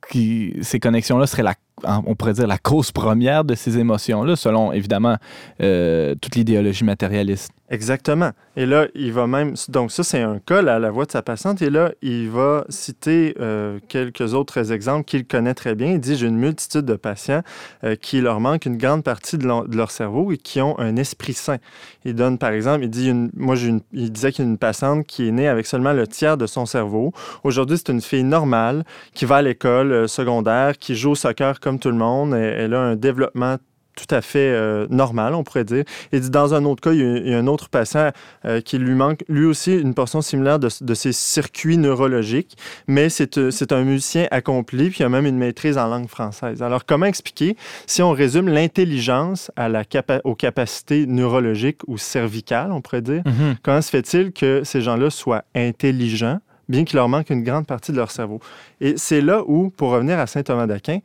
qui, 0.09 0.53
ces 0.61 0.79
connexions-là 0.79 1.27
seraient 1.27 1.43
la 1.43 1.55
on 1.83 2.15
pourrait 2.15 2.33
dire 2.33 2.47
la 2.47 2.57
cause 2.57 2.91
première 2.91 3.43
de 3.43 3.55
ces 3.55 3.77
émotions-là, 3.77 4.35
selon 4.35 4.71
évidemment 4.71 5.17
euh, 5.61 6.15
toute 6.21 6.35
l'idéologie 6.35 6.83
matérialiste. 6.83 7.51
Exactement. 7.69 8.31
Et 8.55 8.67
là, 8.67 8.87
il 8.93 9.11
va 9.13 9.25
même. 9.25 9.55
Donc, 9.69 9.91
ça, 9.91 10.03
c'est 10.03 10.21
un 10.21 10.37
cas, 10.37 10.61
là, 10.61 10.77
la 10.77 10.91
voix 10.91 11.05
de 11.05 11.11
sa 11.11 11.23
patiente. 11.23 11.61
Et 11.63 11.71
là, 11.71 11.91
il 12.03 12.29
va 12.29 12.65
citer 12.69 13.35
euh, 13.39 13.79
quelques 13.87 14.35
autres 14.35 14.71
exemples 14.71 15.05
qu'il 15.05 15.25
connaît 15.25 15.55
très 15.55 15.73
bien. 15.73 15.93
Il 15.93 15.99
dit 15.99 16.15
J'ai 16.15 16.27
une 16.27 16.37
multitude 16.37 16.85
de 16.85 16.93
patients 16.93 17.41
euh, 17.83 17.95
qui 17.95 18.21
leur 18.21 18.39
manque 18.39 18.67
une 18.67 18.77
grande 18.77 19.03
partie 19.03 19.39
de 19.39 19.47
leur, 19.47 19.89
cerveau 19.89 20.31
et 20.31 20.37
qui 20.37 20.61
ont 20.61 20.77
un 20.77 20.97
esprit 20.97 21.33
sain. 21.33 21.57
Il 22.05 22.13
donne, 22.13 22.37
par 22.37 22.51
exemple, 22.51 22.83
il 22.83 22.91
dit 22.91 23.11
Moi, 23.35 23.55
il 23.91 24.11
disait 24.11 24.31
qu'il 24.31 24.45
y 24.45 24.47
a 24.47 24.51
une 24.51 24.59
patiente 24.59 25.07
qui 25.07 25.27
est 25.27 25.31
née 25.31 25.47
avec 25.47 25.65
seulement 25.65 25.93
le 25.93 26.05
tiers 26.05 26.37
de 26.37 26.45
son 26.45 26.67
cerveau. 26.67 27.11
Aujourd'hui, 27.43 27.77
c'est 27.77 27.91
une 27.91 28.01
fille 28.01 28.23
normale 28.23 28.83
qui 29.15 29.25
va 29.25 29.37
à 29.37 29.41
l'école 29.41 30.07
secondaire, 30.07 30.77
qui 30.77 30.95
joue 30.95 31.11
au 31.11 31.15
soccer 31.15 31.59
comme 31.63 31.79
tout 31.79 31.89
le 31.89 31.97
monde. 31.97 32.33
Elle, 32.35 32.59
elle 32.59 32.73
a 32.73 32.81
un 32.81 32.95
développement 32.95 33.55
tout 33.95 34.15
à 34.15 34.21
fait 34.23 34.39
euh, 34.39 34.87
normal, 34.89 35.35
on 35.35 35.43
pourrait 35.43 35.65
dire. 35.65 35.83
Dit 36.11 36.31
dans 36.31 36.55
un 36.55 36.65
autre 36.65 36.81
cas, 36.81 36.93
il 36.93 36.99
y 36.99 37.03
a, 37.03 37.17
il 37.17 37.29
y 37.29 37.33
a 37.35 37.37
un 37.37 37.45
autre 37.45 37.69
patient 37.69 38.09
euh, 38.43 38.59
qui 38.59 38.79
lui 38.79 38.95
manque 38.95 39.23
lui 39.29 39.45
aussi 39.45 39.75
une 39.77 39.93
portion 39.93 40.23
similaire 40.23 40.57
de, 40.57 40.67
de 40.81 40.93
ses 40.95 41.11
circuits 41.11 41.77
neurologiques, 41.77 42.57
mais 42.87 43.09
c'est 43.09 43.37
euh, 43.37 43.51
c'est 43.51 43.71
un 43.71 43.83
musicien 43.83 44.27
accompli, 44.31 44.89
puis 44.89 45.01
il 45.01 45.03
a 45.03 45.09
même 45.09 45.27
une 45.27 45.37
maîtrise 45.37 45.77
en 45.77 45.85
langue 45.87 46.07
française. 46.07 46.63
Alors, 46.63 46.87
comment 46.87 47.05
expliquer 47.05 47.55
si 47.85 48.01
on 48.01 48.13
résume 48.13 48.49
l'intelligence 48.49 49.51
capa- 49.91 50.21
aux 50.23 50.33
capacités 50.33 51.05
neurologiques 51.05 51.81
ou 51.85 51.99
cervicales, 51.99 52.71
on 52.71 52.81
pourrait 52.81 53.03
dire? 53.03 53.21
Comment 53.61 53.83
se 53.83 53.91
fait-il 53.91 54.31
que 54.31 54.63
ces 54.63 54.81
gens-là 54.81 55.11
soient 55.11 55.43
intelligents, 55.53 56.39
bien 56.67 56.83
qu'il 56.83 56.97
leur 56.97 57.09
manque 57.09 57.29
une 57.29 57.43
grande 57.43 57.67
partie 57.67 57.91
de 57.91 57.97
leur 57.97 58.09
cerveau? 58.09 58.39
Et 58.81 58.95
c'est 58.97 59.21
là 59.21 59.43
où, 59.45 59.69
pour 59.69 59.91
revenir 59.91 60.17
à 60.17 60.25
saint 60.25 60.41
Thomas 60.41 60.65
d'Aquin, 60.65 60.97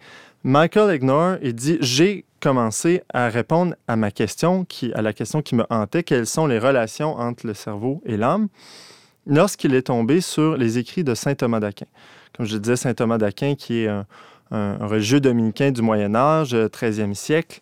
Michael 0.45 0.95
Ignore, 0.95 1.36
il 1.43 1.53
dit 1.53 1.78
J'ai 1.80 2.24
commencé 2.41 3.03
à 3.12 3.28
répondre 3.28 3.74
à 3.89 3.97
ma 3.97 4.12
question, 4.12 4.64
qui, 4.64 4.93
à 4.93 5.03
la 5.03 5.12
question 5.12 5.43
qui 5.43 5.57
me 5.57 5.64
hantait 5.68 6.05
quelles 6.05 6.26
sont 6.26 6.47
les 6.47 6.61
relations 6.61 7.16
entre 7.16 7.47
le 7.47 7.55
cerveau 7.55 8.01
et 8.07 8.16
l'âme 8.16 8.49
lorsqu'il 9.26 9.74
est 9.74 9.89
tombé 9.89 10.20
sur 10.20 10.57
les 10.57 10.78
écrits 10.78 11.03
de 11.03 11.14
saint 11.14 11.34
Thomas 11.34 11.59
d'Aquin. 11.59 11.86
Comme 12.36 12.47
je 12.47 12.57
disais, 12.57 12.76
saint 12.76 12.95
Thomas 12.95 13.18
d'Aquin, 13.18 13.57
qui 13.57 13.80
est 13.80 13.89
un, 13.89 14.07
religieux 14.51 15.20
dominicain 15.20 15.72
du 15.72 15.82
Moyen 15.82 16.14
Âge, 16.14 16.55
13e 16.55 17.12
siècle, 17.14 17.59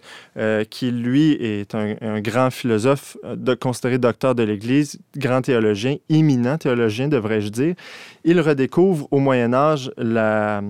qui 0.70 0.92
lui 0.92 1.32
est 1.32 1.74
un, 1.74 2.20
grand 2.20 2.50
philosophe 2.50 3.16
de, 3.24 3.54
considéré 3.54 3.98
docteur 3.98 4.36
de 4.36 4.44
l'Église, 4.44 5.00
grand 5.16 5.40
théologien, 5.40 5.96
éminent 6.08 6.58
théologien, 6.58 7.08
devrais-je 7.08 7.48
dire. 7.48 7.74
Il 8.22 8.40
redécouvre 8.40 9.08
au 9.10 9.18
Moyen 9.18 9.52
Âge 9.52 9.90
la 9.96 10.62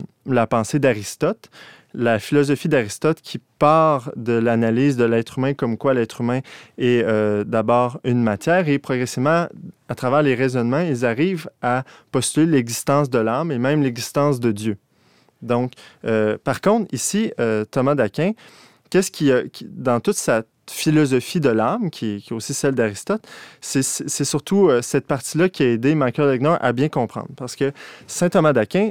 pensée 0.49 0.79
d'Aristote 0.79 1.51
la 1.97 2.19
philosophie 2.19 2.69
d'Aristote 2.69 3.21
qui 3.23 3.41
part 3.59 4.13
de 4.17 4.35
l'analyse 4.35 4.97
de 4.97 5.05
l'être 5.05 5.39
humain 5.39 5.55
comme 5.55 5.79
quoi 5.79 5.95
l'être 5.95 6.21
humain 6.21 6.41
est 6.77 7.03
euh, 7.03 7.43
d'abord 7.43 7.99
une 8.05 8.23
matière 8.23 8.69
et 8.69 8.79
progressivement, 8.79 9.49
à 9.89 9.95
travers 9.95 10.23
les 10.23 10.35
raisonnements, 10.35 10.81
ils 10.81 11.07
arrivent 11.07 11.49
à 11.63 11.85
postuler 12.13 12.47
l'existence 12.47 13.09
de 13.09 13.19
l'âme 13.19 13.51
et 13.51 13.59
même 13.59 13.83
l'existence 13.83 14.41
de 14.41 14.53
Dieu. 14.53 14.77
Donc, 15.41 15.73
euh, 16.05 16.37
par 16.43 16.61
contre, 16.61 16.93
ici, 16.93 17.33
euh, 17.41 17.65
Thomas 17.65 17.95
d'Aquin, 17.95 18.33
qu'est-ce 18.91 19.11
qui, 19.11 19.31
dans 19.65 20.01
toute 20.01 20.17
sa 20.17 20.43
philosophie 20.69 21.41
de 21.41 21.49
l'âme, 21.49 21.91
qui, 21.91 22.25
est 22.29 22.33
aussi 22.33 22.53
celle 22.53 22.75
d'Aristote, 22.75 23.27
c'est 23.61 24.25
surtout 24.25 24.69
cette 24.83 25.07
partie-là 25.07 25.49
qui 25.49 25.63
a 25.63 25.69
aidé 25.69 25.95
Michael 25.95 26.29
Legner 26.29 26.57
à 26.61 26.73
bien 26.73 26.89
comprendre. 26.89 27.29
Parce 27.37 27.55
que 27.55 27.73
Saint 28.09 28.29
Thomas 28.29 28.53
d'Aquin 28.53 28.91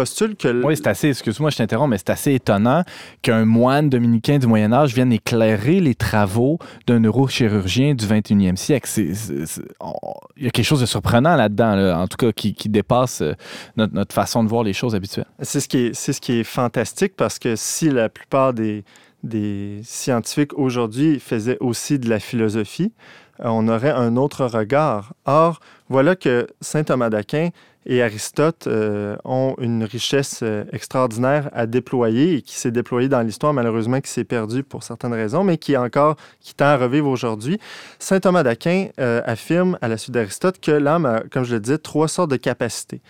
postule 0.00 0.34
que... 0.34 0.64
Oui, 0.64 0.76
c'est 0.76 0.86
assez, 0.86 1.08
excuse-moi, 1.08 1.50
je 1.50 1.58
t'interromps, 1.58 1.90
mais 1.90 1.98
c'est 1.98 2.08
assez 2.08 2.32
étonnant 2.32 2.84
qu'un 3.20 3.44
moine 3.44 3.90
dominicain 3.90 4.38
du 4.38 4.46
Moyen 4.46 4.72
Âge 4.72 4.94
vienne 4.94 5.12
éclairer 5.12 5.78
les 5.78 5.94
travaux 5.94 6.58
d'un 6.86 7.00
neurochirurgien 7.00 7.94
du 7.94 8.06
21e 8.06 8.56
siècle. 8.56 8.88
Il 8.96 10.44
y 10.44 10.46
a 10.46 10.50
quelque 10.50 10.64
chose 10.64 10.80
de 10.80 10.86
surprenant 10.86 11.36
là-dedans, 11.36 12.00
en 12.00 12.08
tout 12.08 12.16
cas, 12.16 12.32
qui, 12.32 12.54
dépasse 12.70 13.20
euh, 13.20 13.34
notre, 13.76 14.14
façon 14.14 14.42
de 14.42 14.48
voir 14.48 14.62
les 14.62 14.72
choses 14.72 14.94
habituelles. 14.94 15.26
C'est 15.42 15.60
ce, 15.60 15.68
qui 15.68 15.78
est, 15.78 15.94
ce 15.94 16.18
qui 16.18 16.40
est 16.40 16.44
fantastique 16.44 17.14
parce 17.14 17.38
que 17.38 17.54
si 17.56 17.90
la 17.90 18.08
plupart 18.08 18.54
des, 18.54 18.84
des 19.22 19.80
scientifiques 19.82 20.54
aujourd'hui 20.54 21.20
faisaient 21.20 21.58
aussi 21.60 21.98
de 21.98 22.08
la 22.08 22.20
philosophie, 22.20 22.92
euh, 23.40 23.48
on 23.48 23.68
aurait 23.68 23.90
un 23.90 24.16
autre 24.16 24.46
regard. 24.46 25.12
Or, 25.26 25.60
voilà 25.88 26.16
que 26.16 26.46
Saint 26.60 26.84
Thomas 26.84 27.10
d'Aquin 27.10 27.50
et 27.86 28.02
Aristote 28.02 28.66
euh, 28.66 29.16
ont 29.24 29.54
une 29.58 29.84
richesse 29.84 30.40
euh, 30.42 30.64
extraordinaire 30.72 31.48
à 31.52 31.66
déployer 31.66 32.34
et 32.34 32.42
qui 32.42 32.56
s'est 32.56 32.70
déployée 32.70 33.08
dans 33.08 33.22
l'histoire, 33.22 33.52
malheureusement, 33.52 34.00
qui 34.00 34.10
s'est 34.10 34.24
perdue 34.24 34.62
pour 34.62 34.82
certaines 34.82 35.14
raisons, 35.14 35.44
mais 35.44 35.58
qui 35.58 35.72
est 35.72 35.78
encore, 35.78 36.16
qui 36.40 36.54
tend 36.54 36.66
à 36.66 36.76
revivre 36.76 37.08
aujourd'hui. 37.08 37.58
Saint 37.98 38.20
Thomas 38.20 38.42
d'Aquin 38.42 38.88
affirme, 38.98 39.78
à 39.80 39.88
la 39.88 39.96
suite 39.96 40.12
d'Aristote, 40.12 40.60
que 40.60 40.70
l'âme 40.70 41.06
a, 41.06 41.20
comme 41.30 41.44
je 41.44 41.54
le 41.54 41.60
disais, 41.60 41.78
trois 41.78 42.08
sortes 42.08 42.30
de 42.30 42.36
capacités. 42.36 43.00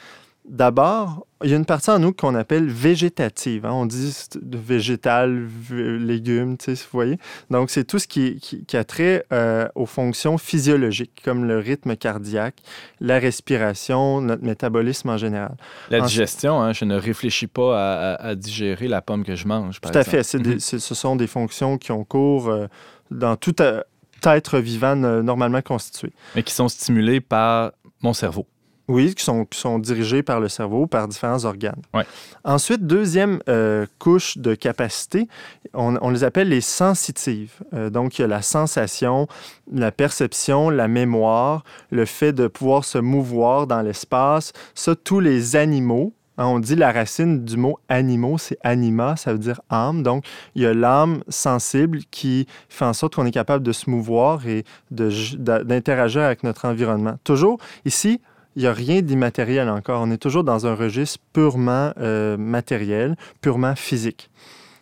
D'abord, 0.50 1.28
il 1.44 1.50
y 1.50 1.54
a 1.54 1.56
une 1.56 1.64
partie 1.64 1.90
en 1.90 2.00
nous 2.00 2.12
qu'on 2.12 2.34
appelle 2.34 2.68
végétative. 2.68 3.64
Hein. 3.64 3.70
On 3.72 3.86
dit 3.86 4.12
végétal, 4.42 5.46
légumes, 5.70 6.56
vous 6.66 6.74
voyez? 6.92 7.18
Donc, 7.50 7.70
c'est 7.70 7.84
tout 7.84 8.00
ce 8.00 8.08
qui, 8.08 8.66
a 8.72 8.82
trait 8.82 9.24
euh, 9.32 9.68
aux 9.76 9.86
fonctions 9.86 10.38
physiologiques, 10.38 11.22
comme 11.24 11.44
le 11.44 11.60
rythme 11.60 11.94
cardiaque, 11.94 12.56
la 12.98 13.20
respiration, 13.20 14.20
notre 14.20 14.42
métabolisme 14.42 15.10
en 15.10 15.16
général. 15.16 15.54
La 15.88 16.00
digestion, 16.00 16.60
hein, 16.60 16.72
je 16.72 16.84
ne 16.84 16.96
réfléchis 16.96 17.46
pas 17.46 18.14
à, 18.14 18.34
digérer 18.34 18.88
la 18.88 19.02
pomme 19.02 19.22
que 19.22 19.36
je 19.36 19.46
mange, 19.46 19.80
par 19.80 19.92
Tout 19.92 19.98
à 19.98 20.02
fait. 20.02 20.34
Mhm. 20.34 20.58
ce 20.58 20.78
sont 20.78 21.14
des 21.14 21.28
fonctions 21.28 21.78
qui 21.78 21.92
ont 21.92 22.02
cours 22.02 22.48
euh, 22.48 22.66
dans 23.12 23.36
tout 23.36 23.54
euh, 23.60 23.82
être 24.24 24.58
vivant 24.58 24.96
normalement 24.96 25.62
constitué. 25.62 26.12
Mais 26.34 26.42
qui 26.42 26.54
sont 26.54 26.68
stimulées 26.68 27.20
par 27.20 27.70
mon 28.02 28.14
cerveau. 28.14 28.48
Oui, 28.90 29.14
qui 29.14 29.24
sont, 29.24 29.44
qui 29.44 29.56
sont 29.56 29.78
dirigés 29.78 30.24
par 30.24 30.40
le 30.40 30.48
cerveau, 30.48 30.88
par 30.88 31.06
différents 31.06 31.44
organes. 31.44 31.80
Ouais. 31.94 32.04
Ensuite, 32.42 32.88
deuxième 32.88 33.38
euh, 33.48 33.86
couche 34.00 34.36
de 34.36 34.56
capacité, 34.56 35.28
on, 35.74 36.10
les 36.10 36.24
appelle 36.24 36.48
les 36.48 36.60
sensitives. 36.60 37.52
Euh, 37.72 37.88
donc, 37.88 38.18
il 38.18 38.22
y 38.22 38.24
a 38.24 38.28
la 38.28 38.42
sensation, 38.42 39.28
la 39.72 39.92
perception, 39.92 40.70
la 40.70 40.88
mémoire, 40.88 41.62
le 41.90 42.04
fait 42.04 42.32
de 42.32 42.48
pouvoir 42.48 42.84
se 42.84 42.98
mouvoir 42.98 43.68
dans 43.68 43.80
l'espace. 43.80 44.52
Ça, 44.74 44.96
tous 44.96 45.20
les 45.20 45.54
animaux, 45.54 46.12
hein, 46.36 46.46
on 46.46 46.58
dit 46.58 46.74
la 46.74 46.90
racine 46.90 47.44
du 47.44 47.56
mot 47.56 47.78
animaux, 47.88 48.38
c'est 48.38 48.58
anima, 48.64 49.14
ça 49.14 49.32
veut 49.32 49.38
dire 49.38 49.60
âme. 49.70 50.02
Donc, 50.02 50.24
il 50.56 50.62
y 50.62 50.66
a 50.66 50.74
l'âme 50.74 51.22
sensible 51.28 52.00
qui 52.10 52.48
fait 52.68 52.86
en 52.86 52.92
sorte 52.92 53.14
qu'on 53.14 53.26
est 53.26 53.30
capable 53.30 53.64
de 53.64 53.70
se 53.70 53.88
mouvoir 53.88 54.48
et 54.48 54.64
d'interagir 54.90 56.22
avec 56.22 56.42
notre 56.42 56.64
environnement. 56.64 57.14
Toujours, 57.22 57.58
ici, 57.84 58.20
il 58.56 58.62
n'y 58.62 58.68
a 58.68 58.72
rien 58.72 59.00
d'immatériel 59.00 59.68
encore. 59.68 60.02
On 60.02 60.10
est 60.10 60.18
toujours 60.18 60.44
dans 60.44 60.66
un 60.66 60.74
registre 60.74 61.18
purement 61.32 61.92
euh, 61.98 62.36
matériel, 62.36 63.16
purement 63.40 63.76
physique. 63.76 64.30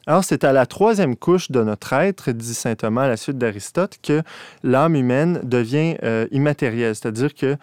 Alors, 0.07 0.25
c'est 0.25 0.45
à 0.45 0.53
la 0.53 0.65
troisième 0.65 1.17
couche 1.17 1.51
de 1.51 1.63
notre 1.63 1.93
être, 1.93 2.33
dit 2.33 2.55
saint 2.55 2.75
Thomas 2.75 3.05
à 3.05 3.09
la 3.09 3.17
suite 3.19 3.37
d'Aristote, 3.37 3.99
que 4.03 4.23
l'âme 4.63 4.95
humaine 4.95 5.41
devient 5.43 5.97
euh, 6.03 6.27
immatérielle, 6.31 6.95
c'est-à-dire 6.95 7.35
que 7.35 7.57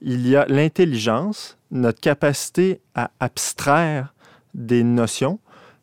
il 0.00 0.26
y 0.26 0.36
a 0.36 0.44
l'intelligence, 0.48 1.56
notre 1.70 2.00
capacité 2.00 2.80
à 2.94 3.10
abstraire 3.20 4.14
des 4.54 4.82
notions. 4.82 5.38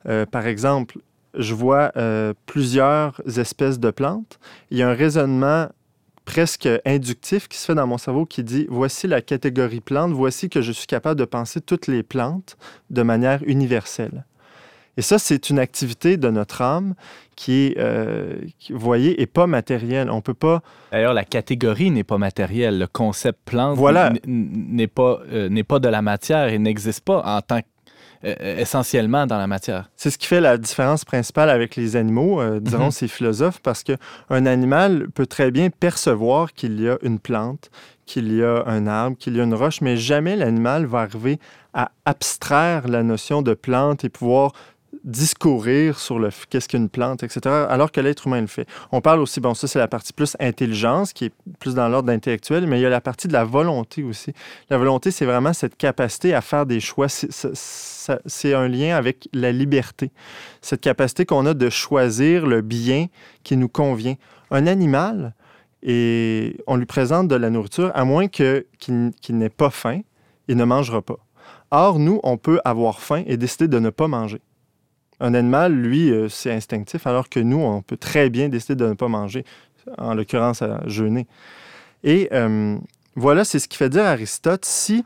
Euh, 0.08 0.26
par 0.26 0.48
exemple, 0.48 1.00
je 1.36 1.54
vois 1.54 1.94
plusieurs 2.46 3.22
espèces 3.38 3.80
de 3.80 3.90
plantes. 3.90 4.38
Il 4.70 4.78
y 4.78 4.84
a 4.84 4.90
un 4.90 4.94
raisonnement 4.94 5.70
presque 6.26 6.70
inductif 6.86 7.48
qui 7.48 7.58
se 7.58 7.66
fait 7.66 7.76
dans 7.76 7.88
mon 7.88 7.98
cerveau 7.98 8.26
qui 8.26 8.44
dit 8.44 8.68
voici 8.70 9.08
la 9.08 9.22
catégorie 9.22 9.82
plante, 9.82 10.12
voici 10.12 10.50
que 10.50 10.62
je 10.62 10.72
suis 10.72 10.88
capable 10.88 11.20
de 11.20 11.26
penser 11.26 11.62
toutes 11.62 11.88
les 11.88 12.04
plantes 12.04 12.58
de 12.90 13.02
manière 13.02 13.42
universelle. 13.46 14.26
Et 14.98 15.02
ça, 15.02 15.18
c'est 15.20 15.50
une 15.50 15.58
activité 15.58 16.18
de 16.18 16.30
notre 16.30 16.62
âme 16.62 16.96
qui 17.36 17.68
est, 17.68 17.78
euh, 17.78 18.36
vous 18.70 18.80
voyez, 18.80 19.16
n'est 19.18 19.26
pas 19.26 19.48
matérielle. 19.48 20.10
On 20.12 20.22
peut 20.22 20.34
pas. 20.34 20.62
D'ailleurs, 20.92 21.14
la 21.14 21.24
catégorie 21.24 21.92
n'est 21.92 22.04
pas 22.04 22.18
matérielle. 22.18 22.78
Le 22.78 22.88
concept 22.88 23.40
plante 23.46 23.78
voilà. 23.78 24.12
n'est 24.28 24.88
pas, 24.88 25.22
euh, 25.32 25.48
n'est 25.50 25.64
pas 25.64 25.80
de 25.80 25.88
la 25.88 26.02
matière 26.02 26.50
et 26.50 26.60
n'existe 26.60 27.06
pas 27.06 27.22
en 27.24 27.42
tant 27.42 27.62
que 27.62 27.66
essentiellement 28.24 29.26
dans 29.26 29.38
la 29.38 29.48
matière. 29.48 29.90
C'est 29.96 30.10
ce 30.10 30.18
qui 30.18 30.28
fait 30.28 30.42
la 30.42 30.58
différence 30.58 31.06
principale 31.06 31.50
avec 31.50 31.76
les 31.76 31.96
animaux, 31.96 32.42
euh, 32.42 32.60
diront 32.60 32.86
mhm. 32.86 32.92
ces 32.92 33.08
philosophes, 33.08 33.60
parce 33.62 33.84
qu'un 33.84 34.46
animal 34.46 35.08
peut 35.14 35.26
très 35.26 35.52
bien 35.52 35.70
percevoir 35.70 36.54
qu'il 36.54 36.80
y 36.80 36.88
a 36.88 36.98
une 37.02 37.20
plante, 37.20 37.70
qu'il 38.06 38.34
y 38.34 38.44
a 38.44 38.64
un 38.66 38.88
arbre, 38.88 39.18
qu'il 39.18 39.36
y 39.36 39.40
a 39.40 39.44
une 39.44 39.54
roche, 39.54 39.82
mais 39.82 39.98
jamais 39.98 40.36
l'animal 40.36 40.86
va 40.86 41.00
arriver 41.00 41.40
à 41.74 41.92
abstraire 42.06 42.88
la 42.88 43.04
notion 43.04 43.42
de 43.42 43.54
plante 43.54 44.04
et 44.04 44.10
pouvoir 44.10 44.52
discourir 45.04 45.98
sur 45.98 46.20
le 46.20 46.30
qu'est-ce 46.50 46.70
qu'une 46.70 46.90
plante, 46.90 47.24
etc., 47.24 47.42
alors 47.70 47.92
que 47.92 48.00
l'être 48.00 48.28
humain 48.28 48.42
le 48.42 48.48
fait. 48.48 48.68
On 48.92 49.02
parle 49.02 49.20
aussi, 49.20 49.40
bon, 49.40 49.54
ça 49.54 49.68
c'est 49.68 49.80
la 49.80 49.88
partie 49.88 50.14
plus 50.14 50.38
intelligence, 50.40 51.12
qui 51.14 51.26
est 51.26 51.34
plus 51.60 51.74
dans 51.74 51.90
l'ordre 51.90 52.12
intellectuel, 52.12 52.68
mais 52.68 52.80
il 52.80 52.84
y 52.84 52.86
a 52.86 52.90
la 52.90 53.02
partie 53.02 53.28
de 53.28 53.34
la 53.34 53.44
volonté 53.44 54.04
aussi. 54.04 54.34
La 54.70 54.78
volonté, 54.78 55.10
c'est 55.12 55.26
vraiment 55.26 55.54
cette 55.54 55.76
capacité 55.76 56.34
à 56.34 56.42
faire 56.42 56.66
des 56.66 56.80
choix. 56.80 57.08
C'est 57.10 58.54
un 58.54 58.68
lien 58.68 58.96
avec 58.96 59.28
la 59.34 59.52
liberté. 59.52 60.12
Cette 60.62 60.82
capacité 60.82 61.26
qu'on 61.26 61.46
a 61.46 61.54
de 61.54 61.70
choisir 61.70 62.46
le 62.46 62.62
bien 62.62 63.08
qui 63.44 63.58
nous 63.58 63.70
convient. 63.70 64.16
Un 64.52 64.68
animal, 64.68 65.34
et 65.82 66.58
on 66.68 66.76
lui 66.76 66.86
présente 66.86 67.28
de 67.28 67.36
la 67.36 67.50
nourriture, 67.50 67.92
à 67.96 68.06
moins 68.06 68.28
qu'il 68.28 68.64
n'ait 69.30 69.50
pas 69.50 69.72
faim, 69.72 70.02
il 70.48 70.58
ne 70.58 70.64
mangera 70.64 71.02
pas. 71.02 71.18
Or, 71.72 71.98
nous, 71.98 72.20
on 72.24 72.38
peut 72.38 72.60
avoir 72.66 73.00
faim 73.00 73.24
et 73.26 73.38
décider 73.38 73.68
de 73.68 73.80
ne 73.80 73.90
pas 73.90 74.08
manger. 74.08 74.42
Un 75.22 75.36
animal, 75.36 75.74
lui, 75.74 76.12
euh, 76.12 76.30
c'est 76.30 76.52
instinctif, 76.52 77.06
alors 77.06 77.30
que 77.30 77.40
nous, 77.40 77.60
on 77.60 77.84
peut 77.84 77.96
très 77.96 78.32
bien 78.32 78.50
décider 78.50 78.76
de 78.76 78.88
ne 78.88 78.94
pas 78.96 79.08
manger, 79.08 79.46
en 80.00 80.16
l'occurrence 80.16 80.64
à 80.64 80.82
jeûner. 80.88 81.28
Et 82.04 82.28
euh, 82.34 82.76
voilà, 83.16 83.44
c'est 83.46 83.60
ce 83.60 83.68
qui 83.68 83.78
fait 83.78 83.90
dire 83.90 84.04
Aristote, 84.04 84.66
si 84.66 85.06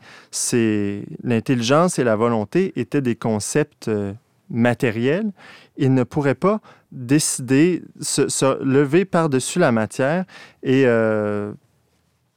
l'intelligence 1.22 1.98
et 1.98 2.04
la 2.04 2.16
volonté 2.16 2.72
étaient 2.76 3.02
des 3.02 3.14
concepts 3.14 3.88
euh, 3.88 4.14
matériels, 4.48 5.32
il 5.76 5.92
ne 5.92 6.02
pourrait 6.02 6.34
pas 6.34 6.60
décider, 6.92 7.82
se, 8.00 8.28
se 8.28 8.62
lever 8.64 9.04
par-dessus 9.04 9.58
la 9.58 9.70
matière 9.70 10.24
et 10.62 10.86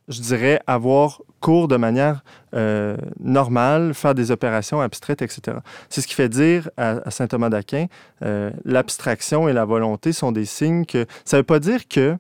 je 0.10 0.22
dirais, 0.22 0.60
avoir 0.68 1.22
cours 1.40 1.68
de 1.68 1.78
manière 1.78 2.24
euh, 2.54 2.98
normale, 3.20 3.94
faire 3.94 4.16
des 4.16 4.32
opérations 4.32 4.82
abstraites, 4.82 5.22
etc. 5.22 5.58
C'est 5.90 6.02
ce 6.02 6.08
qui 6.08 6.16
fait 6.16 6.30
dire 6.30 6.70
à, 6.78 7.10
saint 7.12 7.28
Thomas 7.28 7.50
d'Aquin, 7.50 7.86
euh, 8.24 8.52
l'abstraction 8.66 9.48
et 9.48 9.54
la 9.54 9.66
volonté 9.66 10.12
sont 10.12 10.32
des 10.32 10.46
signes 10.46 10.86
que... 10.86 11.06
Ça 11.26 11.38
ne 11.38 11.42
veut 11.42 11.46
pas 11.46 11.60
dire 11.60 11.88
que 11.88 12.18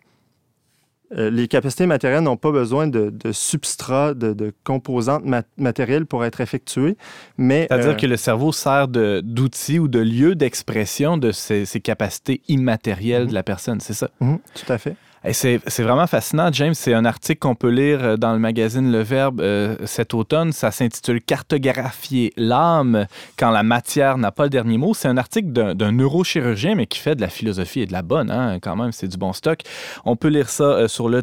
euh, 1.17 1.31
les 1.31 1.47
capacités 1.47 1.87
matérielles 1.87 2.21
n'ont 2.21 2.37
pas 2.37 2.51
besoin 2.51 2.85
de, 2.87 3.09
de 3.09 3.31
substrat, 3.31 4.13
de, 4.13 4.53
composantes 4.63 5.23
matérielles 5.57 6.05
pour 6.05 6.23
être 6.23 6.39
effectuées, 6.39 6.97
mais... 7.37 7.67
C'est-à-dire 7.69 7.97
que 7.97 8.05
le 8.05 8.17
cerveau 8.17 8.51
sert 8.51 8.87
d'outil 8.87 9.79
ou 9.79 9.87
de 9.87 9.99
lieu 9.99 10.35
d'expression 10.35 11.17
de 11.17 11.31
ces, 11.31 11.65
capacités 11.81 12.41
immatérielles 12.47 13.27
de 13.27 13.33
la 13.33 13.43
personne, 13.43 13.79
c'est 13.79 13.93
ça? 13.93 14.09
Mhm, 14.19 14.39
tout 14.53 14.71
à 14.71 14.77
fait. 14.77 14.95
C'est 15.34 15.59
vraiment 15.80 16.07
fascinant, 16.07 16.49
James. 16.53 16.74
C'est 16.74 16.93
un 16.93 17.03
article 17.03 17.39
qu'on 17.39 17.55
peut 17.55 17.70
lire 17.70 18.03
euh, 18.03 18.15
dans 18.17 18.32
le 18.34 18.39
magazine 18.39 18.91
Le 18.91 19.01
Verbe 19.01 19.41
euh, 19.41 19.76
cet 19.86 20.13
automne. 20.13 20.53
Ça 20.53 20.72
s'intitule 20.72 21.22
Cartographier 21.22 22.32
l'âme 22.38 23.05
quand 23.38 23.51
la 23.51 23.63
matière 23.63 24.17
n'a 24.17 24.32
pas 24.32 24.43
le 24.43 24.49
dernier 24.49 24.78
mot. 24.78 24.93
C'est 24.93 25.07
un 25.09 25.17
article 25.17 25.51
d'un 25.76 25.91
neurochirurgien, 25.91 26.76
mais 26.76 26.88
qui 26.88 26.99
fait 26.99 27.15
de 27.15 27.22
la 27.22 27.28
philosophie 27.30 27.82
et 27.82 27.86
de 27.86 27.91
la 27.91 28.01
bonne, 28.01 28.32
hein, 28.32 28.59
quand 28.61 28.76
même. 28.76 28.91
C'est 28.91 29.07
du 29.09 29.17
bon 29.17 29.34
stock. 29.34 29.59
On 30.05 30.15
peut 30.15 30.30
lire 30.30 30.49
ça 30.49 30.63
euh, 30.63 30.88
sur 30.88 31.09
le. 31.09 31.22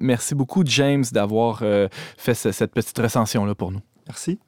Merci 0.00 0.34
beaucoup, 0.34 0.62
James, 0.66 1.04
d'avoir 1.12 1.62
fait 2.16 2.34
ce- 2.34 2.52
cette 2.52 2.72
petite 2.72 2.98
recension-là 2.98 3.54
pour 3.54 3.72
nous. 3.72 3.80
Merci. 4.06 4.38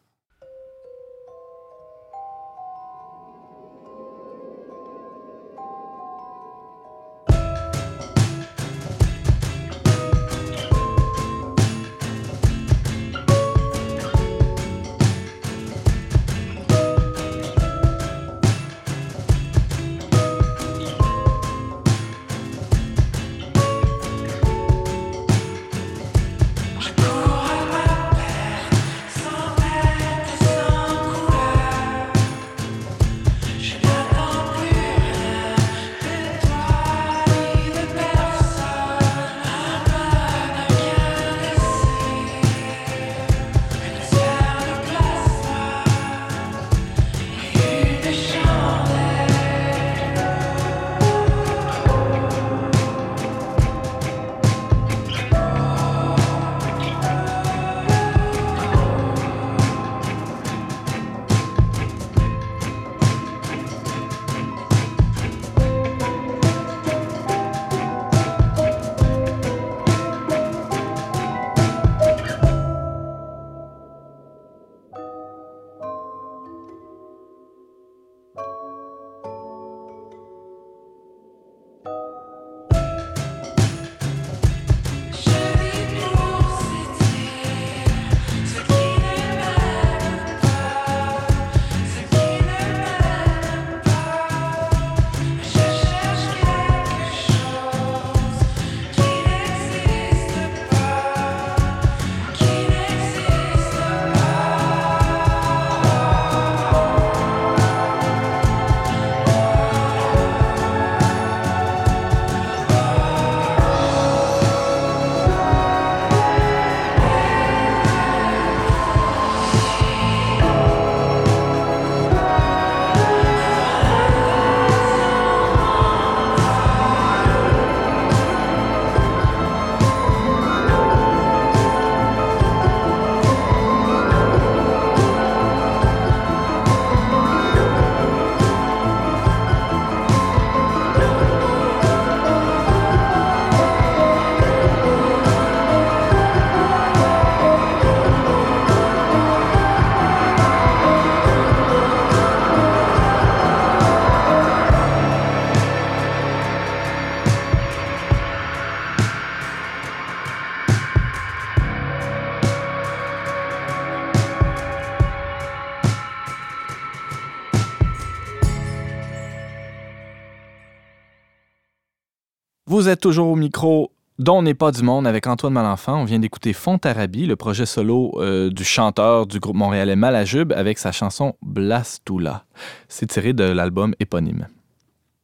Vous 172.81 172.89
êtes 172.89 173.03
toujours 173.03 173.29
au 173.29 173.37
micro 173.37 173.93
dont 174.19 174.41
n'est 174.41 174.55
pas 174.55 174.73
du 174.73 174.83
monde 174.83 175.07
avec 175.07 175.27
Antoine 175.27 175.53
Malenfant. 175.53 176.01
On 176.01 176.05
vient 176.07 176.19
d'écouter 176.19 176.55
Fontarabie, 176.55 177.27
le 177.27 177.37
projet 177.37 177.67
solo 177.67 178.13
euh, 178.17 178.49
du 178.49 178.65
chanteur 178.65 179.27
du 179.27 179.39
groupe 179.39 179.57
montréalais 179.57 179.97
Malajube 179.97 180.55
avec 180.55 180.79
sa 180.79 180.91
chanson 180.91 181.35
Blastula. 181.43 182.47
C'est 182.89 183.09
tiré 183.09 183.35
de 183.35 183.45
l'album 183.45 183.95
éponyme. 184.01 184.47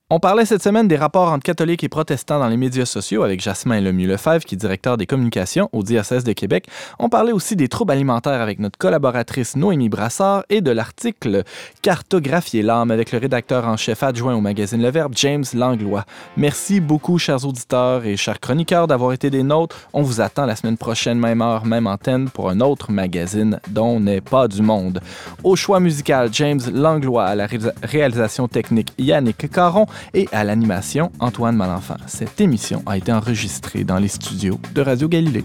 On 0.08 0.20
parlait 0.20 0.44
cette 0.44 0.62
semaine 0.62 0.86
des 0.86 0.94
rapports 0.94 1.32
entre 1.32 1.42
catholiques 1.42 1.82
et 1.82 1.88
protestants 1.88 2.38
dans 2.38 2.46
les 2.46 2.56
médias 2.56 2.84
sociaux 2.84 3.24
avec 3.24 3.40
Jasmin 3.40 3.80
Lemieux-Lefebvre, 3.80 4.44
qui 4.44 4.54
est 4.54 4.56
directeur 4.56 4.96
des 4.96 5.04
communications 5.04 5.68
au 5.72 5.82
diocèse 5.82 6.22
de 6.22 6.32
Québec. 6.32 6.68
On 7.00 7.08
parlait 7.08 7.32
aussi 7.32 7.56
des 7.56 7.66
troubles 7.66 7.90
alimentaires 7.90 8.40
avec 8.40 8.60
notre 8.60 8.78
collaboratrice 8.78 9.56
Noémie 9.56 9.88
Brassard 9.88 10.44
et 10.48 10.60
de 10.60 10.70
l'article 10.70 11.42
Cartographier 11.82 12.62
l'âme 12.62 12.92
avec 12.92 13.10
le 13.10 13.18
rédacteur 13.18 13.66
en 13.66 13.76
chef 13.76 14.04
adjoint 14.04 14.36
au 14.36 14.40
magazine 14.40 14.80
Le 14.80 14.90
Verbe, 14.92 15.14
James 15.16 15.44
Langlois. 15.54 16.04
Merci 16.36 16.78
beaucoup, 16.78 17.18
chers 17.18 17.44
auditeurs 17.44 18.04
et 18.04 18.16
chers 18.16 18.38
chroniqueurs, 18.38 18.86
d'avoir 18.86 19.12
été 19.12 19.28
des 19.28 19.42
nôtres. 19.42 19.76
On 19.92 20.02
vous 20.02 20.20
attend 20.20 20.46
la 20.46 20.54
semaine 20.54 20.76
prochaine, 20.76 21.18
même 21.18 21.42
heure, 21.42 21.66
même 21.66 21.88
antenne, 21.88 22.30
pour 22.30 22.48
un 22.48 22.60
autre 22.60 22.92
magazine 22.92 23.58
dont 23.70 23.98
n'est 23.98 24.20
pas 24.20 24.46
du 24.46 24.62
monde. 24.62 25.00
Au 25.42 25.56
choix 25.56 25.80
musical, 25.80 26.28
James 26.30 26.60
Langlois, 26.72 27.24
à 27.24 27.34
la 27.34 27.48
ré- 27.48 27.58
réalisation 27.82 28.46
technique, 28.46 28.92
Yannick 28.98 29.50
Caron 29.50 29.86
et 30.14 30.28
à 30.32 30.44
l'animation, 30.44 31.10
Antoine 31.20 31.56
Malenfant. 31.56 31.96
Cette 32.06 32.40
émission 32.40 32.82
a 32.86 32.96
été 32.96 33.12
enregistrée 33.12 33.84
dans 33.84 33.98
les 33.98 34.08
studios 34.08 34.58
de 34.74 34.80
Radio 34.82 35.08
Galilée. 35.08 35.44